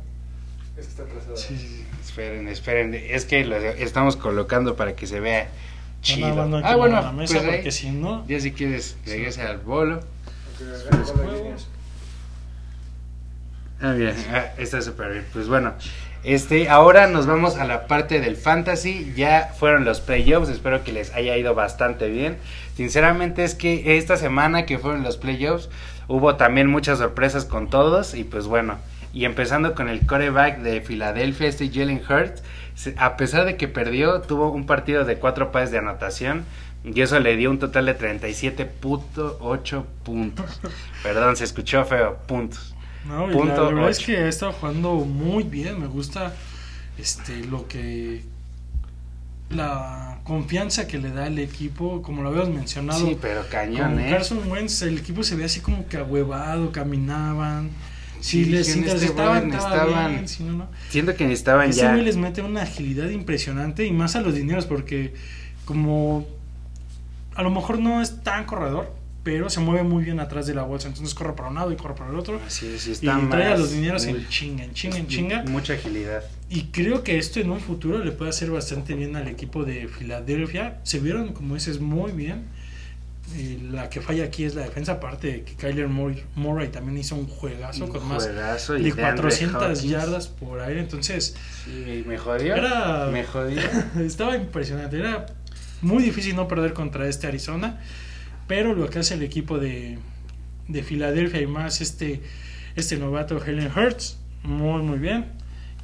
Es 0.76 0.86
que 0.86 0.90
está 0.90 1.02
atrasado. 1.02 1.36
Sí, 1.36 1.56
sí, 1.56 1.68
sí. 1.68 1.86
Esperen, 2.04 2.48
esperen. 2.48 2.94
Es 2.94 3.24
que 3.24 3.44
lo 3.44 3.56
estamos 3.56 4.16
colocando 4.16 4.76
para 4.76 4.94
que 4.96 5.06
se 5.06 5.20
vea 5.20 5.48
chido. 6.02 6.28
Nada 6.28 6.36
más 6.42 6.48
no 6.48 6.56
hay 6.56 6.62
que 6.62 6.68
ah, 6.68 6.76
bueno, 6.76 7.00
la 7.00 7.12
mesa 7.12 7.34
pues 7.34 7.44
ahí, 7.44 7.54
porque 7.56 7.72
si 7.72 7.90
no. 7.90 8.26
ya 8.26 8.40
si 8.40 8.52
quieres, 8.52 8.96
regresa 9.06 9.48
al 9.48 9.58
bolo. 9.58 10.00
Juegos. 10.58 11.14
línea. 11.16 11.56
Ah, 13.82 13.94
mira, 13.96 14.14
ah, 14.32 14.52
está 14.58 14.82
súper 14.82 15.12
bien. 15.12 15.26
Pues 15.32 15.48
bueno, 15.48 15.72
este, 16.22 16.68
ahora 16.68 17.06
nos 17.06 17.26
vamos 17.26 17.56
a 17.56 17.64
la 17.64 17.86
parte 17.86 18.20
del 18.20 18.36
fantasy. 18.36 19.12
Ya 19.16 19.54
fueron 19.58 19.84
los 19.84 20.00
playoffs, 20.00 20.50
espero 20.50 20.84
que 20.84 20.92
les 20.92 21.14
haya 21.14 21.36
ido 21.36 21.54
bastante 21.54 22.10
bien. 22.10 22.36
Sinceramente 22.76 23.44
es 23.44 23.54
que 23.54 23.96
esta 23.96 24.16
semana 24.18 24.66
que 24.66 24.78
fueron 24.78 25.02
los 25.02 25.16
playoffs 25.16 25.70
hubo 26.08 26.36
también 26.36 26.66
muchas 26.66 26.98
sorpresas 26.98 27.46
con 27.46 27.70
todos 27.70 28.14
y 28.14 28.24
pues 28.24 28.46
bueno, 28.46 28.78
y 29.12 29.24
empezando 29.24 29.74
con 29.74 29.88
el 29.88 30.06
coreback 30.06 30.58
de 30.60 30.80
Filadelfia, 30.80 31.48
este 31.48 31.70
Jalen 31.70 32.02
Hurts, 32.08 32.42
a 32.96 33.16
pesar 33.16 33.44
de 33.44 33.56
que 33.56 33.68
perdió, 33.68 34.20
tuvo 34.22 34.50
un 34.52 34.66
partido 34.66 35.04
de 35.04 35.16
cuatro 35.16 35.52
pases 35.52 35.70
de 35.70 35.78
anotación. 35.78 36.44
Y 36.82 36.98
eso 37.02 37.18
le 37.20 37.36
dio 37.36 37.50
un 37.50 37.58
total 37.58 37.84
de 37.86 37.98
37.8 37.98 39.84
puntos. 40.02 40.60
Perdón, 41.02 41.36
se 41.36 41.44
escuchó 41.44 41.84
feo, 41.84 42.16
puntos. 42.26 42.74
No, 43.04 43.30
y 43.30 43.34
Punto 43.34 43.64
la 43.66 43.74
verdad 43.74 43.90
es 43.90 43.98
ocho. 43.98 44.06
que 44.06 44.16
ha 44.16 44.28
estado 44.28 44.52
jugando 44.52 44.94
muy 44.94 45.42
bien. 45.44 45.80
Me 45.80 45.86
gusta 45.86 46.34
este 46.98 47.44
lo 47.44 47.66
que. 47.68 48.24
La 49.50 50.20
confianza 50.22 50.86
que 50.86 50.98
le 50.98 51.10
da 51.10 51.26
el 51.26 51.38
equipo, 51.40 52.02
como 52.02 52.22
lo 52.22 52.28
habíamos 52.28 52.50
mencionado. 52.50 53.04
Sí, 53.04 53.18
pero 53.20 53.42
cañón, 53.50 53.94
con 53.94 54.00
¿eh? 54.00 54.10
Carson 54.10 54.48
Wentz, 54.48 54.82
el 54.82 54.98
equipo 54.98 55.22
se 55.24 55.34
ve 55.34 55.44
así 55.44 55.60
como 55.60 55.86
que 55.88 55.96
ahuevado, 55.96 56.70
caminaban. 56.72 57.70
Si 58.20 58.44
Sí, 58.44 58.50
les 58.50 58.68
este 58.68 58.80
interceptaban, 58.80 59.48
brother 59.50 59.58
estaba 59.58 59.84
necesitaban- 59.86 60.10
bien, 60.12 60.28
si 60.28 60.42
no, 60.44 60.52
no. 60.52 60.68
Siento 60.90 61.14
que 61.16 61.24
necesitaban 61.24 61.70
Ese 61.70 61.80
ya. 61.80 61.94
les 61.96 62.16
mete 62.16 62.42
una 62.42 62.62
agilidad 62.62 63.08
impresionante 63.10 63.86
y 63.86 63.92
más 63.92 64.16
a 64.16 64.20
los 64.20 64.34
dineros 64.34 64.66
porque 64.66 65.14
como 65.64 66.26
a 67.34 67.42
lo 67.42 67.50
mejor 67.50 67.78
no 67.78 68.02
es 68.02 68.22
tan 68.22 68.44
corredor, 68.44 68.92
pero 69.22 69.50
se 69.50 69.60
mueve 69.60 69.82
muy 69.82 70.04
bien 70.04 70.18
atrás 70.18 70.46
de 70.46 70.54
la 70.54 70.62
bolsa, 70.62 70.88
entonces 70.88 71.14
corre 71.14 71.34
para 71.34 71.48
un 71.48 71.54
lado 71.54 71.70
y 71.72 71.76
corre 71.76 71.94
para 71.94 72.10
el 72.10 72.16
otro 72.16 72.40
Así 72.46 72.66
es, 72.66 72.86
y 72.86 72.92
está 72.92 73.20
trae 73.30 73.52
a 73.52 73.56
los 73.56 73.70
dineros 73.70 74.06
muy- 74.06 74.16
en 74.20 74.28
chinga, 74.28 74.64
en 74.64 74.72
chinga, 74.72 74.96
en 74.98 75.06
chinga. 75.06 75.44
Mucha 75.46 75.74
agilidad. 75.74 76.24
Y 76.48 76.64
creo 76.72 77.02
que 77.04 77.18
esto 77.18 77.38
en 77.38 77.50
un 77.50 77.60
futuro 77.60 78.02
le 78.02 78.12
puede 78.12 78.30
hacer 78.30 78.50
bastante 78.50 78.94
bien 78.94 79.16
al 79.16 79.28
equipo 79.28 79.64
de 79.64 79.88
Filadelfia. 79.88 80.80
Se 80.82 80.98
vieron, 81.00 81.32
como 81.32 81.54
dices, 81.54 81.80
muy 81.80 82.12
bien. 82.12 82.44
Eh, 83.34 83.58
la 83.70 83.88
que 83.88 84.00
falla 84.00 84.24
aquí 84.24 84.44
es 84.44 84.54
la 84.56 84.62
defensa, 84.62 84.92
aparte 84.92 85.28
de 85.28 85.42
que 85.44 85.54
Kyler 85.54 85.86
Murray, 85.88 86.24
Murray 86.34 86.68
también 86.68 86.98
hizo 86.98 87.14
un 87.14 87.26
juegazo 87.28 87.84
Un 87.84 87.90
con 87.92 88.06
más 88.08 88.24
juegazo 88.24 88.76
y 88.76 88.82
de 88.82 88.92
de 88.92 89.04
Andre 89.04 89.22
400 89.22 89.62
Hopkins. 89.62 89.82
yardas 89.84 90.28
por 90.28 90.60
aire. 90.60 90.80
Entonces, 90.80 91.36
Sí, 91.64 92.04
me 92.06 92.18
jodió. 92.18 92.56
Era- 92.56 93.06
Me 93.12 93.22
jodió. 93.24 93.60
Estaba 94.04 94.36
impresionante. 94.36 94.98
Era 94.98 95.26
muy 95.82 96.02
difícil 96.02 96.34
no 96.34 96.48
perder 96.48 96.72
contra 96.72 97.06
este 97.08 97.26
Arizona. 97.28 97.78
Pero 98.48 98.74
lo 98.74 98.90
que 98.90 98.98
hace 98.98 99.14
el 99.14 99.22
equipo 99.22 99.58
de, 99.58 99.98
de 100.66 100.82
Filadelfia 100.82 101.40
y 101.40 101.46
más 101.46 101.80
este, 101.80 102.20
este 102.74 102.96
novato 102.96 103.40
Helen 103.44 103.70
Hurts, 103.76 104.18
muy 104.42 104.82
muy 104.82 104.98
bien. 104.98 105.26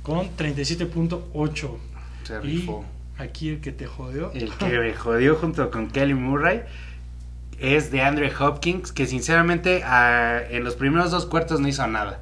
Con 0.02 0.28
37.8. 0.36 1.76
Se 2.24 2.34
Y 2.34 2.38
rifó. 2.40 2.84
aquí 3.18 3.50
el 3.50 3.60
que 3.60 3.70
te 3.72 3.86
jodió. 3.86 4.32
El 4.32 4.50
que 4.52 4.66
me 4.80 4.92
jodió 4.94 5.36
junto 5.36 5.70
con 5.70 5.88
Kelly 5.90 6.14
Murray 6.14 6.62
es 7.60 7.90
de 7.90 8.02
Andre 8.02 8.32
Hopkins, 8.38 8.92
que 8.92 9.06
sinceramente 9.06 9.82
ah, 9.84 10.40
en 10.50 10.64
los 10.64 10.76
primeros 10.76 11.10
dos 11.10 11.26
cuartos 11.26 11.60
no 11.60 11.68
hizo 11.68 11.86
nada. 11.86 12.20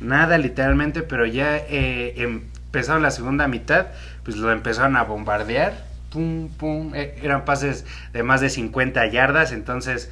Nada 0.00 0.38
literalmente, 0.38 1.02
pero 1.02 1.24
ya 1.26 1.56
eh, 1.56 2.14
empezaron 2.16 3.02
la 3.02 3.10
segunda 3.10 3.48
mitad, 3.48 3.86
pues 4.24 4.36
lo 4.36 4.50
empezaron 4.52 4.96
a 4.96 5.04
bombardear. 5.04 5.84
Pum, 6.10 6.48
pum. 6.48 6.92
eh, 6.94 7.18
eran 7.22 7.44
pases 7.44 7.84
de 8.12 8.22
más 8.22 8.40
de 8.40 8.48
50 8.50 9.06
yardas, 9.06 9.50
entonces 9.52 10.10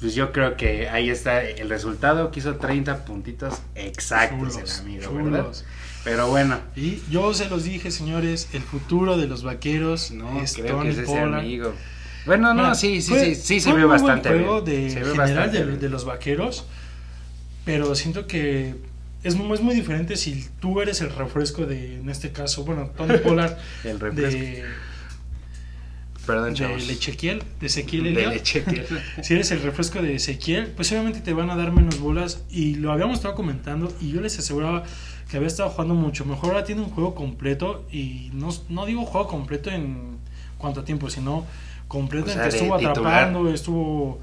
pues 0.00 0.14
yo 0.14 0.30
creo 0.32 0.56
que 0.56 0.88
ahí 0.88 1.10
está 1.10 1.42
el 1.42 1.68
resultado, 1.68 2.30
que 2.30 2.38
hizo 2.40 2.56
30 2.56 3.04
puntitos 3.04 3.60
exactos 3.74 4.54
Chulos, 4.54 4.78
el 4.80 4.86
amigo, 4.86 5.02
chulos. 5.04 5.32
¿verdad? 5.32 5.52
Pero 6.04 6.28
bueno, 6.28 6.58
Y 6.76 7.02
yo 7.10 7.34
se 7.34 7.48
los 7.50 7.64
dije, 7.64 7.90
señores, 7.90 8.48
el 8.52 8.62
futuro 8.62 9.16
de 9.18 9.26
los 9.26 9.42
vaqueros 9.42 10.12
no 10.12 10.40
es 10.40 10.54
creo 10.54 10.76
Tony 10.76 10.84
que 10.84 10.90
es 10.90 10.98
ese 10.98 11.06
Pollard. 11.06 11.34
amigo. 11.40 11.72
Bueno, 12.28 12.54
no, 12.54 12.62
Mira, 12.62 12.74
sí, 12.76 13.02
sí, 13.02 13.10
fue- 13.10 13.34
sí, 13.34 13.42
sí 13.42 13.60
se 13.60 13.72
ve 13.72 13.80
muy 13.80 13.88
bastante 13.88 14.28
juego 14.28 14.62
bien. 14.62 14.82
de 14.84 14.90
se 14.90 15.00
ve 15.00 15.04
general 15.10 15.18
bastante 15.36 15.58
de, 15.58 15.64
bien. 15.64 15.80
de 15.80 15.88
los 15.88 16.04
vaqueros, 16.04 16.64
pero 17.64 17.94
siento 17.96 18.26
que 18.28 18.76
es, 19.24 19.34
mu- 19.34 19.52
es 19.54 19.60
muy 19.60 19.74
diferente 19.74 20.16
si 20.16 20.46
tú 20.60 20.80
eres 20.80 21.00
el 21.00 21.10
refresco 21.10 21.66
de, 21.66 21.96
en 21.96 22.08
este 22.08 22.30
caso, 22.30 22.64
bueno, 22.64 22.90
Tony 22.96 23.18
Pollard 23.24 23.56
El 23.82 23.98
refresco. 23.98 24.38
de, 24.38 24.64
Perdón, 26.26 26.52
de. 26.54 26.74
Ezequiel, 26.92 27.42
de 27.58 27.66
Ezequiel 27.66 28.14
De. 28.14 28.42
Si 29.22 29.32
eres 29.34 29.50
el 29.50 29.62
refresco 29.62 30.02
de 30.02 30.14
Ezequiel, 30.16 30.66
pues 30.76 30.92
obviamente 30.92 31.20
te 31.20 31.32
van 31.32 31.48
a 31.48 31.56
dar 31.56 31.72
menos 31.72 31.98
bolas. 32.00 32.42
Y 32.50 32.74
lo 32.74 32.92
habíamos 32.92 33.16
estado 33.16 33.34
comentando 33.34 33.90
y 34.00 34.10
yo 34.10 34.20
les 34.20 34.38
aseguraba 34.38 34.84
que 35.30 35.36
había 35.38 35.46
estado 35.48 35.70
jugando 35.70 35.94
mucho 35.94 36.26
mejor. 36.26 36.50
Ahora 36.50 36.64
tiene 36.64 36.82
un 36.82 36.90
juego 36.90 37.14
completo 37.14 37.86
y 37.90 38.30
no, 38.34 38.50
no 38.68 38.84
digo 38.84 39.06
juego 39.06 39.26
completo 39.26 39.70
en 39.70 40.18
cuanto 40.58 40.80
a 40.80 40.84
tiempo, 40.84 41.08
sino 41.08 41.46
completo 41.88 42.26
O 42.26 42.28
en 42.30 42.34
sea, 42.34 42.44
que 42.44 42.50
de 42.50 42.56
estuvo 42.58 42.78
titular. 42.78 43.14
atrapando, 43.14 43.52
estuvo 43.52 44.20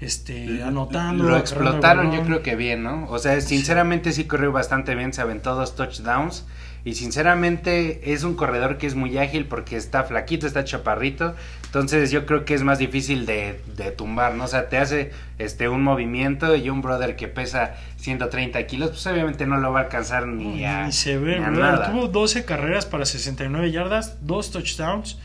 este, 0.00 0.62
anotando. 0.62 1.24
Lo 1.24 1.36
explotaron, 1.36 2.12
yo 2.12 2.22
creo 2.22 2.42
que 2.42 2.54
bien, 2.56 2.82
¿no? 2.82 3.06
O 3.08 3.18
sea, 3.18 3.40
sinceramente 3.40 4.12
sí 4.12 4.24
corrió 4.24 4.52
bastante 4.52 4.94
bien, 4.94 5.12
se 5.12 5.22
aventó 5.22 5.54
dos 5.54 5.74
touchdowns. 5.74 6.44
Y 6.84 6.94
sinceramente 6.94 8.12
es 8.12 8.22
un 8.22 8.36
corredor 8.36 8.78
que 8.78 8.86
es 8.86 8.94
muy 8.94 9.18
ágil 9.18 9.46
porque 9.46 9.76
está 9.76 10.04
flaquito, 10.04 10.46
está 10.46 10.62
chaparrito. 10.62 11.34
Entonces 11.64 12.12
yo 12.12 12.26
creo 12.26 12.44
que 12.44 12.54
es 12.54 12.62
más 12.62 12.78
difícil 12.78 13.26
de, 13.26 13.60
de 13.76 13.90
tumbar, 13.90 14.34
¿no? 14.36 14.44
O 14.44 14.46
sea, 14.46 14.68
te 14.68 14.78
hace 14.78 15.10
este 15.38 15.68
un 15.68 15.82
movimiento 15.82 16.54
y 16.54 16.70
un 16.70 16.82
brother 16.82 17.16
que 17.16 17.26
pesa 17.26 17.74
130 17.96 18.64
kilos, 18.68 18.90
pues 18.90 19.06
obviamente 19.08 19.46
no 19.46 19.56
lo 19.56 19.72
va 19.72 19.80
a 19.80 19.82
alcanzar 19.84 20.28
ni 20.28 20.64
a, 20.64 20.86
Ni 20.86 20.92
se 20.92 21.18
ve, 21.18 21.40
ni 21.40 21.58
nada. 21.58 21.90
Tuvo 21.90 22.06
12 22.06 22.44
carreras 22.44 22.86
para 22.86 23.04
69 23.04 23.72
yardas, 23.72 24.18
dos 24.24 24.52
touchdowns. 24.52 25.18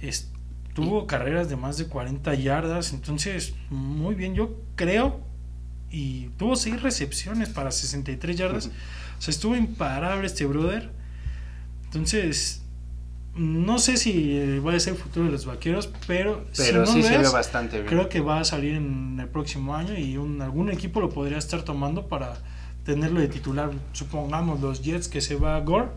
Es- 0.00 0.31
tuvo 0.74 1.06
carreras 1.06 1.48
de 1.48 1.56
más 1.56 1.76
de 1.78 1.86
40 1.86 2.34
yardas. 2.34 2.92
Entonces, 2.92 3.54
muy 3.70 4.14
bien, 4.14 4.34
yo 4.34 4.56
creo. 4.76 5.20
Y 5.90 6.28
tuvo 6.38 6.56
6 6.56 6.82
recepciones 6.82 7.48
para 7.50 7.70
63 7.70 8.36
yardas. 8.36 8.66
O 9.18 9.22
sea, 9.22 9.32
estuvo 9.32 9.54
imparable 9.56 10.26
este 10.26 10.46
brother. 10.46 10.90
Entonces, 11.84 12.62
no 13.34 13.78
sé 13.78 13.96
si 13.96 14.58
va 14.58 14.74
a 14.74 14.80
ser 14.80 14.94
el 14.94 14.98
futuro 14.98 15.26
de 15.26 15.32
los 15.32 15.46
vaqueros, 15.46 15.90
pero, 16.06 16.44
si 16.52 16.62
Pero 16.64 16.80
no 16.80 16.86
sí 16.86 17.02
se 17.02 17.16
ve 17.16 17.28
bastante 17.28 17.76
bien. 17.76 17.88
creo 17.88 18.08
que 18.08 18.20
va 18.20 18.40
a 18.40 18.44
salir 18.44 18.74
en 18.74 19.18
el 19.18 19.28
próximo 19.28 19.74
año 19.74 19.96
y 19.96 20.18
un, 20.18 20.42
algún 20.42 20.70
equipo 20.70 21.00
lo 21.00 21.08
podría 21.08 21.38
estar 21.38 21.62
tomando 21.62 22.08
para 22.08 22.34
tenerlo 22.84 23.20
de 23.20 23.28
titular. 23.28 23.70
Supongamos 23.92 24.60
los 24.60 24.82
Jets 24.82 25.08
que 25.08 25.20
se 25.22 25.36
va 25.36 25.56
a 25.56 25.60
Gore, 25.60 25.88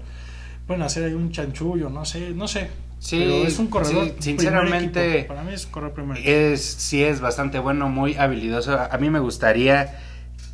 pueden 0.65 0.83
hacer 0.83 1.03
ahí 1.03 1.13
un 1.13 1.31
chanchullo, 1.31 1.89
no 1.89 2.05
sé, 2.05 2.31
no 2.31 2.47
sé. 2.47 2.69
Sí, 2.99 3.19
pero 3.19 3.47
es 3.47 3.60
un 3.60 3.67
corredor. 3.67 4.08
sí, 4.08 4.15
sinceramente, 4.19 5.19
equipo. 5.19 5.36
Para 5.36 5.43
mí 5.43 5.53
es 5.53 5.65
un 5.65 5.71
corredor 5.71 5.93
primer 5.93 6.17
equipo. 6.17 6.31
Es, 6.31 6.63
sí 6.63 7.03
es 7.03 7.21
bastante 7.21 7.60
bueno, 7.60 7.89
muy 7.89 8.15
habilidoso. 8.15 8.79
A 8.79 8.97
mí 8.97 9.10
me 9.10 9.19
gustaría 9.19 9.99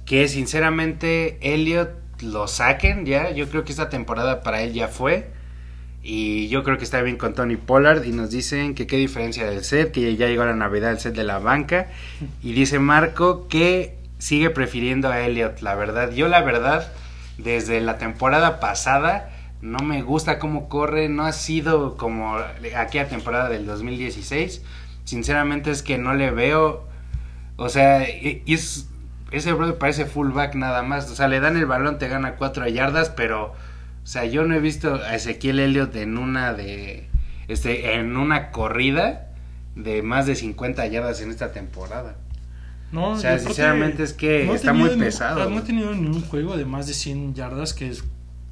que 0.05 0.27
sinceramente 0.27 1.37
Elliot 1.41 1.89
lo 2.21 2.47
saquen 2.47 3.05
ya. 3.05 3.31
Yo 3.31 3.49
creo 3.49 3.63
que 3.63 3.71
esta 3.71 3.89
temporada 3.89 4.41
para 4.41 4.61
él 4.61 4.73
ya 4.73 4.87
fue. 4.87 5.31
Y 6.03 6.47
yo 6.49 6.63
creo 6.63 6.77
que 6.77 6.83
está 6.83 7.01
bien 7.01 7.17
con 7.17 7.33
Tony 7.35 7.55
Pollard. 7.55 8.03
Y 8.05 8.11
nos 8.11 8.31
dicen 8.31 8.75
que 8.75 8.87
qué 8.87 8.97
diferencia 8.97 9.49
del 9.49 9.63
set, 9.63 9.91
que 9.91 10.15
ya 10.15 10.27
llegó 10.27 10.43
la 10.43 10.55
Navidad 10.55 10.91
el 10.91 10.99
set 10.99 11.15
de 11.15 11.23
la 11.23 11.39
banca. 11.39 11.87
Y 12.43 12.53
dice 12.53 12.79
Marco 12.79 13.47
que 13.47 14.01
sigue 14.17 14.49
prefiriendo 14.49 15.09
a 15.09 15.21
Elliot, 15.21 15.61
la 15.61 15.75
verdad. 15.75 16.11
Yo 16.11 16.27
la 16.27 16.41
verdad, 16.41 16.91
desde 17.37 17.81
la 17.81 17.97
temporada 17.97 18.59
pasada, 18.59 19.29
no 19.61 19.79
me 19.79 20.01
gusta 20.01 20.39
cómo 20.39 20.69
corre. 20.69 21.09
No 21.09 21.25
ha 21.25 21.31
sido 21.31 21.97
como 21.97 22.37
aquella 22.75 23.07
temporada 23.07 23.49
del 23.49 23.65
2016. 23.65 24.63
Sinceramente 25.03 25.71
es 25.71 25.83
que 25.83 25.97
no 25.97 26.13
le 26.13 26.31
veo. 26.31 26.87
O 27.57 27.69
sea, 27.69 28.03
es, 28.03 28.89
ese 29.31 29.53
brother 29.53 29.77
parece 29.77 30.05
fullback 30.05 30.55
nada 30.55 30.81
más. 30.83 31.09
O 31.11 31.15
sea, 31.15 31.27
le 31.27 31.39
dan 31.39 31.57
el 31.57 31.65
balón, 31.65 31.97
te 31.99 32.07
gana 32.07 32.35
cuatro 32.35 32.67
yardas, 32.67 33.09
pero... 33.09 33.53
O 34.03 34.07
sea, 34.07 34.25
yo 34.25 34.43
no 34.45 34.55
he 34.55 34.59
visto 34.59 34.95
a 34.95 35.13
Ezequiel 35.15 35.59
Elliott 35.59 35.95
en 35.95 36.17
una 36.17 36.53
de... 36.53 37.07
Este, 37.47 37.95
en 37.95 38.17
una 38.17 38.49
corrida 38.49 39.27
de 39.75 40.01
más 40.01 40.25
de 40.25 40.35
50 40.35 40.87
yardas 40.87 41.21
en 41.21 41.29
esta 41.29 41.51
temporada. 41.51 42.15
No, 42.91 43.11
o 43.11 43.17
sea, 43.17 43.37
sinceramente 43.39 44.03
es 44.03 44.13
que 44.13 44.51
está 44.53 44.73
muy 44.73 44.89
pesado, 44.97 45.43
No 45.45 45.49
¿no? 45.49 45.57
ha 45.59 45.63
tenido 45.63 45.93
ni 45.93 46.07
un 46.07 46.21
juego 46.21 46.57
de 46.57 46.65
más 46.65 46.87
de 46.87 46.93
100 46.93 47.35
yardas 47.35 47.73
que 47.73 47.89
es 47.89 48.03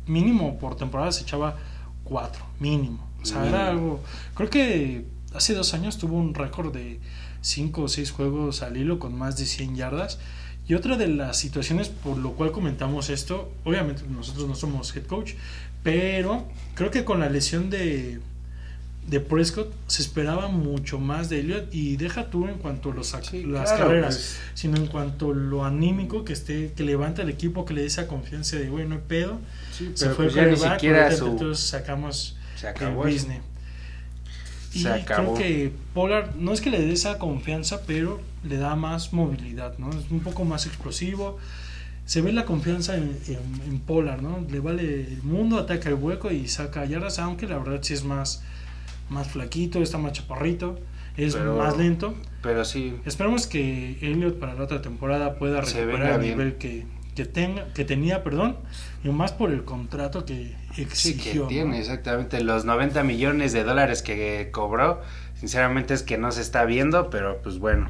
mínimo 0.09 0.59
por 0.59 0.75
temporada 0.75 1.11
se 1.11 1.23
echaba 1.23 1.57
4, 2.03 2.43
mínimo. 2.59 3.07
O 3.21 3.25
sea, 3.25 3.47
era 3.47 3.69
algo. 3.69 4.01
Creo 4.33 4.49
que 4.49 5.05
hace 5.33 5.53
dos 5.53 5.73
años 5.73 5.97
tuvo 5.97 6.17
un 6.17 6.33
récord 6.33 6.73
de 6.73 6.99
5 7.41 7.81
o 7.81 7.87
6 7.87 8.11
juegos 8.11 8.61
al 8.61 8.77
hilo 8.77 8.99
con 8.99 9.17
más 9.17 9.37
de 9.37 9.45
100 9.45 9.75
yardas. 9.75 10.19
Y 10.67 10.75
otra 10.75 10.97
de 10.97 11.07
las 11.07 11.37
situaciones 11.37 11.89
por 11.89 12.17
lo 12.17 12.33
cual 12.33 12.51
comentamos 12.51 13.09
esto, 13.09 13.51
obviamente 13.63 14.03
nosotros 14.07 14.47
no 14.47 14.53
somos 14.53 14.95
head 14.95 15.05
coach, 15.05 15.33
pero 15.81 16.45
creo 16.75 16.91
que 16.91 17.03
con 17.03 17.19
la 17.19 17.29
lesión 17.29 17.71
de, 17.71 18.19
de 19.09 19.19
Prescott 19.19 19.73
se 19.87 20.01
esperaba 20.03 20.47
mucho 20.49 20.99
más 20.99 21.29
de 21.29 21.39
Elliot 21.39 21.73
y 21.73 21.97
deja 21.97 22.29
tú 22.29 22.47
en 22.47 22.57
cuanto 22.59 22.91
a 22.91 23.03
Sí, 23.03 23.43
las 23.43 23.69
claro, 23.71 23.85
carreras, 23.87 24.15
pues. 24.15 24.39
sino 24.53 24.77
en 24.77 24.87
cuanto 24.87 25.31
a 25.31 25.35
lo 25.35 25.65
anímico 25.65 26.23
que 26.23 26.33
esté, 26.33 26.73
que 26.75 26.83
levanta 26.83 27.23
el 27.23 27.29
equipo, 27.29 27.65
que 27.65 27.73
le 27.73 27.81
dé 27.81 27.87
esa 27.87 28.07
confianza 28.07 28.57
de, 28.57 28.69
güey, 28.69 28.87
no 28.87 28.95
hay 28.95 29.01
pedo. 29.07 29.39
Sí, 29.71 29.91
se 29.95 30.09
fue 30.11 30.25
pues 30.25 30.29
el 30.29 30.35
ya 30.35 30.41
ni 30.43 30.49
quarterback, 30.51 30.73
siquiera 30.79 31.03
ahorita 31.05 31.17
su... 31.17 31.27
entonces 31.27 31.65
sacamos 31.65 32.37
Se 32.55 32.67
el 32.67 32.71
acabó 32.75 33.07
eso. 33.07 33.15
business. 33.15 33.41
Y 34.73 34.81
Se 34.83 34.89
acabó. 34.89 35.33
creo 35.33 35.47
que 35.47 35.71
Pollard 35.95 36.35
no 36.35 36.53
es 36.53 36.61
que 36.61 36.69
le 36.69 36.79
dé 36.79 36.91
esa 36.91 37.17
confianza, 37.17 37.81
pero 37.87 38.21
le 38.43 38.57
da 38.57 38.75
más 38.75 39.13
movilidad, 39.13 39.77
¿no? 39.79 39.89
Es 39.89 40.11
un 40.11 40.19
poco 40.19 40.45
más 40.45 40.67
explosivo. 40.67 41.37
Se 42.05 42.21
ve 42.21 42.31
la 42.31 42.45
confianza 42.45 42.95
en, 42.95 43.17
en, 43.27 43.61
en 43.67 43.79
Pollard, 43.79 44.21
¿no? 44.21 44.45
Le 44.49 44.59
vale 44.59 45.01
el 45.13 45.23
mundo, 45.23 45.57
ataca 45.57 45.89
el 45.89 45.95
hueco 45.95 46.31
y 46.31 46.47
saca 46.47 46.85
yardas, 46.85 47.17
aunque 47.19 47.47
la 47.47 47.57
verdad 47.57 47.79
sí 47.81 47.93
es 47.95 48.03
más, 48.03 48.43
más 49.09 49.29
flaquito, 49.29 49.81
está 49.81 49.97
más 49.97 50.13
chaparrito, 50.13 50.79
es 51.17 51.35
Pero- 51.35 51.57
más 51.57 51.77
lento. 51.77 52.13
Pero 52.41 52.63
sí, 52.63 52.95
Esperemos 53.05 53.47
que 53.47 53.97
Elliot 54.01 54.39
para 54.39 54.53
la 54.53 54.63
otra 54.63 54.81
temporada 54.81 55.35
pueda 55.35 55.61
recuperar 55.61 56.13
el 56.13 56.19
bien. 56.21 56.37
nivel 56.37 56.55
que, 56.57 56.85
que, 57.15 57.25
tenga, 57.25 57.65
que 57.73 57.83
tenía, 57.83 58.23
perdón, 58.23 58.57
y 59.03 59.09
más 59.09 59.33
por 59.33 59.51
el 59.51 59.65
contrato 59.65 60.23
que 60.25 60.55
sí 60.73 60.81
exigió. 60.83 61.43
que 61.47 61.53
tiene 61.55 61.71
¿no? 61.71 61.75
exactamente 61.75 62.41
los 62.43 62.63
90 62.63 63.03
millones 63.03 63.51
de 63.51 63.63
dólares 63.65 64.01
que 64.01 64.49
cobró. 64.53 65.01
Sinceramente 65.35 65.93
es 65.93 66.03
que 66.03 66.17
no 66.17 66.31
se 66.31 66.41
está 66.41 66.63
viendo, 66.65 67.09
pero 67.09 67.41
pues 67.41 67.59
bueno. 67.59 67.89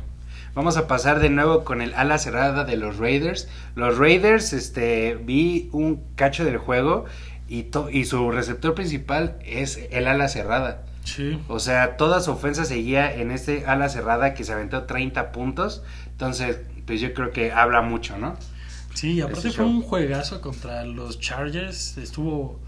Vamos 0.56 0.78
a 0.78 0.88
pasar 0.88 1.20
de 1.20 1.30
nuevo 1.30 1.64
con 1.64 1.80
el 1.82 1.94
ala 1.94 2.18
cerrada 2.18 2.64
de 2.64 2.76
los 2.76 2.98
Raiders. 2.98 3.48
Los 3.76 4.00
Raiders, 4.00 4.52
este, 4.54 5.16
vi 5.24 5.70
un 5.74 6.02
cacho 6.16 6.44
del 6.44 6.58
juego 6.58 7.06
y, 7.48 7.64
to- 7.64 7.90
y 7.92 8.06
su 8.06 8.32
receptor 8.32 8.74
principal 8.74 9.38
es 9.46 9.80
el 9.92 10.08
ala 10.08 10.28
cerrada. 10.28 10.86
Sí. 11.16 11.40
O 11.48 11.60
sea, 11.60 11.98
toda 11.98 12.22
su 12.22 12.32
ofensa 12.32 12.66
seguía 12.66 13.14
en 13.14 13.32
este 13.32 13.66
ala 13.66 13.90
cerrada 13.90 14.34
que 14.34 14.44
se 14.44 14.54
aventó 14.54 14.84
30 14.84 15.32
puntos. 15.32 15.82
Entonces, 16.12 16.60
pues 16.86 17.02
yo 17.02 17.14
creo 17.14 17.32
que 17.32 17.52
habla 17.52 17.82
mucho, 17.82 18.18
¿no? 18.18 18.36
Sí, 18.94 19.14
y 19.14 19.22
aparte 19.22 19.42
fue 19.42 19.52
show. 19.52 19.68
un 19.68 19.82
juegazo 19.82 20.42
contra 20.42 20.84
los 20.86 21.20
Chargers. 21.20 21.98
Estuvo 21.98 22.60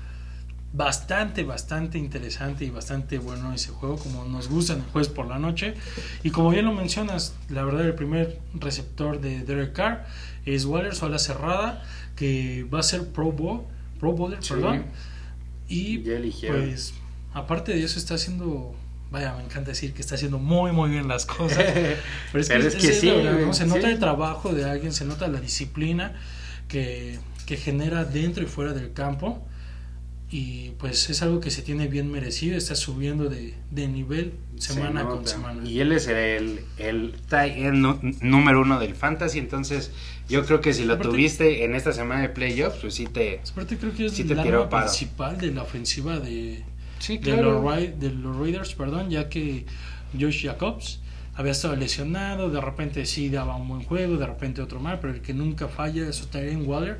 bastante, 0.73 1.43
bastante 1.43 1.97
interesante 1.97 2.63
y 2.63 2.69
bastante 2.69 3.17
bueno 3.17 3.51
ese 3.53 3.71
juego, 3.71 3.97
como 3.97 4.23
nos 4.25 4.47
gustan 4.47 4.77
el 4.77 4.83
jueves 4.85 5.09
por 5.09 5.27
la 5.27 5.37
noche. 5.39 5.73
Y 6.23 6.29
como 6.29 6.49
bien 6.51 6.65
lo 6.65 6.71
mencionas, 6.73 7.35
la 7.49 7.63
verdad 7.63 7.85
el 7.85 7.95
primer 7.95 8.39
receptor 8.53 9.19
de 9.19 9.41
Derek 9.43 9.73
Carr 9.73 10.05
es 10.45 10.65
Waller, 10.65 10.95
su 10.95 11.05
ala 11.05 11.19
cerrada, 11.19 11.83
que 12.15 12.65
va 12.73 12.79
a 12.79 12.83
ser 12.83 13.07
Pro 13.07 13.31
Bowl, 13.31 13.63
Pro 13.99 14.13
Bowler, 14.13 14.41
Sí. 14.41 14.53
perdón. 14.53 14.85
Y 15.67 15.97
pues, 15.99 16.93
aparte 17.33 17.73
de 17.73 17.83
eso, 17.83 17.99
está 17.99 18.15
haciendo... 18.15 18.75
Vaya, 19.11 19.33
me 19.35 19.43
encanta 19.43 19.71
decir 19.71 19.93
que 19.93 20.01
está 20.01 20.15
haciendo 20.15 20.39
muy, 20.39 20.71
muy 20.71 20.89
bien 20.89 21.07
las 21.09 21.25
cosas. 21.25 21.57
Pero 22.31 22.41
es 22.41 22.47
que, 22.47 22.53
Pero 22.55 22.67
es 22.67 22.75
es- 22.75 22.81
que 22.81 22.91
es 22.91 22.99
sí, 23.01 23.07
verdad, 23.09 23.39
¿no? 23.45 23.53
Se 23.53 23.65
nota 23.65 23.81
sí. 23.81 23.87
el 23.87 23.99
trabajo 23.99 24.53
de 24.53 24.63
alguien, 24.63 24.93
se 24.93 25.03
nota 25.03 25.27
la 25.27 25.41
disciplina 25.41 26.13
que, 26.69 27.19
que 27.45 27.57
genera 27.57 28.05
dentro 28.05 28.41
y 28.41 28.45
fuera 28.47 28.71
del 28.73 28.93
campo. 28.93 29.45
Y 30.33 30.69
pues 30.79 31.09
es 31.09 31.21
algo 31.23 31.41
que 31.41 31.51
se 31.51 31.61
tiene 31.61 31.87
bien 31.89 32.09
merecido, 32.09 32.57
está 32.57 32.75
subiendo 32.75 33.25
de, 33.27 33.53
de 33.69 33.89
nivel 33.89 34.31
semana 34.57 35.01
Se 35.01 35.07
con 35.07 35.27
semana. 35.27 35.67
Y 35.69 35.81
él 35.81 35.91
es 35.91 36.07
el, 36.07 36.61
el 36.77 37.81
nu- 37.81 37.99
número 38.21 38.61
uno 38.61 38.79
del 38.79 38.95
fantasy, 38.95 39.39
entonces 39.39 39.91
yo 40.29 40.45
creo 40.45 40.61
que 40.61 40.73
si 40.73 40.85
lo 40.85 40.93
Aparte- 40.93 41.09
tuviste 41.09 41.65
en 41.65 41.75
esta 41.75 41.91
semana 41.91 42.21
de 42.21 42.29
playoffs, 42.29 42.77
pues 42.79 42.93
sí 42.93 43.07
te... 43.07 43.41
Aparte 43.51 43.77
creo 43.77 43.93
que 43.93 44.05
es 44.05 44.13
Sí 44.13 44.23
te 44.23 44.33
tiró 44.37 44.69
paro. 44.69 44.85
principal 44.85 45.37
de 45.37 45.51
la 45.51 45.63
ofensiva 45.63 46.17
de, 46.21 46.63
Sí, 47.01 47.17
de, 47.17 47.37
los, 47.37 47.63
de 47.99 48.09
los 48.11 48.37
Raiders, 48.37 48.75
perdón, 48.75 49.09
ya 49.09 49.27
que 49.27 49.65
Josh 50.17 50.45
Jacobs 50.45 51.01
había 51.33 51.51
estado 51.51 51.75
lesionado, 51.75 52.49
de 52.49 52.61
repente 52.61 53.05
sí 53.05 53.29
daba 53.29 53.55
un 53.55 53.67
buen 53.67 53.83
juego, 53.83 54.17
de 54.17 54.27
repente 54.27 54.61
otro 54.61 54.79
mal, 54.79 54.99
pero 54.99 55.13
el 55.13 55.21
que 55.21 55.33
nunca 55.33 55.67
falla 55.67 56.07
es 56.07 56.21
Tyrion 56.27 56.67
Waller. 56.67 56.97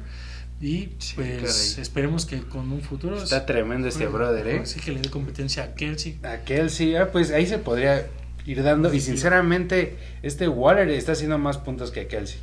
Y 0.60 0.90
Sí, 1.00 1.14
pues 1.16 1.28
caray. 1.28 1.82
esperemos 1.82 2.26
que 2.28 2.42
con 2.42 2.72
un 2.72 2.82
futuro 2.82 3.22
Está 3.22 3.48
tremendo 3.48 3.88
este 3.88 4.06
brother, 4.06 4.48
¿eh? 4.48 4.66
Sí, 4.66 4.80
que 4.80 4.92
le 4.92 5.02
dé 5.02 5.10
competencia 5.10 5.64
a 5.64 5.74
Kelsey. 5.74 6.20
Aquel 6.22 6.70
sí, 6.70 6.96
ah, 6.96 7.10
pues 7.12 7.32
ahí 7.32 7.48
se 7.48 7.58
podría 7.58 8.08
ir 8.46 8.62
dando. 8.62 8.94
Y 8.94 9.02
sinceramente, 9.02 9.98
este 10.22 10.48
Waller 10.48 10.90
está 10.90 11.14
haciendo 11.14 11.40
más 11.40 11.58
puntos 11.58 11.90
que 11.92 12.06
Kelsey. 12.08 12.40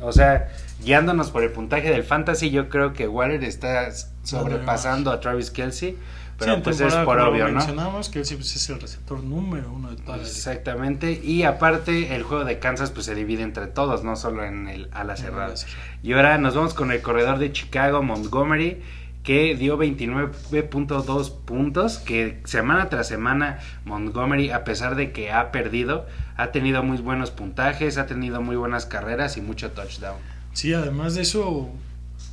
O 0.00 0.12
sea, 0.12 0.48
guiándonos 0.84 1.30
por 1.30 1.42
el 1.42 1.50
puntaje 1.50 1.90
del 1.90 2.04
fantasy, 2.04 2.50
yo 2.50 2.68
creo 2.68 2.92
que 2.92 3.08
Waller 3.08 3.42
está 3.42 3.90
sobrepasando 4.22 5.10
a 5.10 5.20
Travis 5.20 5.50
Kelsey. 5.50 5.96
Pero 6.38 6.56
Sí, 6.56 6.60
pues 6.64 6.80
es 6.80 6.94
por 6.94 7.18
obvio, 7.20 7.46
¿no? 7.48 7.54
mencionamos, 7.54 8.08
Kelsey 8.08 8.36
pues, 8.36 8.56
es 8.56 8.68
el 8.68 8.80
receptor 8.80 9.22
número 9.22 9.70
uno 9.72 9.90
de 9.90 9.96
toda 9.96 10.16
la. 10.16 10.22
Exactamente. 10.24 11.20
Y 11.22 11.44
aparte, 11.44 12.14
el 12.16 12.22
juego 12.24 12.44
de 12.44 12.58
Kansas 12.58 12.90
pues 12.90 13.06
se 13.06 13.14
divide 13.14 13.42
entre 13.42 13.66
todos, 13.66 14.02
no 14.02 14.16
solo 14.16 14.44
en 14.44 14.68
el 14.68 14.88
ala 14.92 15.16
cerrada. 15.16 15.54
Y 16.02 16.12
ahora 16.12 16.38
nos 16.38 16.54
vamos 16.54 16.74
con 16.74 16.90
el 16.90 17.02
corredor 17.02 17.38
de 17.38 17.52
Chicago, 17.52 18.02
Montgomery, 18.02 18.82
que 19.22 19.54
dio 19.56 19.78
29.2 19.78 21.32
puntos, 21.44 21.98
que 21.98 22.42
semana 22.44 22.90
tras 22.90 23.08
semana 23.08 23.58
Montgomery, 23.84 24.50
a 24.50 24.64
pesar 24.64 24.96
de 24.96 25.12
que 25.12 25.32
ha 25.32 25.50
perdido, 25.50 26.06
ha 26.36 26.52
tenido 26.52 26.82
muy 26.82 26.98
buenos 26.98 27.30
puntajes, 27.30 27.96
ha 27.96 28.06
tenido 28.06 28.42
muy 28.42 28.56
buenas 28.56 28.84
carreras 28.86 29.36
y 29.36 29.40
mucho 29.40 29.70
touchdown. 29.70 30.18
Sí, 30.52 30.74
además 30.74 31.14
de 31.14 31.22
eso, 31.22 31.70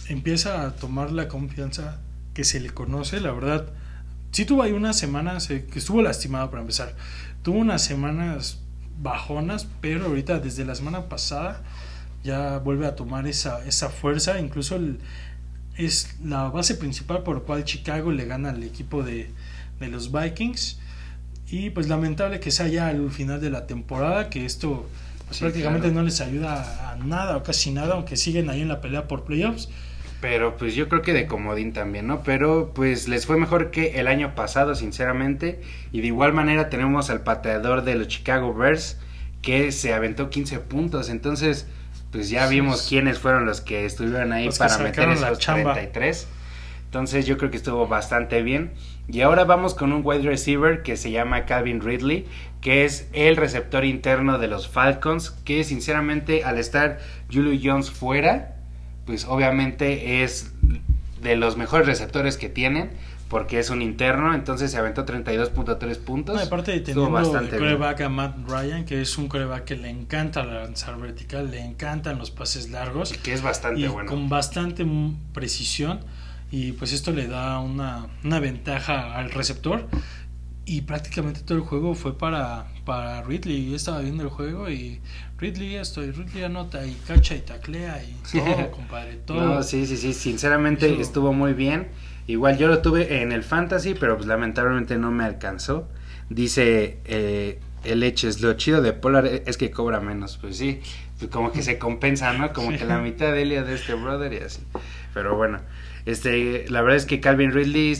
empieza 0.09 0.65
a 0.65 0.75
tomar 0.75 1.11
la 1.11 1.27
confianza 1.27 1.99
que 2.33 2.43
se 2.43 2.59
le 2.59 2.71
conoce, 2.71 3.21
la 3.21 3.31
verdad. 3.31 3.67
Sí 4.31 4.45
tuvo 4.45 4.63
ahí 4.63 4.71
unas 4.71 4.97
semanas 4.97 5.49
eh, 5.49 5.65
que 5.71 5.79
estuvo 5.79 6.01
lastimado 6.01 6.49
para 6.49 6.61
empezar. 6.61 6.95
Tuvo 7.43 7.57
unas 7.59 7.83
semanas 7.83 8.59
bajonas, 9.01 9.67
pero 9.81 10.05
ahorita 10.07 10.39
desde 10.39 10.63
la 10.65 10.75
semana 10.75 11.09
pasada 11.09 11.61
ya 12.23 12.59
vuelve 12.59 12.85
a 12.85 12.95
tomar 12.95 13.27
esa, 13.27 13.65
esa 13.65 13.89
fuerza. 13.89 14.39
Incluso 14.39 14.75
el- 14.75 14.99
es 15.77 16.15
la 16.23 16.43
base 16.49 16.75
principal 16.75 17.23
por 17.23 17.37
la 17.37 17.41
cual 17.43 17.63
Chicago 17.63 18.11
le 18.11 18.25
gana 18.25 18.49
al 18.51 18.61
equipo 18.63 19.03
de, 19.03 19.31
de 19.79 19.87
los 19.87 20.11
Vikings. 20.11 20.79
Y 21.49 21.69
pues 21.71 21.87
lamentable 21.89 22.39
que 22.39 22.51
sea 22.51 22.67
ya 22.67 22.87
al 22.87 23.11
final 23.11 23.41
de 23.41 23.49
la 23.49 23.67
temporada, 23.67 24.29
que 24.29 24.45
esto 24.45 24.87
pues, 25.25 25.37
Sí, 25.37 25.43
prácticamente 25.43 25.87
claro. 25.87 26.01
no 26.01 26.03
les 26.05 26.21
ayuda 26.21 26.91
a 26.91 26.95
nada 26.97 27.35
o 27.37 27.43
casi 27.43 27.71
nada, 27.71 27.95
aunque 27.95 28.15
siguen 28.15 28.49
ahí 28.49 28.61
en 28.61 28.67
la 28.69 28.79
pelea 28.79 29.07
por 29.07 29.23
playoffs. 29.25 29.67
Pero 30.21 30.55
pues 30.55 30.75
yo 30.75 30.87
creo 30.87 31.01
que 31.01 31.13
de 31.13 31.25
comodín 31.25 31.73
también, 31.73 32.05
¿no? 32.05 32.21
Pero 32.21 32.71
pues 32.75 33.07
les 33.07 33.25
fue 33.25 33.37
mejor 33.37 33.71
que 33.71 33.99
el 33.99 34.07
año 34.07 34.35
pasado, 34.35 34.75
sinceramente. 34.75 35.59
Y 35.91 36.01
de 36.01 36.07
igual 36.07 36.31
manera 36.31 36.69
tenemos 36.69 37.09
al 37.09 37.21
pateador 37.21 37.83
de 37.83 37.95
los 37.95 38.07
Chicago 38.07 38.53
Bears 38.53 38.99
que 39.41 39.71
se 39.71 39.93
aventó 39.93 40.29
15 40.29 40.59
puntos. 40.59 41.09
Entonces, 41.09 41.67
pues 42.11 42.29
ya 42.29 42.47
vimos 42.47 42.81
sí. 42.81 42.89
quiénes 42.89 43.17
fueron 43.17 43.47
los 43.47 43.61
que 43.61 43.85
estuvieron 43.85 44.31
ahí 44.31 44.49
para 44.57 44.77
meter 44.77 45.09
esos 45.09 45.39
chamba. 45.39 45.73
33. 45.73 46.27
Entonces 46.85 47.25
yo 47.25 47.37
creo 47.37 47.49
que 47.49 47.57
estuvo 47.57 47.87
bastante 47.87 48.43
bien. 48.43 48.71
Y 49.07 49.21
ahora 49.21 49.45
vamos 49.45 49.73
con 49.73 49.91
un 49.91 50.01
wide 50.03 50.23
receiver 50.23 50.83
que 50.83 50.97
se 50.97 51.09
llama 51.09 51.45
Calvin 51.45 51.81
Ridley, 51.81 52.27
que 52.59 52.85
es 52.85 53.07
el 53.13 53.37
receptor 53.37 53.85
interno 53.85 54.37
de 54.37 54.47
los 54.47 54.67
Falcons, 54.67 55.31
que 55.31 55.63
sinceramente 55.63 56.43
al 56.43 56.59
estar 56.59 56.99
Julio 57.31 57.59
Jones 57.61 57.89
fuera, 57.89 58.60
pues 59.05 59.25
obviamente 59.25 60.23
es 60.23 60.53
de 61.21 61.35
los 61.35 61.57
mejores 61.57 61.87
receptores 61.87 62.37
que 62.37 62.49
tienen, 62.49 62.91
porque 63.29 63.59
es 63.59 63.69
un 63.69 63.81
interno, 63.81 64.33
entonces 64.33 64.71
se 64.71 64.77
aventó 64.77 65.05
32.3 65.05 65.97
puntos. 65.99 66.35
No, 66.35 66.41
aparte 66.41 66.71
de 66.71 66.81
teniendo 66.81 67.05
de 67.05 67.11
bastante 67.11 67.57
bien. 67.57 67.59
coreback 67.59 68.01
a 68.01 68.09
Matt 68.09 68.35
Ryan, 68.45 68.83
que 68.83 69.01
es 69.01 69.17
un 69.17 69.29
coreback 69.29 69.63
que 69.63 69.77
le 69.77 69.89
encanta 69.89 70.43
lanzar 70.43 70.99
vertical, 70.99 71.49
le 71.49 71.61
encantan 71.61 72.17
los 72.17 72.29
pases 72.29 72.71
largos 72.71 73.13
que 73.13 73.33
es 73.33 73.41
bastante 73.41 73.79
y 73.79 73.87
bueno. 73.87 74.09
con 74.09 74.27
bastante 74.27 74.85
precisión. 75.33 76.01
Y 76.53 76.73
pues 76.73 76.91
esto 76.91 77.13
le 77.13 77.27
da 77.27 77.59
una, 77.59 78.07
una 78.25 78.41
ventaja 78.41 79.15
al 79.15 79.31
receptor. 79.31 79.87
Y 80.65 80.81
prácticamente 80.81 81.41
todo 81.41 81.57
el 81.57 81.63
juego 81.63 81.95
fue 81.95 82.17
para, 82.17 82.67
para 82.85 83.21
Ridley. 83.23 83.69
Yo 83.71 83.75
estaba 83.75 83.99
viendo 84.01 84.23
el 84.23 84.29
juego 84.29 84.69
y 84.69 85.01
Ridley 85.39 85.75
esto, 85.75 86.03
y 86.03 86.11
Ridley 86.11 86.43
anota 86.43 86.85
y 86.85 86.93
cacha 87.07 87.35
y 87.35 87.39
taclea 87.39 88.03
y 88.03 88.15
todo, 88.37 88.71
compadre, 88.71 89.15
todo. 89.25 89.41
No, 89.55 89.63
sí, 89.63 89.85
sí, 89.87 89.97
sí, 89.97 90.13
sinceramente 90.13 90.91
Eso- 90.91 91.01
estuvo 91.01 91.33
muy 91.33 91.53
bien. 91.53 91.87
Igual 92.27 92.57
yo 92.59 92.67
lo 92.67 92.81
tuve 92.81 93.21
en 93.23 93.31
el 93.31 93.43
fantasy, 93.43 93.95
pero 93.95 94.15
pues 94.15 94.27
lamentablemente 94.27 94.97
no 94.97 95.11
me 95.11 95.23
alcanzó. 95.23 95.89
Dice 96.29 96.99
eh, 97.05 97.59
el 97.83 98.03
Eches, 98.03 98.39
lo 98.41 98.53
chido 98.53 98.81
de 98.81 98.93
Polar 98.93 99.25
es 99.25 99.57
que 99.57 99.71
cobra 99.71 99.99
menos. 99.99 100.37
Pues 100.37 100.55
sí, 100.57 100.79
pues 101.19 101.29
como 101.31 101.51
que 101.51 101.63
se 101.63 101.79
compensa, 101.79 102.31
¿no? 102.33 102.53
Como 102.53 102.71
Sí. 102.71 102.77
que 102.77 102.85
la 102.85 102.99
mitad 102.99 103.33
de 103.33 103.41
Elia 103.41 103.63
de 103.63 103.73
este 103.73 103.95
brother 103.95 104.31
y 104.33 104.37
así. 104.37 104.61
Pero 105.13 105.35
bueno, 105.35 105.59
este, 106.05 106.69
la 106.69 106.81
verdad 106.81 106.97
es 106.97 107.05
que 107.05 107.19
Calvin 107.19 107.51
Ridley 107.51 107.97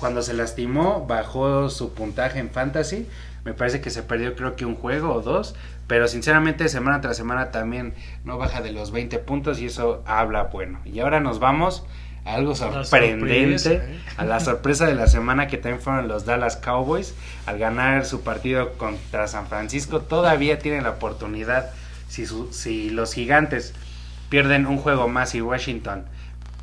cuando 0.00 0.22
se 0.22 0.34
lastimó 0.34 1.06
bajó 1.06 1.68
su 1.70 1.92
puntaje 1.94 2.38
en 2.40 2.50
fantasy 2.50 3.06
Me 3.44 3.54
parece 3.54 3.80
que 3.80 3.90
se 3.90 4.02
perdió 4.02 4.34
creo 4.34 4.56
que 4.56 4.64
un 4.66 4.74
juego 4.74 5.12
o 5.14 5.20
dos, 5.22 5.54
pero 5.86 6.08
sinceramente 6.08 6.68
semana 6.68 7.00
tras 7.00 7.16
semana 7.16 7.50
también 7.50 7.94
no 8.24 8.36
baja 8.38 8.60
de 8.62 8.72
los 8.72 8.90
20 8.90 9.18
puntos 9.20 9.60
y 9.60 9.66
eso 9.66 10.02
habla 10.06 10.44
bueno. 10.44 10.80
Y 10.84 11.00
ahora 11.00 11.20
nos 11.20 11.38
vamos 11.38 11.84
a 12.26 12.34
algo 12.34 12.54
sorprendente, 12.54 13.24
¿eh? 13.76 14.00
a 14.18 14.24
la 14.26 14.40
sorpresa 14.40 14.84
de 14.86 14.94
la 14.94 15.06
semana 15.06 15.46
que 15.46 15.56
también 15.56 15.80
fueron 15.82 16.06
los 16.06 16.26
Dallas 16.26 16.56
Cowboys 16.56 17.14
al 17.46 17.58
ganar 17.58 18.04
su 18.04 18.20
partido 18.20 18.74
contra 18.74 19.26
San 19.26 19.46
Francisco. 19.46 20.00
Todavía 20.02 20.58
tienen 20.58 20.82
la 20.84 20.90
oportunidad 20.90 21.70
si, 22.08 22.26
su- 22.26 22.52
si 22.52 22.90
los 22.90 23.14
gigantes 23.14 23.72
pierden 24.28 24.66
un 24.66 24.76
juego 24.78 25.08
más 25.08 25.34
y 25.34 25.40
Washington 25.40 26.04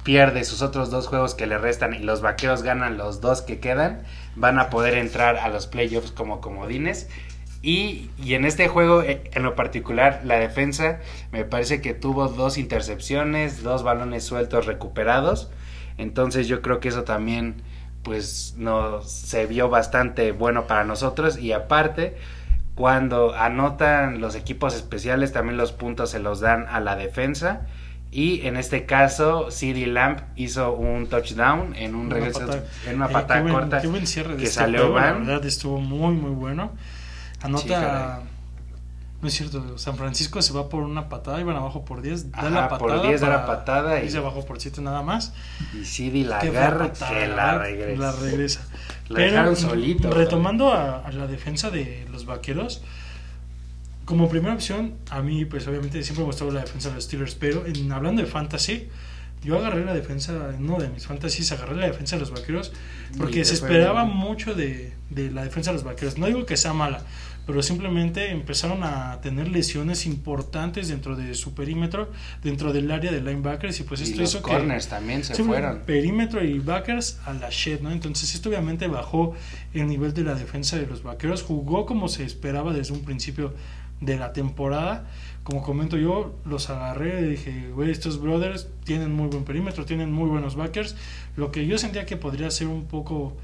pierde 0.08 0.46
sus 0.46 0.62
otros 0.62 0.90
dos 0.90 1.06
juegos 1.06 1.36
que 1.36 1.48
le 1.48 1.58
restan 1.58 1.94
y 1.94 2.00
los 2.00 2.22
vaqueros 2.22 2.64
ganan 2.64 2.98
los 2.98 3.20
dos 3.20 3.42
que 3.42 3.60
quedan, 3.60 4.04
van 4.38 4.58
a 4.58 4.70
poder 4.70 4.94
entrar 4.94 5.36
a 5.36 5.50
los 5.50 5.68
playoffs 5.68 6.12
como 6.12 6.40
comodines. 6.40 7.10
Y, 7.62 8.10
y 8.18 8.36
en 8.36 8.46
este 8.46 8.70
juego, 8.70 9.02
eh, 9.02 9.30
en 9.34 9.44
lo 9.44 9.54
particular, 9.56 10.22
la 10.24 10.36
defensa 10.36 11.02
me 11.34 11.44
parece 11.44 11.82
que 11.82 11.94
tuvo 11.94 12.30
dos 12.30 12.58
intercepciones, 12.58 13.64
dos 13.64 13.84
balones 13.84 14.24
sueltos 14.24 14.66
recuperados. 14.66 15.52
Entonces 15.98 16.48
yo 16.48 16.62
creo 16.62 16.80
que 16.80 16.88
eso 16.88 17.04
también 17.04 17.62
pues 18.04 18.56
nos 18.58 19.12
se 19.12 19.46
vio 19.46 19.68
bastante 19.68 20.32
bueno 20.32 20.68
para 20.68 20.86
nosotros 20.86 21.38
y 21.38 21.52
aparte 21.52 22.16
cuando 22.76 23.36
anotan 23.36 24.22
los 24.22 24.36
equipos 24.36 24.74
especiales 24.74 25.34
también 25.34 25.58
los 25.58 25.74
puntos 25.74 26.12
se 26.12 26.20
los 26.20 26.40
dan 26.40 26.66
a 26.70 26.80
la 26.80 26.96
defensa 26.96 27.68
y 28.12 28.46
en 28.48 28.56
este 28.58 28.86
caso 28.86 29.50
CeeDee 29.52 29.86
Lamb 29.88 30.20
hizo 30.36 30.74
un 30.74 31.08
touchdown 31.08 31.76
en 31.76 31.94
un 31.96 32.06
Una 32.08 32.16
regreso 32.16 32.40
patada. 32.40 32.64
en 32.88 32.96
una 32.96 33.08
Eh, 33.08 33.14
patada 33.14 33.42
buen- 33.42 33.54
corta 33.54 33.82
qué 33.82 33.88
buen 33.88 34.08
cierre 34.08 34.32
de 34.32 34.38
que 34.38 34.44
este 34.46 34.56
salió 34.56 34.80
juego, 34.84 35.00
La 35.00 35.12
Van. 35.14 35.26
verdad 35.26 35.46
estuvo 35.46 35.80
muy, 35.80 36.14
muy 36.16 36.32
bueno. 36.32 36.72
Sí, 37.34 37.40
Anota. 37.44 37.68
caray. 37.68 38.24
no 39.20 39.28
es 39.28 39.34
cierto, 39.34 39.78
San 39.80 39.98
Francisco 39.98 40.42
se 40.44 40.54
va 40.54 40.70
por 40.70 40.84
una 40.84 41.10
patada, 41.10 41.42
iban 41.42 41.56
abajo 41.56 41.84
por 41.84 42.02
10. 42.04 42.32
Da 42.32 42.38
Ajá, 42.40 42.50
la 42.52 42.70
por 42.70 42.80
patada. 42.90 43.02
10 43.08 43.22
da 43.22 43.30
la 43.30 43.46
patada 43.48 44.00
y- 44.00 44.06
irse 44.06 44.18
abajo 44.20 44.46
por 44.46 44.60
7 44.62 44.80
nada 44.82 45.02
más. 45.02 45.34
y 45.74 45.84
CeeDee 45.86 46.24
la 46.24 46.38
agarra 46.40 46.92
que 46.94 47.28
la 47.28 47.58
regresa 47.58 48.00
La 48.02 48.12
regresa. 48.12 48.62
La 49.10 49.20
dejaron 49.22 49.56
solito, 49.56 50.12
Retomando 50.12 50.72
a, 50.72 51.00
a 51.00 51.12
la 51.12 51.26
defensa 51.28 51.72
de 51.72 52.06
los 52.12 52.26
vaqueros. 52.26 52.84
Como 54.08 54.30
primera 54.30 54.54
opción, 54.54 54.94
a 55.10 55.22
mí, 55.22 55.44
pues 55.44 55.68
obviamente 55.68 56.02
siempre 56.02 56.22
me 56.24 56.28
gustó 56.28 56.50
la 56.50 56.62
defensa 56.62 56.88
de 56.88 56.96
los 56.96 57.04
Steelers, 57.04 57.36
pero 57.36 57.66
en, 57.66 57.92
hablando 57.92 58.22
de 58.22 58.28
fantasy, 58.28 58.88
yo 59.44 59.58
agarré 59.58 59.84
la 59.84 59.94
defensa, 59.94 60.54
en 60.56 60.64
uno 60.64 60.78
de 60.78 60.88
mis 60.88 61.06
fantasies, 61.06 61.52
agarré 61.52 61.76
la 61.76 61.88
defensa 61.88 62.16
de 62.16 62.22
los 62.22 62.32
vaqueros, 62.32 62.72
Y 63.14 63.18
porque 63.18 63.44
se 63.44 63.56
esperaba 63.56 64.06
bien. 64.06 64.16
mucho 64.16 64.56
de, 64.56 64.94
de 65.10 65.30
la 65.30 65.44
defensa 65.44 65.72
de 65.72 65.76
los 65.76 65.84
vaqueros. 65.84 66.18
No 66.18 66.26
digo 66.28 66.46
que 66.46 66.56
sea 66.56 66.72
mala, 66.72 67.04
pero 67.46 67.62
simplemente 67.62 68.32
empezaron 68.32 68.84
a 68.84 69.20
tener 69.22 69.50
lesiones 69.50 70.06
importantes 70.06 70.88
dentro 70.88 71.18
de 71.18 71.34
su 71.34 71.54
perímetro, 71.54 72.10
dentro 72.44 72.72
del 72.72 72.90
área 72.90 73.12
de 73.12 73.22
linebackers, 73.22 73.78
y 73.82 73.84
pues 73.84 74.00
y 74.00 74.04
esto 74.04 74.22
los 74.22 74.30
hizo 74.30 74.42
que 74.42 74.52
corners 74.52 74.88
también 74.88 75.24
se 75.24 75.36
fueron 75.44 75.80
Perímetro 75.86 76.44
y 76.44 76.60
backers 76.60 77.20
a 77.26 77.34
la 77.34 77.50
shed, 77.50 77.82
¿no? 77.82 77.92
Entonces 77.92 78.34
esto 78.36 78.48
obviamente 78.50 78.88
bajó 78.88 79.36
el 79.74 79.88
nivel 79.88 80.14
de 80.14 80.24
la 80.24 80.34
defensa 80.34 80.78
de 80.78 80.88
los 80.88 81.04
vaqueros. 81.04 81.44
Jugó 81.44 81.86
como 81.86 82.08
se 82.08 82.24
esperaba 82.24 82.74
desde 82.74 82.94
un 82.94 83.04
principio 83.06 83.54
de 84.02 84.18
la 84.18 84.34
temporada. 84.34 85.08
Como 85.44 85.64
comento 85.64 85.98
yo, 85.98 86.36
los 86.46 86.70
agarré 86.70 87.22
y 87.22 87.30
dije, 87.30 87.70
güey, 87.74 87.92
estos 87.92 88.20
brothers 88.20 88.68
tienen 88.84 89.14
muy 89.14 89.28
buen 89.28 89.44
perímetro, 89.44 89.86
tienen 89.86 90.12
muy 90.12 90.30
buenos 90.30 90.56
backers. 90.56 90.96
Lo 91.36 91.52
que 91.52 91.66
yo 91.66 91.78
sentía 91.78 92.06
que 92.06 92.18
podría 92.18 92.52
ser 92.52 92.68
un 92.68 92.86
poco 92.86 93.38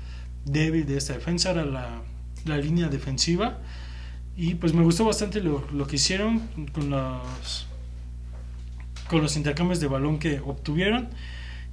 débil 0.45 0.85
de 0.85 0.97
esta 0.97 1.13
defensa 1.13 1.51
era 1.51 1.65
la, 1.65 2.01
la 2.45 2.57
línea 2.57 2.89
defensiva. 2.89 3.59
Y 4.35 4.55
pues 4.55 4.73
me 4.73 4.83
gustó 4.83 5.05
bastante 5.05 5.41
lo, 5.41 5.63
lo 5.71 5.87
que 5.87 5.95
hicieron 5.95 6.41
con 6.73 6.89
los 6.89 7.67
con 9.09 9.21
los 9.21 9.35
intercambios 9.35 9.79
de 9.79 9.87
balón 9.87 10.17
que 10.17 10.39
obtuvieron 10.39 11.09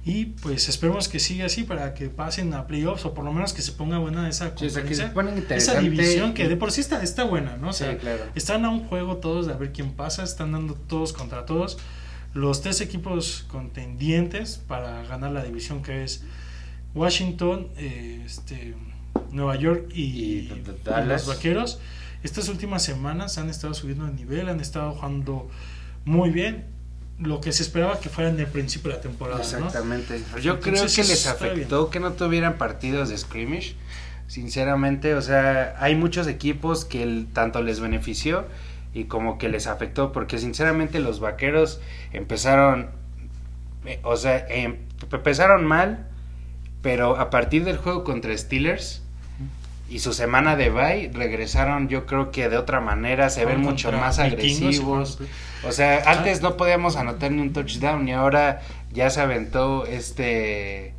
y 0.03 0.25
pues 0.25 0.67
esperemos 0.67 1.07
que 1.07 1.19
siga 1.19 1.45
así 1.45 1.63
para 1.63 1.93
que 1.93 2.09
pasen 2.09 2.53
a 2.55 2.65
playoffs 2.65 3.05
o 3.05 3.13
por 3.13 3.23
lo 3.23 3.31
menos 3.31 3.53
que 3.53 3.61
se 3.61 3.71
ponga 3.71 3.99
buena 3.99 4.27
esa 4.27 4.55
conferencia, 4.55 5.13
esa 5.57 5.79
división 5.79 6.33
que 6.33 6.47
de 6.49 6.55
por 6.57 6.71
sí 6.71 6.81
está, 6.81 7.03
está 7.03 7.23
buena, 7.23 7.57
¿no? 7.57 7.69
O 7.69 7.73
sea, 7.73 7.91
Sí, 7.91 7.97
claro. 7.97 8.23
están 8.33 8.65
a 8.65 8.69
un 8.71 8.87
juego 8.87 9.17
todos 9.17 9.45
de 9.45 9.53
a 9.53 9.57
ver 9.57 9.71
quién 9.71 9.91
pasa, 9.91 10.23
están 10.23 10.53
dando 10.53 10.73
todos 10.73 11.13
contra 11.13 11.45
todos. 11.45 11.77
Los 12.33 12.61
tres 12.61 12.81
equipos 12.81 13.45
contendientes 13.49 14.57
para 14.57 15.03
ganar 15.03 15.31
la 15.33 15.43
división 15.43 15.83
que 15.83 16.03
es 16.03 16.23
Washington, 16.95 17.67
eh, 17.77 18.23
este, 18.25 18.73
Nueva 19.31 19.55
York 19.57 19.89
y, 19.93 20.01
Y 20.01 20.63
los 21.05 21.27
Vaqueros. 21.27 21.79
Estas 22.23 22.49
últimas 22.49 22.83
semanas 22.83 23.37
han 23.37 23.49
estado 23.49 23.73
subiendo 23.73 24.05
de 24.05 24.13
nivel, 24.13 24.49
han 24.49 24.59
estado 24.61 24.93
jugando 24.93 25.49
muy 26.05 26.29
bien. 26.29 26.65
Lo 27.21 27.39
que 27.39 27.51
se 27.51 27.63
esperaba 27.63 27.99
que 27.99 28.09
fuera 28.09 28.29
en 28.29 28.39
el 28.39 28.47
principio 28.47 28.89
de 28.91 28.97
la 28.97 29.01
temporada, 29.01 29.37
¿no? 29.37 29.43
Exactamente. 29.43 30.21
Yo 30.41 30.59
creo 30.59 30.73
que 30.95 31.03
les 31.03 31.27
afectó 31.27 31.89
que 31.89 31.99
no 31.99 32.13
tuvieran 32.13 32.57
partidos 32.57 33.09
de 33.09 33.17
scrimmage. 33.17 33.75
Sinceramente, 34.27 35.13
o 35.15 35.21
sea, 35.21 35.75
hay 35.79 35.95
muchos 35.95 36.25
equipos 36.27 36.85
que 36.85 37.03
el- 37.03 37.27
tanto 37.33 37.61
les 37.61 37.79
benefició 37.79 38.45
y 38.93 39.03
como 39.05 39.37
que 39.37 39.49
les 39.49 39.67
afectó, 39.67 40.11
porque 40.11 40.39
sinceramente 40.39 40.99
los 40.99 41.19
vaqueros 41.19 41.79
empezaron, 42.13 42.89
eh, 43.85 43.99
o 44.03 44.15
sea, 44.15 44.45
em- 44.49 44.77
empezaron 45.11 45.65
mal, 45.65 46.07
pero 46.81 47.17
a 47.17 47.29
partir 47.29 47.63
del 47.65 47.77
juego 47.77 48.03
contra 48.03 48.35
Steelers 48.37 49.03
y 49.91 49.99
su 49.99 50.13
semana 50.13 50.55
de 50.55 50.69
bye 50.69 51.11
regresaron, 51.13 51.87
yo 51.89 52.05
creo 52.05 52.31
que 52.31 52.49
de 52.49 52.57
otra 52.57 52.79
manera, 52.81 53.29
se 53.29 53.45
ven 53.45 53.59
mucho 53.61 53.91
más 53.91 54.17
agresivos. 54.19 55.19
O 55.63 55.71
sea, 55.71 56.01
Ah. 56.05 56.11
antes 56.13 56.41
no 56.41 56.57
podíamos 56.57 56.95
anotar 56.95 57.31
ni 57.31 57.41
un 57.41 57.53
touchdown 57.53 58.07
y 58.07 58.13
ahora 58.13 58.61
ya 58.91 59.09
se 59.11 59.21
aventó 59.21 59.85
este 59.85 60.95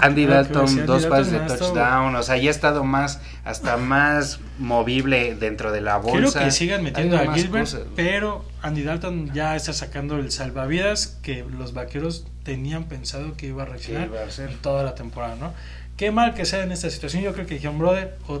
Andy 0.00 0.26
Dalton, 0.26 0.86
dos 0.86 1.06
pases 1.06 1.30
de 1.32 1.38
touchdown, 1.40 2.14
o 2.16 2.22
sea, 2.22 2.36
ya 2.36 2.48
ha 2.48 2.50
estado 2.50 2.84
más 2.84 3.20
hasta 3.44 3.76
más 3.76 4.40
movible 4.58 5.34
dentro 5.34 5.72
de 5.72 5.80
la 5.82 6.00
Quiero 6.00 6.20
bolsa. 6.22 6.44
que 6.44 6.50
sigan 6.50 6.82
metiendo 6.82 7.16
a 7.16 7.32
Gilbert, 7.34 7.68
pero 7.94 8.44
Andy 8.62 8.82
Dalton 8.82 9.32
ya 9.32 9.54
está 9.56 9.72
sacando 9.72 10.16
el 10.16 10.30
salvavidas 10.32 11.18
que 11.22 11.44
los 11.44 11.72
vaqueros 11.74 12.26
tenían 12.42 12.84
pensado 12.84 13.36
que 13.36 13.46
iba 13.46 13.62
a 13.62 13.66
reaccionar 13.66 14.08
en 14.38 14.56
toda 14.58 14.82
la 14.82 14.94
temporada, 14.94 15.36
¿no? 15.38 15.52
Qué 15.96 16.10
mal 16.10 16.34
que 16.34 16.44
sea 16.44 16.62
en 16.62 16.72
esta 16.72 16.90
situación. 16.90 17.22
Yo 17.22 17.32
creo 17.32 17.46
que 17.46 17.54
dijeron, 17.54 17.78
brother, 17.78 18.16
o, 18.28 18.34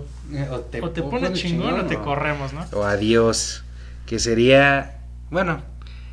o 0.50 0.60
te, 0.60 0.82
o 0.82 0.90
te 0.90 1.02
pone 1.02 1.32
chingón, 1.32 1.80
o 1.80 1.86
te 1.86 1.96
corremos, 1.96 2.52
¿no? 2.52 2.66
o 2.72 2.84
adiós, 2.84 3.64
que 4.04 4.18
sería, 4.18 4.98
bueno, 5.30 5.62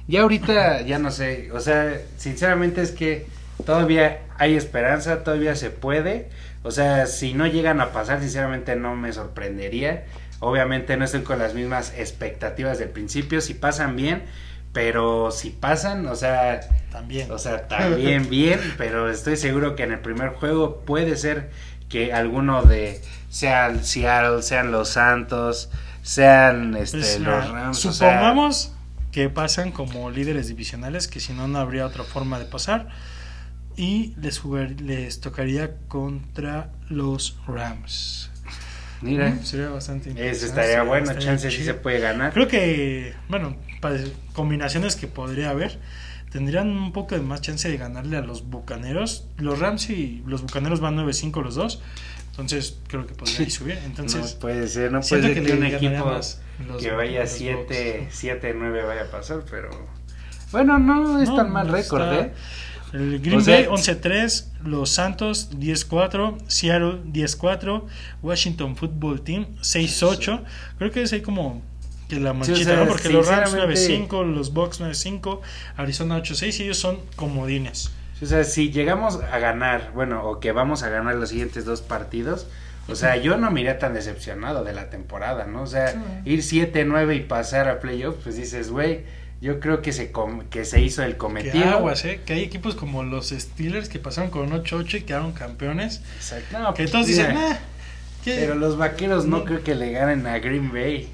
ya 0.07 0.21
ahorita 0.21 0.81
ya 0.81 0.99
no 0.99 1.11
sé, 1.11 1.51
o 1.51 1.59
sea, 1.59 1.99
sinceramente 2.17 2.81
es 2.81 2.91
que 2.91 3.27
todavía 3.65 4.21
hay 4.37 4.55
esperanza, 4.55 5.23
todavía 5.23 5.55
se 5.55 5.69
puede, 5.69 6.29
o 6.63 6.71
sea, 6.71 7.05
si 7.07 7.33
no 7.33 7.47
llegan 7.47 7.81
a 7.81 7.91
pasar, 7.91 8.21
sinceramente 8.21 8.75
no 8.75 8.95
me 8.95 9.13
sorprendería, 9.13 10.05
obviamente 10.39 10.97
no 10.97 11.05
estoy 11.05 11.21
con 11.21 11.39
las 11.39 11.53
mismas 11.53 11.93
expectativas 11.97 12.79
del 12.79 12.89
principio, 12.89 13.41
si 13.41 13.53
pasan 13.53 13.95
bien, 13.95 14.23
pero 14.73 15.31
si 15.31 15.51
pasan, 15.51 16.07
o 16.07 16.15
sea, 16.15 16.61
También. 16.91 17.31
o 17.31 17.37
sea, 17.39 17.67
también 17.67 18.29
bien, 18.29 18.59
pero 18.77 19.09
estoy 19.09 19.37
seguro 19.37 19.75
que 19.75 19.83
en 19.83 19.91
el 19.93 19.99
primer 19.99 20.29
juego 20.29 20.81
puede 20.81 21.15
ser 21.17 21.51
que 21.89 22.13
alguno 22.13 22.63
de 22.63 23.01
sean 23.29 23.83
Seattle, 23.85 24.41
sean 24.41 24.71
los 24.71 24.89
Santos, 24.89 25.69
sean 26.01 26.75
este 26.75 26.97
Pues, 26.97 27.19
los 27.19 27.49
Rams, 27.49 27.85
o 27.85 27.93
sea, 27.93 28.17
supongamos 28.17 28.73
que 29.11 29.29
pasan 29.29 29.71
como 29.71 30.09
líderes 30.09 30.47
divisionales, 30.47 31.07
que 31.07 31.19
si 31.19 31.33
no, 31.33 31.47
no 31.47 31.59
habría 31.59 31.85
otra 31.85 32.03
forma 32.03 32.39
de 32.39 32.45
pasar. 32.45 32.89
Y 33.75 34.13
les, 34.17 34.39
jugar- 34.39 34.81
les 34.81 35.19
tocaría 35.21 35.77
contra 35.87 36.71
los 36.89 37.37
Rams. 37.47 38.31
mira, 39.01 39.29
Mm, 39.29 39.43
Sería 39.43 39.69
bastante 39.69 40.09
eso 40.15 40.45
interesante, 40.45 40.45
estaría 40.45 40.83
bueno, 40.83 41.11
estaría 41.11 41.25
chance 41.27 41.51
sí 41.51 41.57
chido. 41.57 41.65
se 41.65 41.73
puede 41.75 41.99
ganar. 41.99 42.33
Creo 42.33 42.47
que, 42.47 43.15
bueno, 43.29 43.55
combinaciones 44.33 44.95
que 44.95 45.07
podría 45.07 45.49
haber, 45.51 45.79
tendrían 46.31 46.69
un 46.69 46.91
poco 46.93 47.15
de 47.15 47.21
más 47.21 47.41
chance 47.41 47.69
de 47.69 47.77
ganarle 47.77 48.17
a 48.17 48.21
los 48.21 48.49
bucaneros. 48.49 49.27
Los 49.37 49.59
Rams 49.59 49.89
y 49.89 50.23
los 50.25 50.41
bucaneros 50.41 50.79
van 50.79 50.95
9-5 50.95 51.41
los 51.43 51.55
dos. 51.55 51.81
Entonces, 52.31 52.79
creo 52.87 53.05
que 53.05 53.13
podrían 53.13 53.51
subir. 53.51 53.77
Entonces, 53.85 54.33
no 54.35 54.39
puede 54.39 54.67
ser, 54.67 54.91
no 54.91 55.01
puede 55.01 55.21
ser 55.21 55.33
que 55.35 55.43
que, 55.43 55.53
un 55.53 55.63
equipo 55.65 56.05
más 56.05 56.41
los- 56.67 56.81
que 56.81 56.91
vaya 56.91 57.21
los 57.21 57.29
7 57.29 57.99
Bucks. 58.01 58.15
7 58.15 58.55
9 58.57 58.83
vaya 58.83 59.03
a 59.03 59.11
pasar, 59.11 59.43
pero 59.49 59.69
bueno, 60.51 60.79
no 60.79 61.21
es 61.21 61.29
No, 61.29 61.35
tan 61.35 61.51
mal 61.51 61.67
récord, 61.69 62.01
está- 62.01 62.19
¿eh? 62.25 62.33
El 62.93 63.19
Green 63.21 63.39
O 63.39 63.41
sea, 63.41 63.55
Bay 63.55 63.65
11-3, 63.65 64.51
los 64.63 64.89
Santos 64.91 65.49
10-4, 65.59 66.37
Seattle 66.47 67.01
10-4, 67.11 67.87
Washington 68.21 68.75
Football 68.75 69.21
Team 69.21 69.47
6-8. 69.61 70.43
Creo 70.77 70.91
que 70.91 71.01
es 71.01 71.11
ahí 71.11 71.21
como 71.21 71.63
que 72.09 72.19
la 72.19 72.33
manchita, 72.33 72.63
sea, 72.71 72.75
¿no? 72.77 72.87
Porque 72.87 73.09
los 73.09 73.27
Rams 73.27 73.49
sinceramente- 73.51 74.07
9-5, 74.09 74.23
los 74.23 74.53
Bucks 74.53 74.79
9-5, 74.81 75.41
Arizona 75.77 76.17
8-6 76.17 76.59
y 76.59 76.63
ellos 76.63 76.77
son 76.77 76.99
comodines. 77.15 77.91
O 78.21 78.25
sea, 78.25 78.43
si 78.43 78.71
llegamos 78.71 79.19
a 79.31 79.37
ganar, 79.39 79.91
bueno, 79.93 80.23
o 80.27 80.39
que 80.39 80.51
vamos 80.51 80.83
a 80.83 80.89
ganar 80.89 81.15
los 81.15 81.29
siguientes 81.29 81.65
dos 81.65 81.81
partidos, 81.81 82.47
O 82.89 82.95
sea, 82.95 83.15
yo 83.15 83.37
no 83.37 83.49
me 83.49 83.61
iría 83.61 83.79
tan 83.79 83.93
decepcionado 83.93 84.65
de 84.65 84.73
la 84.73 84.89
temporada, 84.89 85.45
¿no? 85.45 85.61
O 85.61 85.67
sea, 85.67 85.95
ir 86.25 86.43
7-9 86.43 87.15
y 87.15 87.21
pasar 87.21 87.69
a 87.69 87.79
playoffs, 87.79 88.19
pues 88.23 88.35
dices, 88.35 88.69
güey, 88.71 89.05
yo 89.39 89.61
creo 89.61 89.81
que 89.81 89.93
se, 89.93 90.11
com- 90.11 90.41
que 90.49 90.65
se 90.65 90.81
hizo 90.81 91.01
el 91.01 91.13
Que 91.13 91.17
cometido. 91.17 91.63
aguas, 91.69 92.03
¿eh? 92.03 92.19
Que 92.25 92.33
hay 92.33 92.41
equipos 92.41 92.75
como 92.75 93.03
los 93.03 93.29
Steelers 93.29 93.87
que 93.87 93.99
pasaron 93.99 94.29
con 94.31 94.51
8-8 94.51 94.97
y 94.97 95.01
quedaron 95.03 95.31
campeones. 95.31 96.01
Exacto. 96.17 96.59
No, 96.59 96.73
Que 96.73 96.83
pues, 96.83 96.91
todos 96.91 97.07
dicen, 97.07 97.37
¿qué? 98.25 98.35
Pero 98.37 98.55
los 98.55 98.77
vaqueros 98.77 99.25
no, 99.27 99.37
No. 99.39 99.45
creo 99.45 99.63
que 99.63 99.75
le 99.75 99.91
ganen 99.93 100.27
a 100.27 100.39
Green 100.39 100.69
Bay. 100.73 101.07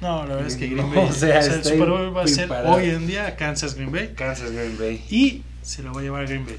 No, 0.00 0.24
la 0.26 0.34
verdad 0.36 0.46
es 0.46 0.56
que 0.56 0.68
Green 0.68 0.90
Bay. 0.94 0.98
o 1.08 1.12
sea, 1.12 1.38
o 1.40 1.42
sea, 1.42 1.54
el 1.54 1.64
Super 1.64 1.88
Bowl 1.88 2.16
va 2.16 2.22
a 2.22 2.26
ser 2.28 2.50
hoy 2.66 2.90
en 2.90 3.06
día 3.06 3.34
Kansas 3.36 3.74
Green 3.74 3.90
Bay. 3.92 4.12
Kansas 4.16 4.50
Green 4.52 4.76
Bay. 4.78 5.04
Y 5.10 5.42
se 5.62 5.82
lo 5.82 5.92
va 5.92 6.00
a 6.00 6.02
llevar 6.04 6.26
Green 6.26 6.44
Bay. 6.46 6.56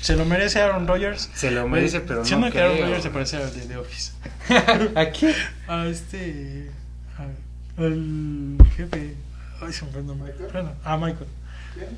Se 0.00 0.16
lo 0.16 0.24
merece 0.26 0.60
Aaron 0.60 0.86
Rodgers. 0.86 1.30
Se 1.34 1.50
lo 1.50 1.66
merece, 1.68 2.00
pero 2.00 2.20
no 2.20 2.24
Siendo 2.26 2.50
que 2.50 2.60
Aaron. 2.60 2.78
Rodgers 2.78 3.02
se 3.04 3.10
parece 3.10 3.36
al 3.38 3.54
de 3.54 3.60
The 3.66 3.76
Office. 3.78 4.12
¿A 4.96 5.06
quién? 5.10 5.34
A 5.66 5.86
este. 5.86 6.70
a- 7.16 7.82
al 7.82 8.56
jefe. 8.76 9.14
Ay, 9.62 9.72
se 9.72 9.84
me 9.86 9.90
fue 9.92 10.00
el 10.00 10.06
nombre. 10.06 10.32
¿Michael? 10.32 10.50
Bueno, 10.52 10.72
a 10.84 10.96
Michael. 10.98 11.26
¿Quién? 11.74 11.88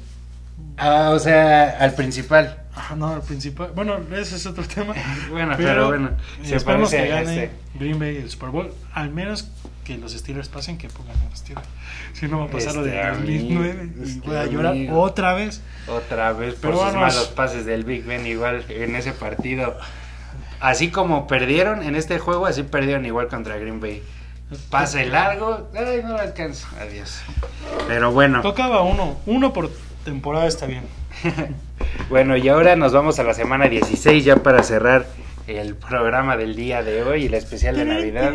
Ah, 0.79 1.11
o 1.15 1.19
sea, 1.19 1.79
al 1.81 1.95
principal. 1.95 2.63
Ah, 2.75 2.95
no, 2.97 3.09
al 3.09 3.23
principal. 3.23 3.73
Bueno, 3.75 3.99
ese 4.13 4.37
es 4.37 4.47
otro 4.47 4.65
tema. 4.65 4.95
Bueno, 5.31 5.55
pero, 5.57 5.89
bueno, 5.89 6.11
se 6.43 6.57
esperemos 6.57 6.91
que 6.91 7.07
gane 7.09 7.45
este. 7.45 7.51
Green 7.75 7.99
Bay 7.99 8.17
el 8.17 8.31
Super 8.31 8.51
Bowl. 8.51 8.73
Al 8.93 9.11
menos 9.11 9.49
que 9.85 9.97
los 9.99 10.13
Steelers 10.13 10.49
pasen, 10.49 10.77
que 10.79 10.89
pongan 10.89 11.17
a 11.19 11.25
los 11.31 11.39
Steelers. 11.39 11.67
Si 12.13 12.27
no 12.27 12.41
va 12.41 12.45
a 12.47 12.49
pasar 12.49 12.75
lo 12.75 12.83
de 12.83 12.99
Este 12.99 13.09
2009 13.13 13.71
amigo, 13.81 13.95
y 13.99 14.03
este 14.09 14.29
voy 14.29 14.37
a 14.37 14.47
llorar 14.47 14.73
amigo. 14.73 15.01
otra 15.01 15.35
vez. 15.35 15.63
Otra 15.89 16.33
vvez 16.33 16.55
por 16.55 16.61
Pero 16.63 16.75
sus 16.75 16.95
vamos. 16.95 17.01
malos 17.15 17.29
pases 17.29 17.65
del 17.65 17.85
Big 17.85 18.05
Ben 18.05 18.27
igual 18.27 18.65
en 18.69 18.97
ese 18.97 19.13
partido. 19.13 19.77
Así 20.61 20.91
como 20.91 21.27
perdieron 21.27 21.83
en 21.83 21.97
este 21.97 22.19
juego, 22.19 22.47
así 22.47 22.63
perdieron 22.63 23.05
igual 23.07 23.29
contra 23.29 23.57
Green 23.59 23.81
Bay. 23.81 24.03
Pase 24.71 25.07
largo, 25.07 25.69
ay, 25.75 26.01
no 26.03 26.11
lo 26.11 26.21
alcanzo. 26.21 26.67
Adiós. 26.81 27.21
Pero 27.89 28.13
bueno, 28.13 28.43
Tocaba 28.43 28.83
uno. 28.83 29.19
Uno 29.27 29.53
por 29.53 29.71
temporada 30.07 30.47
está 30.47 30.67
bien. 30.67 30.85
bueno, 32.09 32.37
y 32.37 32.49
ahora 32.49 32.77
nos 32.77 32.93
vamos 32.93 33.19
a 33.19 33.25
la 33.25 33.35
semana 33.35 33.69
16 33.69 34.25
ya 34.25 34.37
para 34.37 34.63
cerrar 34.63 35.05
el 35.49 35.75
programa 35.75 36.37
del 36.37 36.55
día 36.55 36.83
de 36.83 37.03
hoy 37.03 37.25
y 37.25 37.27
el 37.27 37.35
especial 37.35 37.77
de 37.77 37.85
Navidad. 37.85 38.33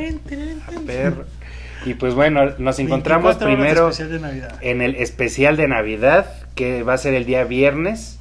Y 1.85 1.95
pues 1.95 2.13
bueno, 2.13 2.51
nos 2.59 2.77
encontramos 2.77 3.39
24 3.39 3.85
horas 3.85 3.97
de 3.97 4.05
primero 4.05 4.51
en 4.61 4.81
el 4.81 4.95
especial 4.95 5.57
de 5.57 5.67
Navidad, 5.67 6.27
que 6.55 6.83
va 6.83 6.93
a 6.93 6.97
ser 6.97 7.13
el 7.13 7.25
día 7.25 7.45
viernes. 7.45 8.19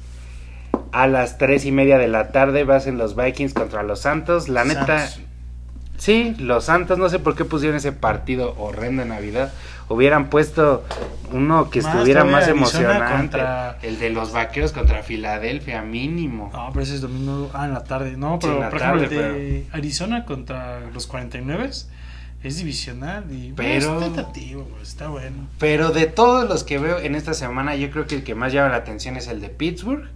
A 0.93 1.07
las 1.07 1.37
tres 1.37 1.65
y 1.65 1.71
media 1.71 1.97
de 1.97 2.07
la 2.07 2.31
tarde 2.31 2.63
va 2.63 2.77
a 2.77 2.79
ser 2.79 2.93
los 2.95 3.15
Vikings 3.15 3.53
contra 3.53 3.83
los 3.83 4.01
Santos. 4.01 4.49
La 4.49 4.63
neta, 4.63 5.07
Santos. 5.07 5.30
Sí, 6.01 6.33
los 6.39 6.65
Santos, 6.65 6.97
no 6.97 7.07
sé 7.09 7.19
por 7.19 7.35
qué 7.35 7.45
pusieron 7.45 7.77
ese 7.77 7.91
partido 7.91 8.55
horrendo 8.57 9.03
de 9.03 9.09
Navidad. 9.09 9.53
Hubieran 9.87 10.29
puesto 10.29 10.83
uno 11.31 11.69
que 11.69 11.81
Más 11.81 11.93
estuviera 11.95 12.23
más 12.23 12.45
Arizona 12.45 12.57
emocionante. 12.57 13.17
contra- 13.17 13.77
El 13.81 13.99
de 13.99 14.09
los 14.09 14.31
Vaqueros 14.31 14.71
contra 14.71 15.03
Filadelfia, 15.03 15.81
mínimo. 15.81 16.49
No, 16.53 16.69
pero 16.71 16.81
ese 16.83 16.95
es 16.95 17.01
domingo. 17.01 17.51
Ah, 17.53 17.65
en 17.65 17.73
la 17.73 17.83
tarde. 17.83 18.15
No, 18.17 18.39
pero 18.39 18.63
en 18.63 18.69
por 18.69 18.79
ejemplo, 18.81 19.03
el 19.03 19.09
de 19.09 19.67
Arizona 19.73 20.23
contra 20.25 20.79
los 20.93 21.07
49 21.07 21.69
es 22.43 22.57
divisional. 22.57 23.25
Y 23.31 23.51
Pero- 23.51 23.97
Es 23.99 24.03
tentativo, 24.13 24.65
está 24.81 25.09
bueno. 25.09 25.47
Pero 25.59 25.89
de 25.91 26.05
todos 26.07 26.47
los 26.47 26.63
que 26.63 26.77
veo 26.79 26.97
en 26.99 27.13
esta 27.15 27.33
semana, 27.33 27.75
yo 27.75 27.91
creo 27.91 28.07
que 28.07 28.15
el 28.15 28.23
que 28.23 28.33
más 28.33 28.53
llama 28.53 28.69
la 28.69 28.77
atención 28.77 29.17
es 29.17 29.27
el 29.27 29.41
de 29.41 29.49
Pittsburgh 29.49 30.07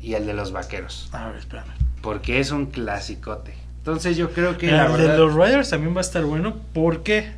y 0.00 0.14
el 0.14 0.26
de 0.26 0.32
los 0.32 0.50
Vaqueros. 0.52 1.10
A 1.12 1.26
ver, 1.28 1.36
espérame. 1.36 1.68
Porque 2.00 2.40
es 2.40 2.50
un 2.52 2.66
clasicote. 2.66 3.54
Entonces 3.84 4.16
yo 4.16 4.30
creo 4.32 4.56
que 4.56 4.72
la 4.72 4.88
de 4.96 5.18
los 5.18 5.34
Raiders 5.34 5.68
también 5.68 5.94
va 5.94 5.98
a 5.98 6.00
estar 6.00 6.24
bueno. 6.24 6.56
porque 6.72 7.32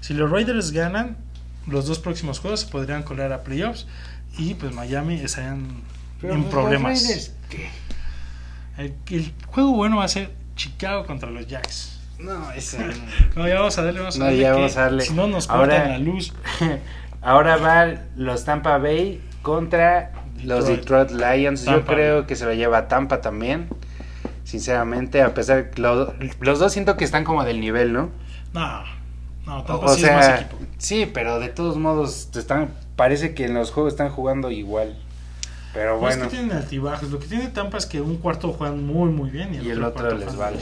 Si 0.00 0.14
los 0.14 0.30
Raiders 0.30 0.72
ganan, 0.72 1.18
los 1.66 1.86
dos 1.86 1.98
próximos 1.98 2.38
juegos 2.40 2.60
se 2.60 2.68
podrían 2.68 3.02
colar 3.02 3.32
a 3.34 3.42
playoffs. 3.42 3.86
Y 4.38 4.54
pues 4.54 4.72
Miami 4.72 5.16
estarían 5.16 5.66
Pero 6.20 6.32
en 6.34 6.40
los 6.42 6.50
problemas. 6.50 7.02
Raiders, 7.02 7.32
¿qué? 7.50 7.68
El, 8.78 8.94
el 9.10 9.32
juego 9.48 9.72
bueno 9.72 9.98
va 9.98 10.04
a 10.04 10.08
ser 10.08 10.30
Chicago 10.56 11.04
contra 11.04 11.28
los 11.30 11.46
Jacks. 11.46 11.98
No, 12.18 12.50
ese... 12.52 12.78
No, 13.36 13.46
ya 13.46 13.56
vamos 13.56 13.76
a 13.76 13.82
darle, 13.82 14.00
vamos 14.00 14.16
a 14.16 14.18
No, 14.20 14.24
darle. 14.24 14.40
ya 14.40 14.48
que 14.48 14.54
vamos 14.56 14.76
a 14.78 14.80
darle. 14.82 15.02
Si 15.04 15.12
no 15.12 15.26
nos 15.26 15.50
Ahora- 15.50 15.74
cortan 15.76 15.90
la 15.90 15.98
luz. 15.98 16.32
Ahora 17.22 17.56
van 17.58 18.00
los 18.16 18.46
Tampa 18.46 18.78
Bay 18.78 19.20
contra 19.42 20.12
los 20.42 20.66
Detroit. 20.66 21.10
Lions. 21.10 21.66
Yo 21.66 21.84
creo 21.84 22.26
que 22.26 22.36
se 22.36 22.46
lo 22.46 22.54
lleva 22.54 22.88
Tampa 22.88 23.20
también. 23.20 23.68
Sinceramente, 24.50 25.22
a 25.22 25.32
pesar 25.32 25.70
que 25.70 25.80
lo- 25.80 26.12
los 26.40 26.58
dos 26.58 26.72
siento 26.72 26.96
que 26.96 27.04
están 27.04 27.22
como 27.22 27.44
del 27.44 27.60
nivel, 27.60 27.92
¿no? 27.92 28.10
No, 28.52 28.82
no, 29.46 29.58
O, 29.60 29.62
Tampa 29.62 29.86
o 29.86 29.94
sí 29.94 30.04
es 30.04 30.10
más 30.12 30.40
equipo. 30.40 30.56
sí, 30.78 31.08
pero 31.14 31.38
de 31.38 31.48
todos 31.50 31.76
modos 31.76 32.28
están 32.34 32.70
parece 32.96 33.32
que 33.32 33.44
en 33.44 33.54
los 33.54 33.70
juegos 33.70 33.92
están 33.92 34.08
jugando 34.10 34.50
igual. 34.50 34.98
Pero 35.72 35.90
No, 35.90 35.94
es 36.08 36.16
bueno, 36.16 36.24
que 36.24 36.36
tienen 36.36 36.56
altibajos. 36.56 37.10
Lo 37.12 37.20
que 37.20 37.28
tiene 37.28 37.46
Tampa 37.46 37.78
es 37.78 37.86
que 37.86 38.00
un 38.00 38.16
cuarto 38.16 38.52
juegan 38.52 38.84
muy, 38.84 39.10
muy 39.10 39.30
bien. 39.30 39.54
Y 39.54 39.58
el, 39.58 39.66
Y 39.66 39.70
el 39.70 39.84
otro 39.84 40.02
cuarto 40.08 40.18
les 40.18 40.34
vale. 40.36 40.58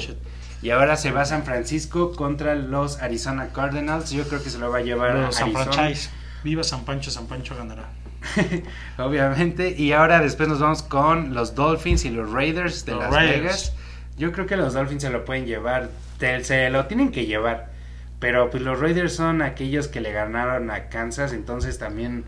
y 0.61 0.68
ahora 0.68 0.97
se 0.99 1.11
va 1.12 1.24
San 1.24 1.45
Francisco 1.45 2.12
contra 2.12 2.55
los 2.57 3.01
Arizona 3.01 3.49
Cardinals. 3.55 4.11
Yo 4.11 4.28
creo 4.28 4.43
que 4.43 4.51
se 4.51 4.59
lo 4.59 4.70
va 4.70 4.78
a 4.78 4.82
llevar 4.82 5.14
Los 5.14 5.36
San 5.36 5.45
Arizona. 5.57 5.72
Franchise. 5.72 6.11
Viva 6.45 6.62
San 6.62 6.84
Pancho, 6.84 7.11
San 7.11 7.26
Pancho 7.26 7.57
ganará. 7.57 7.89
Obviamente. 8.99 9.74
Y 9.76 9.93
ahora 9.93 10.20
después 10.20 10.49
nos 10.49 10.61
vamos 10.61 10.82
con 10.82 11.34
los 11.34 11.55
Dolphins 11.55 12.05
y 12.05 12.11
los 12.11 12.30
Raiders 12.30 12.84
de 12.84 12.93
Los 12.93 13.03
Las 13.05 13.12
Raiders. 13.14 13.41
Vegas. 13.43 13.72
Yo 14.18 14.32
creo 14.32 14.46
que 14.46 14.56
los 14.56 14.74
Dolphins 14.74 15.02
se 15.02 15.10
lo 15.10 15.24
pueden 15.24 15.46
llevar. 15.46 15.90
se 16.18 16.70
lo 16.70 16.86
tienen 16.86 17.10
que 17.10 17.26
llevar. 17.26 17.70
Pero 18.18 18.50
pues 18.50 18.62
los 18.62 18.80
Raiders 18.80 19.14
son 19.14 19.42
aquellos 19.42 19.86
que 19.88 20.00
le 20.00 20.12
ganaron 20.12 20.70
a 20.70 20.88
Kansas. 20.88 21.32
Entonces 21.32 21.78
también 21.78 22.24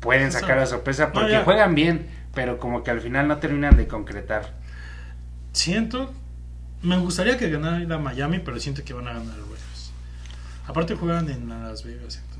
pueden 0.00 0.32
sacar 0.32 0.56
la 0.56 0.66
sorpresa. 0.66 1.12
Porque 1.12 1.38
juegan 1.38 1.74
bien. 1.74 2.06
Pero 2.34 2.58
como 2.58 2.82
que 2.82 2.90
al 2.90 3.00
final 3.00 3.28
no 3.28 3.38
terminan 3.38 3.76
de 3.76 3.86
concretar. 3.86 4.54
Siento. 5.52 6.12
Me 6.82 6.98
gustaría 6.98 7.38
que 7.38 7.48
ganara 7.48 7.98
Miami, 7.98 8.40
pero 8.40 8.58
siento 8.58 8.84
que 8.84 8.92
van 8.92 9.08
a 9.08 9.12
ganar 9.12 9.36
los 9.36 9.48
Raiders. 9.48 9.92
Aparte 10.66 10.94
juegan 10.94 11.28
en 11.30 11.48
Las 11.48 11.84
Vegas, 11.84 12.16
entonces. 12.16 12.33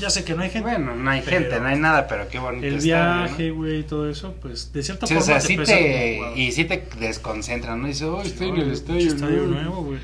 Ya 0.00 0.10
sé 0.10 0.24
que 0.24 0.34
no 0.34 0.42
hay 0.42 0.50
gente. 0.50 0.68
Bueno, 0.68 0.96
no 0.96 1.10
hay 1.10 1.22
gente, 1.22 1.60
no 1.60 1.66
hay 1.66 1.78
nada. 1.78 2.06
Pero 2.08 2.28
qué 2.28 2.38
bonito 2.38 2.66
El 2.66 2.78
viaje, 2.80 3.50
güey, 3.50 3.82
todo 3.84 4.10
eso, 4.10 4.34
pues 4.40 4.72
de 4.72 4.82
cierta 4.82 5.06
Sí, 5.06 5.14
forma 5.14 5.36
o 5.36 5.40
sea, 5.40 5.48
te 5.48 6.18
como 6.18 6.36
y 6.36 6.52
sí 6.52 6.64
te 6.64 6.88
desconcentran, 6.98 7.80
¿no? 7.80 7.86
Dices, 7.88 8.02
oh, 8.02 8.20
estoy 8.22 8.48
en 8.50 8.56
el 8.58 8.70
estadio, 8.72 9.08
estadio 9.08 9.42
nuevo". 9.46 9.82
güey. 9.84 9.98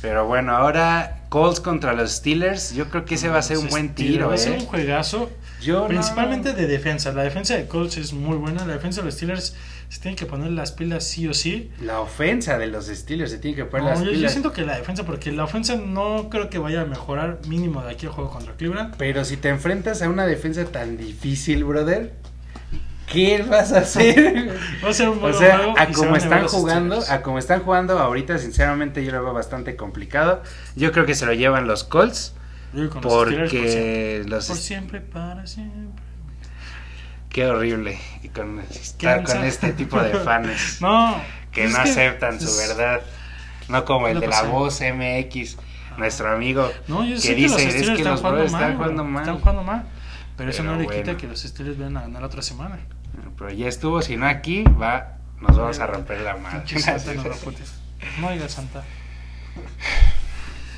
Pero 0.00 0.26
bueno, 0.26 0.56
ahora 0.56 1.24
Colts 1.28 1.60
contra 1.60 1.92
los 1.92 2.10
Steelers. 2.12 2.72
Yo 2.72 2.88
creo 2.88 3.04
que 3.04 3.16
ese 3.16 3.28
va 3.28 3.38
a 3.38 3.42
ser 3.42 3.58
un 3.58 3.68
buen 3.68 3.90
Steelers, 3.90 4.14
tiro, 4.14 4.28
Va 4.28 4.34
a 4.34 4.38
ser 4.38 4.54
¿eh? 4.54 4.58
un 4.60 4.66
juegazo. 4.66 5.30
Yo 5.60 5.80
no- 5.82 5.88
Principalmente 5.88 6.52
de 6.54 6.66
defensa. 6.66 7.12
La 7.12 7.22
defensa 7.22 7.54
de 7.56 7.66
Colts 7.66 7.98
es 7.98 8.12
muy 8.14 8.36
buena. 8.36 8.64
La 8.64 8.74
defensa 8.74 9.00
de 9.02 9.06
los 9.06 9.14
Steelers 9.14 9.54
se 9.90 10.00
tienen 10.00 10.16
que 10.16 10.24
poner 10.24 10.52
las 10.52 10.70
pilas 10.70 11.02
sí 11.02 11.26
o 11.26 11.34
sí. 11.34 11.72
La 11.80 12.00
ofensa 12.00 12.58
de 12.58 12.68
los 12.68 12.86
Steelers 12.86 13.32
se 13.32 13.38
tiene 13.38 13.56
que 13.56 13.64
poner 13.64 13.84
No, 13.84 13.90
las 13.90 13.98
yo, 13.98 14.04
yo 14.06 14.12
pilas. 14.12 14.30
siento 14.30 14.52
que 14.52 14.62
la 14.62 14.76
defensa, 14.76 15.04
porque 15.04 15.32
la 15.32 15.42
ofensa 15.44 15.74
no 15.74 16.30
creo 16.30 16.48
que 16.48 16.58
vaya 16.58 16.82
a 16.82 16.84
mejorar 16.84 17.40
mínimo 17.48 17.82
de 17.82 17.90
aquí 17.90 18.06
al 18.06 18.12
juego 18.12 18.30
contra 18.30 18.54
Cleveland. 18.54 18.94
Pero 18.96 19.24
si 19.24 19.36
te 19.36 19.48
enfrentas 19.48 20.00
a 20.00 20.08
una 20.08 20.26
defensa 20.26 20.64
tan 20.64 20.96
difícil, 20.96 21.64
brother, 21.64 22.12
¿qué 23.08 23.42
vas 23.42 23.72
a 23.72 23.78
hacer? 23.78 24.56
Va 24.84 24.90
a 24.90 24.94
ser 24.94 25.08
un 25.08 25.22
o 25.24 25.32
sea, 25.32 25.74
a 25.76 25.88
como 25.88 26.14
a 26.14 26.18
están 26.18 26.46
jugando, 26.46 27.02
a 27.08 27.22
como 27.22 27.40
están 27.40 27.60
jugando 27.64 27.98
ahorita, 27.98 28.38
sinceramente 28.38 29.04
yo 29.04 29.10
lo 29.10 29.24
veo 29.24 29.32
bastante 29.32 29.74
complicado. 29.74 30.44
Yo 30.76 30.92
creo 30.92 31.04
que 31.04 31.16
se 31.16 31.26
lo 31.26 31.32
llevan 31.34 31.66
los 31.66 31.82
Colts 31.82 32.34
Yo 32.72 32.88
con 32.90 33.02
los 33.02 33.12
Steelers 33.12 33.50
por 33.50 33.60
porque 33.60 34.24
los 34.28 34.46
Por 34.46 34.56
siempre, 34.56 35.00
para 35.00 35.48
siempre. 35.48 36.00
Qué 37.30 37.46
horrible 37.46 37.98
y 38.22 38.28
con 38.28 38.60
estar 38.60 39.22
con 39.24 39.42
este 39.44 39.72
tipo 39.80 40.00
de 40.02 40.14
fans. 40.20 40.78
No. 40.82 41.20
que 41.52 41.64
es 41.64 41.72
no 41.72 41.78
aceptan 41.78 42.38
su 42.40 42.46
es- 42.46 42.68
verdad. 42.68 43.00
No 43.68 43.84
como 43.84 44.08
el 44.08 44.18
de 44.20 44.26
la 44.28 44.42
voz 44.42 44.80
MX, 44.80 45.56
nuestro 45.96 46.32
amigo. 46.32 46.70
No, 46.88 47.04
yo 47.04 47.14
que 47.14 47.20
sé 47.20 47.34
dice, 47.34 47.56
que 47.56 47.62
"Es 47.62 47.64
los 47.64 47.72
Steelers 47.72 47.86
que 47.88 47.94
están 48.02 48.12
los 48.12 48.20
jugando 48.20 48.36
brothers 48.36 48.52
mal. 48.52 48.62
están 48.62 48.76
jugando 48.78 49.04
mal". 49.04 49.22
Están 49.22 49.38
jugando 49.40 49.62
mal. 49.64 49.84
Pero, 50.36 50.50
eso 50.50 50.62
Pero 50.62 50.74
no 50.76 50.80
le 50.80 50.86
quita 50.88 51.16
que 51.16 51.26
los 51.26 51.40
Steelers 51.42 51.78
vayan 51.78 51.96
a 51.96 52.00
ganar 52.02 52.24
otra 52.24 52.42
semana. 52.42 52.78
Pero 53.38 53.50
ya 53.50 53.68
estuvo, 53.68 54.00
si 54.02 54.16
no 54.16 54.26
aquí, 54.26 54.64
va, 54.64 55.16
nos 55.40 55.56
vamos 55.56 55.78
a 55.78 55.86
romper 55.86 56.20
la 56.22 56.36
madre. 56.36 56.62
No 58.18 58.28
oiga 58.28 58.48
Santa. 58.48 58.82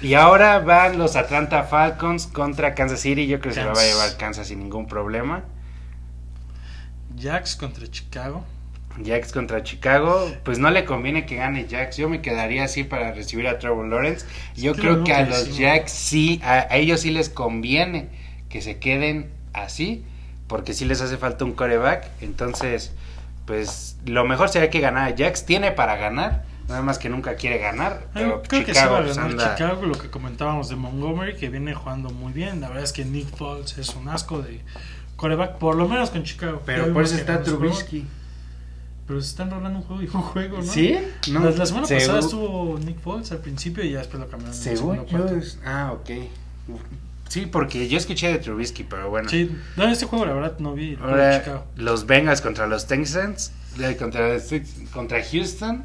y 0.01 0.15
ahora 0.15 0.59
van 0.59 0.99
los 0.99 1.15
Atlanta 1.15 1.63
Falcons 1.63 2.27
contra 2.27 2.75
Kansas 2.75 3.01
City. 3.01 3.27
Yo 3.29 3.39
creo 3.41 3.55
que 3.55 3.61
se 3.61 3.65
va 3.67 3.73
a 3.73 3.85
llevar 3.85 4.17
Kansas 4.17 4.49
sin 4.49 4.59
ningún 4.59 4.87
problema. 4.89 5.45
Jacks 7.17 7.57
contra 7.57 7.87
Chicago. 7.91 8.45
Jacks 9.03 9.33
contra 9.33 9.63
Chicago, 9.63 10.31
pues 10.45 10.59
no 10.59 10.71
le 10.71 10.85
conviene 10.85 11.25
que 11.25 11.37
gane 11.37 11.67
Jacks. 11.67 11.97
Yo 11.97 12.09
me 12.11 12.21
quedaría 12.21 12.65
así 12.65 12.85
para 12.85 13.13
recibir 13.13 13.49
a 13.49 13.59
Trevor 13.59 13.87
Lawrence. 13.89 14.27
Yo 14.55 14.75
creo 14.75 15.03
que 15.03 15.15
a 15.15 15.25
los. 15.25 15.57
Jacks 15.57 15.93
sí, 15.93 16.41
a, 16.45 16.67
a 16.71 16.77
ellos 16.77 17.01
sí 17.01 17.11
les 17.11 17.29
conviene 17.31 18.09
que 18.51 18.61
se 18.61 18.79
queden 18.79 19.31
así, 19.55 20.05
porque 20.47 20.75
sí 20.75 20.85
les 20.85 21.01
hace 21.01 21.17
falta 21.17 21.45
un 21.47 21.53
coreback. 21.53 22.07
Entonces, 22.21 22.93
pues 23.47 23.97
lo 24.05 24.25
mejor 24.27 24.51
sería 24.51 24.69
que 24.69 24.81
ganara 24.81 25.09
Jacks. 25.15 25.47
Tiene 25.47 25.73
para 25.73 25.97
ganar, 25.97 26.45
Nada 26.69 26.83
más 26.83 26.99
que 26.99 27.09
nunca 27.09 27.35
quiere 27.35 27.59
ganar. 27.59 28.07
Pero 28.15 28.43
creo 28.43 28.65
que 28.65 28.73
sí 28.75 28.81
va 28.81 28.85
Chicago 28.85 28.97
a 28.97 29.03
ganar 29.03 29.31
anda- 29.31 29.57
Chicago, 29.57 29.87
lo 29.87 29.95
que 29.99 30.11
comentábamos 30.11 30.69
de 30.69 30.77
Montgomery, 30.77 31.35
que 31.37 31.49
viene 31.49 31.75
jugando 31.75 32.11
muy 32.11 32.33
bien. 32.33 32.61
La 32.61 32.69
verdad 32.69 32.85
es 32.85 32.93
que 32.93 33.05
Nick 33.05 33.35
Foles 33.37 33.77
es 33.79 33.95
un 33.97 34.09
asco 34.09 34.41
de 34.43 34.61
coreback, 35.23 35.57
por 35.59 35.77
lo 35.77 35.89
menos 35.89 36.11
con 36.11 36.25
Chicago. 36.25 36.59
Ya 36.59 36.67
Pero 36.67 36.93
por 36.93 37.05
eso 37.05 37.15
está 37.15 37.43
Trubisky. 37.43 38.05
Pero 39.07 39.21
se 39.21 39.29
están 39.29 39.51
rolando 39.51 39.79
un 39.79 39.85
juego 39.85 40.03
y 40.03 40.07
un 40.07 40.23
juego, 40.23 40.57
¿no? 40.59 40.63
¿Sí? 40.65 40.99
No. 41.31 41.41
La, 41.45 41.51
la 41.53 41.67
semana 41.67 41.87
Según- 41.87 42.01
pasada 42.03 42.19
estuvo 42.21 42.79
Nick 42.79 42.99
Foles 43.01 43.31
al 43.33 43.39
principio 43.39 43.85
y 43.85 43.93
ya 43.93 43.99
después 43.99 44.21
lo 44.21 44.29
cambiaron. 44.29 44.55
Según 44.55 45.07
yo 45.07 45.27
es- 45.29 45.59
Ah, 45.65 45.93
ok. 45.93 46.11
Sí, 47.29 47.47
porque 47.47 47.89
yo 47.89 47.97
escuché 47.99 48.29
de 48.29 48.39
Trubisky, 48.39 48.85
pero 48.85 49.09
bueno. 49.11 49.29
Sí, 49.29 49.51
no, 49.77 49.85
este 49.89 50.05
juego 50.07 50.27
la 50.27 50.35
verdad 50.35 50.59
no 50.59 50.75
vi 50.75 50.99
Ahora, 51.01 51.39
Chicago. 51.41 51.65
los 51.77 52.07
Bengals 52.07 52.41
contra 52.43 52.67
los 52.67 52.87
Texans, 52.87 53.53
eh, 53.81 53.97
contra, 53.99 54.37
contra 54.93 55.23
Houston. 55.25 55.85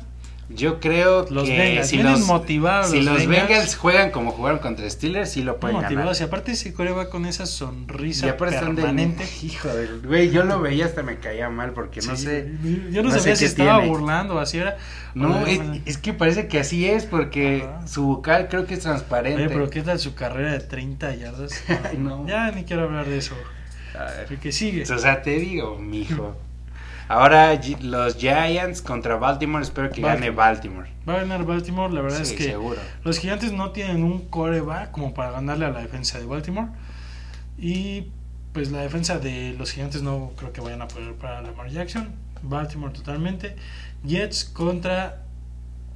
Yo 0.49 0.79
creo 0.79 1.25
Los 1.29 1.43
que 1.43 1.57
Bengals, 1.57 1.87
si 1.87 1.97
vienen 1.97 2.13
los, 2.13 2.21
motivados 2.21 2.91
si 2.91 3.01
los 3.01 3.17
Bengals. 3.17 3.47
Bengals 3.49 3.75
juegan 3.75 4.11
como 4.11 4.31
jugaron 4.31 4.59
contra 4.59 4.89
Steelers, 4.89 5.31
sí 5.31 5.43
lo 5.43 5.59
pueden 5.59 5.75
motivados. 5.75 6.17
Y 6.17 6.19
ganar. 6.21 6.29
aparte 6.29 6.51
ese 6.53 6.73
coreback 6.73 7.09
con 7.09 7.25
esa 7.25 7.45
sonrisa 7.45 8.27
Y 8.27 8.29
están 8.29 8.75
de 8.75 8.81
permanente. 8.81 9.25
hijo 9.43 9.67
de 9.67 9.87
güey, 10.05 10.31
yo 10.31 10.43
lo 10.43 10.61
veía 10.61 10.85
hasta 10.85 11.03
me 11.03 11.17
caía 11.17 11.49
mal 11.49 11.71
porque 11.71 12.01
no 12.01 12.15
sé. 12.15 12.49
Yo 12.91 13.03
no, 13.03 13.11
sabía 13.11 13.35
si 13.35 13.45
estaba 13.45 13.79
tiene. 13.79 13.89
burlando 13.89 14.35
o 14.35 14.39
así 14.39 14.57
era. 14.59 14.77
No, 15.15 15.45
es, 15.45 15.59
es 15.85 15.97
que 15.97 16.13
parece 16.13 16.47
que 16.47 16.59
así 16.59 16.87
es 16.87 17.05
porque 17.05 17.63
Ajá. 17.67 17.87
su 17.87 18.03
vocal 18.05 18.47
creo 18.49 18.65
que 18.65 18.75
es 18.75 18.81
transparente. 18.81 19.45
Oye, 19.45 19.49
pero 19.53 19.69
¿qué 19.69 19.81
tal 19.81 19.99
su 19.99 20.15
carrera 20.15 20.51
de 20.53 20.59
30 20.59 21.15
yardas? 21.15 21.63
No. 21.97 22.25
Ya 22.27 22.51
ni 22.51 22.63
quiero 22.63 22.83
hablar 22.83 23.05
de 23.07 23.17
eso. 23.17 23.35
A 23.97 24.03
ver. 24.05 24.27
El 24.29 24.39
que 24.39 24.51
sigue. 24.51 24.83
O 24.83 24.97
sea, 24.97 25.21
te 25.21 25.31
digo, 25.39 25.77
mijo. 25.77 26.37
Ahora 27.09 27.59
los 27.81 28.17
Giants 28.17 28.81
contra 28.81 29.15
Baltimore, 29.15 29.63
espero 29.63 29.89
que 29.89 30.01
gane 30.01 30.29
Baltimore. 30.29 30.89
Va 31.07 31.13
a 31.13 31.17
ganar 31.17 31.45
Baltimore. 31.45 31.93
La 31.93 32.01
verdad 32.01 32.17
Sí, 32.23 32.33
es 32.33 32.37
que 32.37 32.43
seguro. 32.45 32.77
los 33.03 33.17
gigantes 33.19 33.53
no 33.53 33.71
tienen 33.71 34.03
un 34.03 34.27
coreback 34.27 34.91
como 34.91 35.13
para 35.13 35.31
ganarle 35.31 35.65
a 35.65 35.69
la 35.69 35.79
defensa 35.79 36.19
de 36.19 36.25
Baltimore. 36.25 36.67
Y 37.57 38.07
pues 38.53 38.71
la 38.71 38.81
defensa 38.81 39.19
de 39.19 39.55
los 39.57 39.71
gigantes 39.71 40.01
no 40.01 40.31
creo 40.37 40.51
que 40.51 40.61
vayan 40.61 40.81
a 40.81 40.87
poder 40.87 41.13
para 41.13 41.41
Lamar 41.41 41.69
Jackson. 41.69 42.09
Baltimore 42.41 42.93
totalmente. 42.93 43.55
Jets 44.03 44.45
contra. 44.45 45.23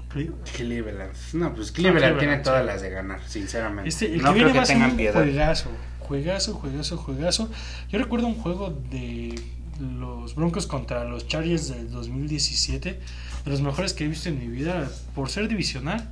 Cleveland. 0.10 1.14
No, 1.34 1.54
pues 1.54 1.72
Cleveland, 1.72 2.00
Cleveland, 2.00 2.20
tiene 2.20 2.38
sí. 2.38 2.44
todas 2.44 2.66
las 2.66 2.82
de 2.82 2.90
ganar, 2.90 3.22
sinceramente. 3.28 3.88
Este, 3.90 4.14
el 4.14 4.22
no 4.22 4.34
creo 4.34 4.52
que 4.52 4.60
tengan 4.62 4.98
piedad. 4.98 5.14
juegazo, 5.14 5.70
juegazo, 6.00 6.54
juegazo, 6.56 6.98
juegazo. 6.98 7.50
Yo 7.90 7.98
recuerdo 8.00 8.28
un 8.28 8.36
juego 8.36 8.72
de 8.90 9.36
los 9.82 10.36
Broncos 10.36 10.68
contra 10.68 11.04
los 11.06 11.28
Chargers 11.28 11.70
del 11.70 11.90
2017, 11.92 13.00
de 13.46 13.52
los 13.52 13.62
mejores 13.62 13.94
que 13.94 14.06
he 14.06 14.08
visto 14.08 14.30
en 14.30 14.40
mi 14.40 14.48
vida. 14.48 14.90
Por 15.16 15.30
ser 15.30 15.48
divisional, 15.48 16.10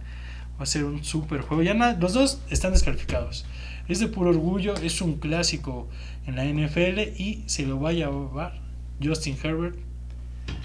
va 0.60 0.64
a 0.64 0.66
ser 0.66 0.84
un 0.86 1.04
super 1.04 1.42
juego. 1.42 1.64
Ya 1.64 1.74
na- 1.74 1.94
los 1.94 2.14
dos 2.14 2.42
están 2.50 2.74
descalificados. 2.74 3.46
Es 3.88 4.00
de 4.00 4.08
puro 4.08 4.30
orgullo, 4.32 4.76
es 4.76 5.02
un 5.02 5.16
clásico 5.20 5.88
en 6.28 6.36
la 6.36 6.46
NFL 6.46 7.00
y 7.18 7.44
se 7.48 7.66
lo 7.66 7.80
va 7.80 7.90
a 7.90 7.94
llevar 7.94 8.60
Justin 9.04 9.38
Herbert. 9.42 9.76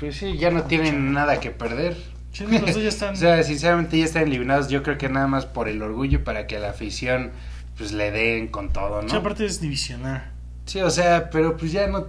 Pues 0.00 0.16
sí, 0.16 0.36
ya 0.38 0.50
no 0.50 0.64
tienen 0.64 1.12
nada 1.12 1.40
que 1.40 1.50
perder. 1.50 1.96
Sí, 2.32 2.44
los 2.46 2.60
dos 2.74 2.82
ya 2.82 2.88
están. 2.88 3.14
O 3.14 3.16
sea, 3.16 3.42
sinceramente 3.44 3.96
ya 3.98 4.04
están 4.04 4.24
eliminados. 4.24 4.68
Yo 4.68 4.82
creo 4.82 4.98
que 4.98 5.08
nada 5.08 5.26
más 5.26 5.46
por 5.46 5.68
el 5.68 5.80
orgullo 5.82 6.24
para 6.24 6.46
que 6.46 6.58
la 6.58 6.70
afición 6.70 7.30
pues 7.78 7.92
le 7.92 8.10
den 8.10 8.48
con 8.48 8.72
todo, 8.72 9.00
Sí, 9.02 9.08
¿no? 9.12 9.18
aparte 9.18 9.44
es 9.46 9.60
divisional. 9.60 10.30
Sí, 10.66 10.80
o 10.80 10.90
sea, 10.90 11.28
pero 11.30 11.56
pues 11.56 11.72
ya 11.72 11.86
no, 11.86 12.06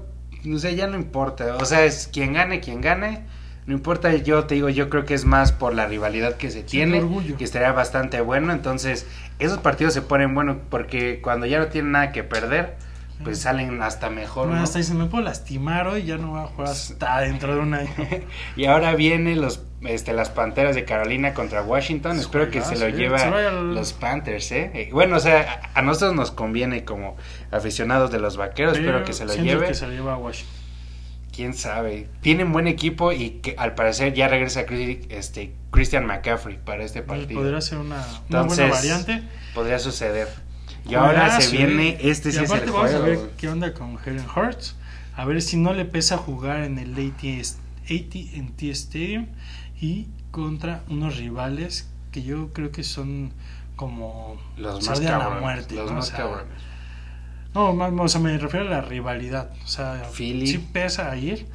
o 0.54 0.60
sea, 0.60 0.72
ya 0.72 0.88
no 0.88 0.96
importa. 0.98 1.56
O 1.58 1.66
sea, 1.66 1.86
es 1.86 2.08
quien 2.08 2.34
gane, 2.34 2.60
quien 2.60 2.82
gane. 2.82 3.26
No 3.66 3.74
importa, 3.74 4.14
yo 4.16 4.46
te 4.46 4.56
digo, 4.56 4.70
yo 4.70 4.90
creo 4.90 5.06
que 5.06 5.16
es 5.16 5.26
más 5.26 5.52
por 5.52 5.74
la 5.74 5.88
rivalidad 5.88 6.38
que 6.38 6.52
se 6.52 6.64
Sí, 6.66 6.66
tiene, 6.68 7.02
que 7.38 7.44
estaría 7.44 7.72
bastante 7.72 8.22
bueno. 8.22 8.54
Entonces, 8.54 9.08
esos 9.40 9.58
partidos 9.60 9.94
se 9.94 10.02
ponen 10.04 10.36
buenos 10.36 10.58
porque 10.70 11.20
cuando 11.22 11.46
ya 11.48 11.60
no 11.60 11.68
tienen 11.68 11.92
nada 11.94 12.12
que 12.12 12.24
perder, 12.24 12.78
pues 13.24 13.38
Sí. 13.38 13.44
salen 13.44 13.82
hasta 13.82 14.10
mejor. 14.10 14.46
Bueno, 14.48 14.58
¿no? 14.60 14.64
hasta 14.64 14.78
dicen, 14.80 14.98
me 14.98 15.06
puedo 15.06 15.24
lastimar 15.24 15.88
hoy, 15.88 16.04
ya 16.04 16.18
no 16.18 16.32
voy 16.32 16.42
a 16.42 16.48
jugar 16.48 16.70
hasta 16.70 17.22
dentro 17.22 17.54
de 17.56 17.62
un 17.62 17.74
año. 17.74 17.90
Y 18.56 18.66
ahora 18.66 18.94
vienen 18.96 19.42
los, 19.42 19.62
este, 19.82 20.14
las 20.14 20.30
Panteras 20.30 20.76
de 20.76 20.86
Carolina 20.86 21.34
contra 21.34 21.62
Washington. 21.64 22.14
Es 22.18 22.24
Espero 22.24 22.50
que 22.52 22.62
se 22.62 22.76
lo 22.78 23.10
vaya 23.12 23.50
al- 23.50 23.74
los 23.74 23.94
Panthers, 23.94 24.52
¿eh? 24.52 24.72
Eh, 24.74 24.90
Bueno, 24.92 25.18
o 25.18 25.20
sea, 25.20 25.72
a 25.74 25.82
nosotros 25.82 26.14
nos 26.16 26.32
conviene 26.32 26.84
como 26.86 27.16
aficionados 27.52 28.12
de 28.12 28.20
los 28.20 28.38
vaqueros. 28.38 28.74
espero 28.78 28.94
Pero 28.94 29.06
que 29.06 29.14
se 29.14 29.26
lo 29.26 29.34
lleve. 29.36 29.68
que 29.68 29.74
se 29.74 29.88
lo 29.88 29.94
lleva 29.94 30.14
a 30.14 30.18
Washington. 30.18 30.56
Quién 31.34 31.54
sabe. 31.54 32.08
Tienen 32.22 32.54
buen 32.54 32.66
equipo 32.68 33.12
y 33.12 33.32
que 33.42 33.56
al 33.58 33.76
parecer 33.76 34.14
ya 34.14 34.30
regresa 34.30 34.66
Chris- 34.66 35.06
este, 35.10 35.52
Christian 35.70 36.06
McCaffrey 36.06 36.58
para 36.64 36.86
este 36.86 37.02
partido. 37.02 37.42
Podría 37.42 37.60
ser 37.60 37.80
una, 37.80 37.96
una 37.98 38.06
Entonces, 38.26 38.58
buena 38.60 38.74
variante. 38.74 39.24
Podría 39.54 39.80
suceder. 39.80 40.30
Y 40.88 40.94
ahora 40.96 41.40
se 41.42 41.52
viene, 41.58 41.98
este 42.02 42.30
Y 42.30 42.32
sí 42.34 42.44
es 42.44 42.52
el 42.52 42.60
vamos 42.72 42.92
juego. 42.92 42.98
a 43.04 43.06
ver 43.08 43.20
qué 43.38 43.50
onda 43.50 43.74
con 43.74 43.98
Helen 44.06 44.26
Hurts. 44.36 44.76
A 45.16 45.26
ver 45.26 45.42
si 45.42 45.58
no 45.58 45.74
le 45.74 45.86
pesa 45.86 46.18
jugar 46.18 46.62
en 46.64 46.78
el 46.78 46.94
AT 46.94 47.24
AT&T 47.86 48.70
Stadium 48.72 49.28
y 49.80 50.08
contra 50.32 50.84
unos 50.90 51.18
rivales 51.18 51.88
que 52.12 52.24
yo 52.24 52.52
creo 52.54 52.72
que 52.72 52.84
son 52.84 53.32
como 53.76 54.38
Los 54.58 54.86
más 54.88 55.00
cabrones. 55.00 55.42
muerte, 55.42 55.76
los 55.76 55.90
¿no? 55.90 55.98
más 55.98 56.06
O 56.06 56.08
sea, 56.10 56.18
cabrones. 56.18 56.58
No, 57.54 57.74
más, 57.74 57.92
o 57.98 58.08
sea, 58.08 58.22
me 58.22 58.38
refiero 58.38 58.68
a 58.68 58.70
la 58.70 58.82
rivalidad. 58.82 59.52
O 59.64 59.68
sea, 59.68 60.04
Philly. 60.14 60.48
sí 60.48 60.58
pesa 60.60 61.10
a 61.12 61.18
ir. 61.18 61.46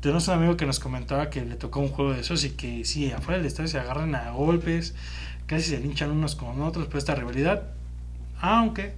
Tenemos 0.00 0.26
un 0.28 0.34
amigo 0.34 0.56
que 0.56 0.66
nos 0.66 0.80
comentaba 0.80 1.30
que 1.30 1.44
le 1.44 1.54
tocó 1.54 1.78
un 1.80 1.88
juego 1.88 2.12
de 2.12 2.20
esos 2.20 2.44
y 2.44 2.50
que 2.50 2.84
sí, 2.84 3.12
afuera 3.12 3.38
del 3.38 3.46
estadio 3.46 3.68
se 3.68 3.78
agarran 3.78 4.14
a 4.16 4.30
golpes, 4.32 4.94
casi 5.46 5.70
se 5.70 5.78
linchan 5.78 6.10
unos 6.10 6.34
con 6.34 6.60
otros 6.62 6.86
por 6.88 6.98
esta 6.98 7.14
rivalidad. 7.14 7.62
Aunque, 8.42 8.92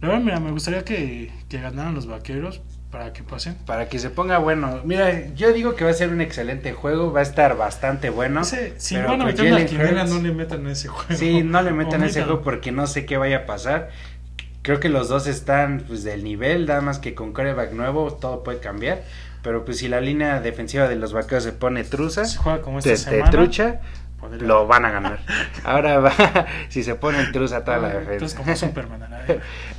la 0.00 0.08
verdad, 0.08 0.22
mira, 0.24 0.40
me 0.40 0.50
gustaría 0.50 0.84
que, 0.84 1.32
que 1.48 1.60
ganaran 1.60 1.94
los 1.94 2.06
vaqueros 2.06 2.60
para 2.90 3.12
que 3.12 3.22
pasen. 3.22 3.54
Para 3.64 3.88
que 3.88 3.98
se 4.00 4.10
ponga 4.10 4.38
bueno. 4.38 4.80
Mira, 4.84 5.28
yo 5.34 5.52
digo 5.52 5.76
que 5.76 5.84
va 5.84 5.90
a 5.90 5.94
ser 5.94 6.10
un 6.10 6.20
excelente 6.20 6.72
juego. 6.72 7.12
Va 7.12 7.20
a 7.20 7.22
estar 7.22 7.56
bastante 7.56 8.10
bueno. 8.10 8.40
Ese, 8.40 8.74
si 8.78 8.96
pero 8.96 9.08
van 9.08 9.22
a 9.22 9.24
meter 9.26 9.52
una 9.52 9.64
quimera, 9.64 10.04
no 10.04 10.20
le 10.20 10.32
metan 10.32 10.66
ese 10.66 10.88
juego. 10.88 11.14
Sí, 11.14 11.42
no 11.44 11.62
le 11.62 11.70
metan 11.70 12.02
ese 12.02 12.24
juego 12.24 12.42
porque 12.42 12.72
no 12.72 12.86
sé 12.88 13.06
qué 13.06 13.16
vaya 13.16 13.38
a 13.38 13.46
pasar. 13.46 13.90
Creo 14.62 14.80
que 14.80 14.88
los 14.88 15.08
dos 15.08 15.26
están 15.28 15.84
pues 15.86 16.02
del 16.02 16.24
nivel, 16.24 16.66
nada 16.66 16.80
más 16.80 16.98
que 16.98 17.14
con 17.14 17.32
coreback 17.32 17.72
nuevo 17.72 18.12
todo 18.12 18.42
puede 18.42 18.58
cambiar. 18.58 19.02
Pero 19.42 19.64
pues 19.64 19.78
si 19.78 19.88
la 19.88 20.00
línea 20.00 20.40
defensiva 20.40 20.88
de 20.88 20.96
los 20.96 21.12
vaqueros 21.12 21.44
se 21.44 21.52
pone 21.52 21.84
truza, 21.84 22.24
Si 22.24 22.36
juega 22.36 22.60
como 22.60 22.80
esta 22.80 22.90
de, 22.90 22.96
de 22.96 23.02
semana, 23.02 23.30
trucha, 23.30 23.80
lo 24.38 24.66
van 24.66 24.84
a 24.84 24.90
ganar. 24.90 25.20
Ahora 25.64 25.98
va, 25.98 26.12
si 26.68 26.82
se 26.82 26.94
pone 26.94 27.24
truza 27.26 27.64
toda 27.64 27.78
la 27.78 27.92
Entonces, 27.92 28.34
como 28.34 28.50
defensa. 28.50 28.66
Superman. 28.68 29.02
a. 29.02 29.20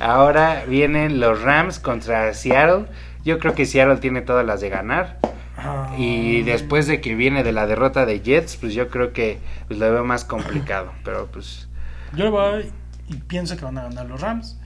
Ahora 0.00 0.64
vienen 0.66 1.20
los 1.20 1.42
Rams 1.42 1.78
contra 1.78 2.32
Seattle. 2.34 2.86
Yo 3.24 3.38
creo 3.38 3.54
que 3.54 3.66
Seattle 3.66 3.98
tiene 3.98 4.20
todas 4.22 4.44
las 4.44 4.60
de 4.60 4.68
ganar. 4.68 5.18
Ah. 5.56 5.94
Y 5.96 6.42
después 6.42 6.86
de 6.86 7.00
que 7.00 7.14
viene 7.14 7.44
de 7.44 7.52
la 7.52 7.66
derrota 7.66 8.04
de 8.04 8.20
Jets, 8.20 8.56
pues 8.56 8.74
yo 8.74 8.88
creo 8.88 9.12
que 9.12 9.38
pues, 9.68 9.78
lo 9.78 9.90
veo 9.92 10.04
más 10.04 10.24
complicado. 10.24 10.92
Pero 11.04 11.26
pues 11.26 11.68
Yo 12.14 12.30
voy 12.30 12.72
y 13.08 13.14
pienso 13.14 13.56
que 13.56 13.64
van 13.64 13.78
a 13.78 13.84
ganar 13.84 14.06
los 14.06 14.20
Rams. 14.20 14.58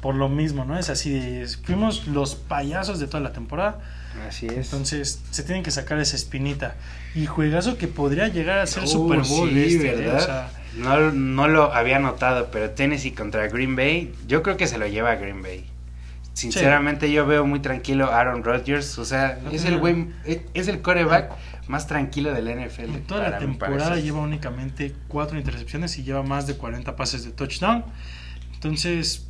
Por 0.00 0.14
lo 0.14 0.28
mismo, 0.28 0.66
¿no? 0.66 0.78
Es 0.78 0.90
así 0.90 1.18
de... 1.18 1.48
Fuimos 1.64 2.06
los 2.06 2.34
payasos 2.34 3.00
de 3.00 3.06
toda 3.06 3.20
la 3.20 3.32
temporada. 3.32 3.80
así 4.28 4.46
es. 4.46 4.66
Entonces 4.66 5.22
se 5.30 5.42
tienen 5.44 5.62
que 5.62 5.70
sacar 5.70 5.98
esa 5.98 6.14
espinita. 6.14 6.74
Y 7.14 7.26
juegazo 7.26 7.78
que 7.78 7.86
podría 7.88 8.28
llegar 8.28 8.58
a 8.58 8.66
ser 8.66 8.84
Uh, 8.84 8.86
Super 8.88 9.18
Bowl 9.20 9.48
sí, 9.50 9.60
este, 9.76 9.88
¿eh? 9.92 9.94
¿verdad? 9.96 10.16
O 10.16 10.24
sea, 10.24 10.50
no, 10.76 11.12
no 11.12 11.46
lo 11.48 11.72
había 11.72 11.98
notado, 12.00 12.48
pero 12.50 12.70
Tennessee 12.70 13.12
contra 13.12 13.46
Green 13.48 13.76
Bay, 13.76 14.12
yo 14.26 14.42
creo 14.42 14.56
que 14.56 14.66
se 14.66 14.78
lo 14.78 14.86
lleva 14.88 15.12
a 15.12 15.14
Green 15.16 15.40
Bay. 15.42 15.64
Sinceramente 16.32 17.12
yo 17.12 17.24
veo 17.26 17.46
muy 17.46 17.60
tranquilo 17.60 18.06
a 18.10 18.18
Aaron 18.20 18.42
Rodgers, 18.42 18.98
o 18.98 19.04
sea, 19.04 19.38
No 19.44 19.50
es 19.52 19.64
el 19.64 19.78
buen, 19.78 20.14
es 20.54 20.66
el 20.66 20.82
coreback 20.82 21.30
más 21.68 21.86
tranquilo 21.86 22.32
del 22.34 22.48
NFL. 22.48 22.82
en 22.96 23.02
toda 23.04 23.20
la 23.20 23.26
para 23.26 23.38
temporada 23.38 23.96
lleva 24.00 24.18
únicamente 24.20 24.92
cuatro 25.06 25.38
intercepciones 25.38 25.96
y 25.98 26.02
lleva 26.02 26.24
más 26.24 26.48
de 26.48 26.56
40 26.56 26.96
pases 26.96 27.24
de 27.24 27.30
touchdown. 27.30 27.84
Entonces, 28.54 29.26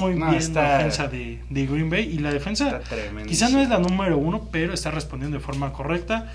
muy 0.00 0.14
No, 0.16 0.26
bien 0.30 0.38
está- 0.38 0.62
la 0.62 0.76
defensa 0.78 1.06
de, 1.08 1.42
de 1.48 1.66
Green 1.66 1.90
Bay. 1.90 2.02
Y 2.12 2.18
la 2.18 2.32
defensa 2.32 2.80
quizá 3.26 3.48
no 3.48 3.60
es 3.60 3.68
la 3.68 3.78
número 3.78 4.18
uno, 4.18 4.48
pero 4.50 4.74
está 4.74 4.90
respondiendo 4.90 5.38
de 5.38 5.44
forma 5.44 5.72
correcta. 5.72 6.32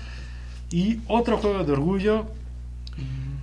Y 0.72 1.00
otro 1.06 1.38
juego 1.38 1.64
de 1.64 1.72
orgullo. 1.72 2.26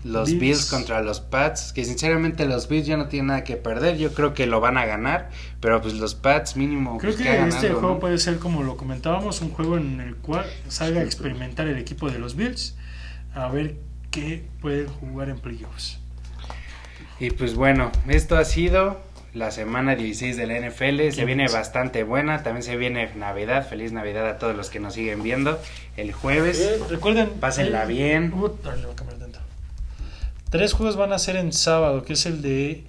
Los 0.04 0.38
Bills. 0.40 0.70
contra 0.70 1.02
los 1.02 1.20
Pats, 1.20 1.74
que 1.74 1.84
sinceramente 1.84 2.46
los 2.46 2.70
Bills 2.70 2.88
ya 2.88 2.96
no 2.96 3.10
tienen 3.10 3.28
nada 3.28 3.44
que 3.44 3.58
perder, 3.58 3.98
yo 3.98 4.14
creo 4.14 4.34
que 4.34 4.48
lo 4.48 4.62
van 4.62 4.78
a 4.78 4.86
ganar, 4.86 5.30
pero 5.60 5.82
pues 5.82 5.94
los 5.96 6.16
Pats 6.16 6.56
mínimo 6.56 6.98
Creo 6.98 7.14
pues, 7.14 7.22
que 7.22 7.48
este 7.48 7.68
algo, 7.68 7.80
juego 7.82 7.94
¿no? 7.96 8.00
puede 8.00 8.18
ser 8.18 8.40
como 8.40 8.64
lo 8.64 8.78
comentábamos, 8.78 9.42
un 9.42 9.52
juego 9.52 9.78
en 9.78 10.00
el 10.00 10.16
cual 10.16 10.46
salga 10.70 11.02
a 11.02 11.04
experimentar 11.04 11.68
el 11.68 11.78
equipo 11.78 12.10
de 12.10 12.18
los 12.18 12.36
Bills, 12.38 12.76
a 13.36 13.50
ver 13.50 13.76
qué 14.10 14.46
pueden 14.62 14.88
jugar 14.88 15.30
en 15.30 15.38
playoffs. 15.38 16.00
Y 17.20 17.32
pues 17.32 17.54
bueno, 17.56 17.92
esto 18.08 18.38
ha 18.38 18.46
sido 18.46 19.02
la 19.34 19.52
semana 19.52 19.96
16 19.96 20.38
de 20.38 20.48
la 20.48 20.60
NFL. 20.60 21.12
Se 21.12 21.26
viene 21.26 21.48
bastante 21.48 22.04
buena. 22.04 22.44
También 22.44 22.64
se 22.64 22.78
viene 22.78 23.14
Navidad. 23.16 23.68
Feliz 23.68 23.92
Navidad 23.92 24.28
a 24.28 24.38
todos 24.38 24.56
los 24.56 24.70
que 24.70 24.80
nos 24.80 24.94
siguen 24.94 25.24
viendo. 25.24 25.60
El 25.98 26.12
jueves. 26.12 26.60
Eh, 26.60 26.80
recuerden. 26.90 27.30
Pásenla 27.40 27.84
eh, 27.84 27.88
bien. 27.88 28.34
uh, 28.34 28.50
dale, 28.64 28.84
voy 28.84 28.92
a 28.92 28.96
cambiar 28.96 29.20
tanto. 29.20 29.40
Tres 30.50 30.74
juegos 30.74 30.96
van 30.96 31.14
a 31.14 31.20
ser 31.20 31.36
en 31.36 31.54
sábado, 31.54 32.04
que 32.04 32.14
es 32.14 32.26
el 32.26 32.42
de 32.42 32.84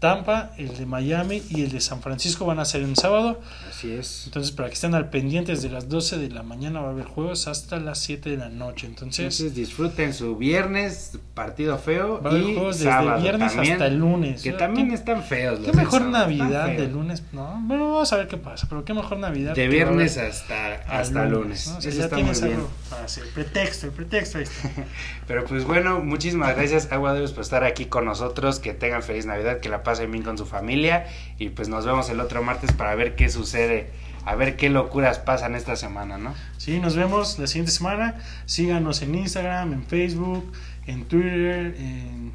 Tampa, 0.00 0.50
el 0.56 0.76
de 0.78 0.86
Miami 0.86 1.42
y 1.50 1.62
el 1.62 1.70
de 1.70 1.80
San 1.80 2.00
Francisco 2.00 2.46
van 2.46 2.58
a 2.58 2.64
ser 2.64 2.80
en 2.82 2.96
sábado. 2.96 3.38
Así 3.68 3.92
es. 3.92 4.22
Entonces, 4.24 4.50
para 4.50 4.68
que 4.68 4.74
estén 4.74 4.94
al 4.94 5.10
pendiente, 5.10 5.52
desde 5.52 5.68
las 5.68 5.88
12 5.90 6.16
de 6.18 6.30
la 6.30 6.42
mañana 6.42 6.80
va 6.80 6.88
a 6.88 6.90
haber 6.92 7.04
juegos 7.04 7.46
hasta 7.48 7.78
las 7.78 7.98
7 7.98 8.30
de 8.30 8.36
la 8.38 8.48
noche. 8.48 8.86
Entonces, 8.86 9.20
Entonces 9.20 9.54
disfruten 9.54 10.14
su 10.14 10.36
viernes, 10.36 11.18
partido 11.34 11.76
feo. 11.78 12.20
va 12.22 12.30
a 12.30 12.32
haber 12.32 12.48
y 12.48 12.54
juegos 12.54 12.78
desde 12.78 12.90
sábado 12.90 13.20
viernes 13.22 13.52
también, 13.52 13.72
hasta 13.74 13.86
el 13.86 13.96
lunes. 13.98 14.42
Que 14.42 14.52
también 14.52 14.88
¿qué- 14.88 14.94
están 14.94 15.22
feos. 15.22 15.60
los 15.60 15.70
Qué 15.70 15.76
mejor 15.76 16.00
sábado, 16.00 16.18
Navidad 16.18 16.66
de 16.68 16.88
lunes, 16.88 17.22
¿no? 17.32 17.60
Bueno, 17.66 17.92
vamos 17.92 18.12
a 18.12 18.16
ver 18.16 18.26
qué 18.26 18.38
pasa, 18.38 18.66
pero 18.70 18.84
qué 18.86 18.94
mejor 18.94 19.18
Navidad. 19.18 19.54
De 19.54 19.68
viernes 19.68 20.16
hasta, 20.16 20.76
hasta 20.88 21.26
lunes. 21.26 21.66
¿no? 21.68 21.76
O 21.76 21.80
sea, 21.82 21.90
Eso 21.90 21.98
ya 21.98 22.04
está 22.06 22.16
muy 22.16 22.22
tienes 22.24 22.40
bien. 22.42 22.54
algo 22.56 22.70
para 22.90 23.04
hacer. 23.04 23.24
Pretexto, 23.32 23.86
el 23.86 23.92
pretexto 23.92 24.38
ahí 24.38 24.44
está. 24.44 24.68
Pero 25.26 25.44
pues 25.44 25.64
bueno, 25.64 26.00
muchísimas 26.00 26.56
gracias 26.56 26.90
Aguaderos 26.90 27.32
por 27.32 27.42
estar 27.42 27.64
aquí 27.64 27.86
con 27.86 28.04
nosotros. 28.04 28.58
Que 28.58 28.74
tengan 28.74 29.02
feliz 29.02 29.24
Navidad, 29.24 29.60
que 29.60 29.68
la 29.68 29.82
pasen 29.82 30.10
bien 30.10 30.24
con 30.24 30.36
su 30.36 30.44
familia. 30.44 31.06
Y 31.38 31.50
pues 31.50 31.68
nos 31.68 31.86
vemos 31.86 32.10
el 32.10 32.20
otro 32.20 32.42
martes 32.42 32.72
para 32.72 32.94
ver 32.94 33.14
qué 33.14 33.28
sucede. 33.30 33.90
A 34.26 34.34
ver 34.34 34.56
qué 34.56 34.68
locuras 34.68 35.18
pasan 35.18 35.54
esta 35.54 35.76
semana, 35.76 36.18
¿no? 36.18 36.34
Sí, 36.58 36.78
nos 36.78 36.94
vemos 36.94 37.38
la 37.38 37.46
siguiente 37.46 37.72
semana. 37.72 38.16
Síganos 38.44 39.00
en 39.00 39.14
Instagram, 39.14 39.72
en 39.72 39.86
Facebook, 39.86 40.52
en 40.86 41.04
Twitter, 41.06 41.74
en 41.78 42.32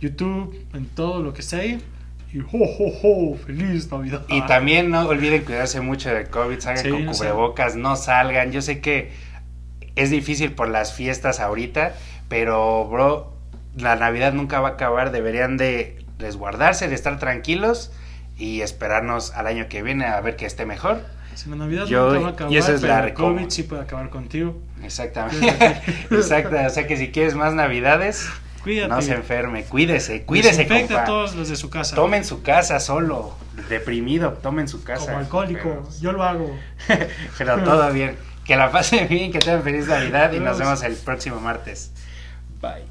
YouTube, 0.00 0.58
en 0.72 0.86
todo 0.86 1.22
lo 1.22 1.34
que 1.34 1.42
está 1.42 1.58
ahí. 1.58 1.82
Y 2.32 2.40
ho, 2.40 2.46
ho, 2.52 3.32
ho, 3.32 3.36
feliz 3.36 3.90
Navidad. 3.90 4.24
Y 4.28 4.42
también 4.42 4.90
no 4.90 5.06
olviden 5.08 5.44
cuidarse 5.44 5.80
mucho 5.80 6.12
del 6.12 6.28
COVID, 6.28 6.60
salgan 6.60 6.84
Sí, 6.84 6.90
con 6.90 7.04
no 7.06 7.12
cubrebocas, 7.12 7.76
no 7.76 7.96
salgan. 7.96 8.52
Yo 8.52 8.60
sé 8.60 8.80
que 8.80 9.10
es 10.02 10.10
difícil 10.10 10.52
por 10.52 10.68
las 10.68 10.92
fiestas 10.92 11.40
ahorita, 11.40 11.94
pero 12.28 12.86
bro, 12.88 13.32
la 13.76 13.96
Navidad 13.96 14.32
nunca 14.32 14.60
va 14.60 14.68
a 14.68 14.72
acabar. 14.72 15.10
Deberían 15.12 15.56
de 15.56 16.04
resguardarse, 16.18 16.88
de 16.88 16.94
estar 16.94 17.18
tranquilos 17.18 17.92
y 18.36 18.60
esperarnos 18.60 19.32
al 19.32 19.46
año 19.46 19.66
que 19.68 19.82
viene 19.82 20.06
a 20.06 20.20
ver 20.20 20.36
que 20.36 20.46
esté 20.46 20.66
mejor. 20.66 21.00
Si 21.34 21.48
la 21.48 21.56
Navidad 21.56 21.86
Yo- 21.86 22.06
nunca 22.14 22.20
va 22.20 22.28
a 22.28 22.32
acabar, 22.32 22.52
y 22.52 22.56
esa 22.56 22.72
es 22.74 22.82
la 22.82 23.02
pero 23.02 23.14
COVID 23.14 23.48
sí 23.48 23.62
puede 23.62 23.82
acabar 23.82 24.10
contigo. 24.10 24.56
Exactamente. 24.82 25.46
Exacto. 26.10 26.56
O 26.66 26.70
sea 26.70 26.86
que 26.86 26.96
si 26.96 27.10
quieres 27.12 27.36
más 27.36 27.54
Navidades, 27.54 28.28
Cuídate. 28.64 28.88
no 28.88 29.00
se 29.02 29.14
enferme. 29.14 29.62
Cuídese, 29.64 30.22
cuídese, 30.24 30.66
compa. 30.66 31.02
a 31.02 31.04
todos 31.04 31.36
los 31.36 31.48
de 31.48 31.54
su 31.56 31.70
casa. 31.70 31.94
Tomen 31.94 32.24
su 32.24 32.42
casa 32.42 32.80
solo, 32.80 33.36
deprimido, 33.68 34.32
tomen 34.34 34.66
su 34.66 34.82
casa. 34.82 35.06
Como 35.06 35.18
alcohólico. 35.18 35.60
Pero- 35.62 35.88
Yo 36.00 36.10
lo 36.12 36.24
hago. 36.24 36.56
Pero 37.38 37.58
todo 37.62 37.92
bien. 37.92 38.16
Que 38.48 38.56
la 38.56 38.72
pasen 38.72 39.06
bien, 39.08 39.30
que 39.30 39.40
tengan 39.40 39.62
feliz 39.62 39.86
Navidad 39.86 40.32
y 40.32 40.40
nos 40.40 40.58
vemos 40.58 40.82
el 40.82 40.96
próximo 40.96 41.38
martes. 41.38 41.90
Bye. 42.62 42.87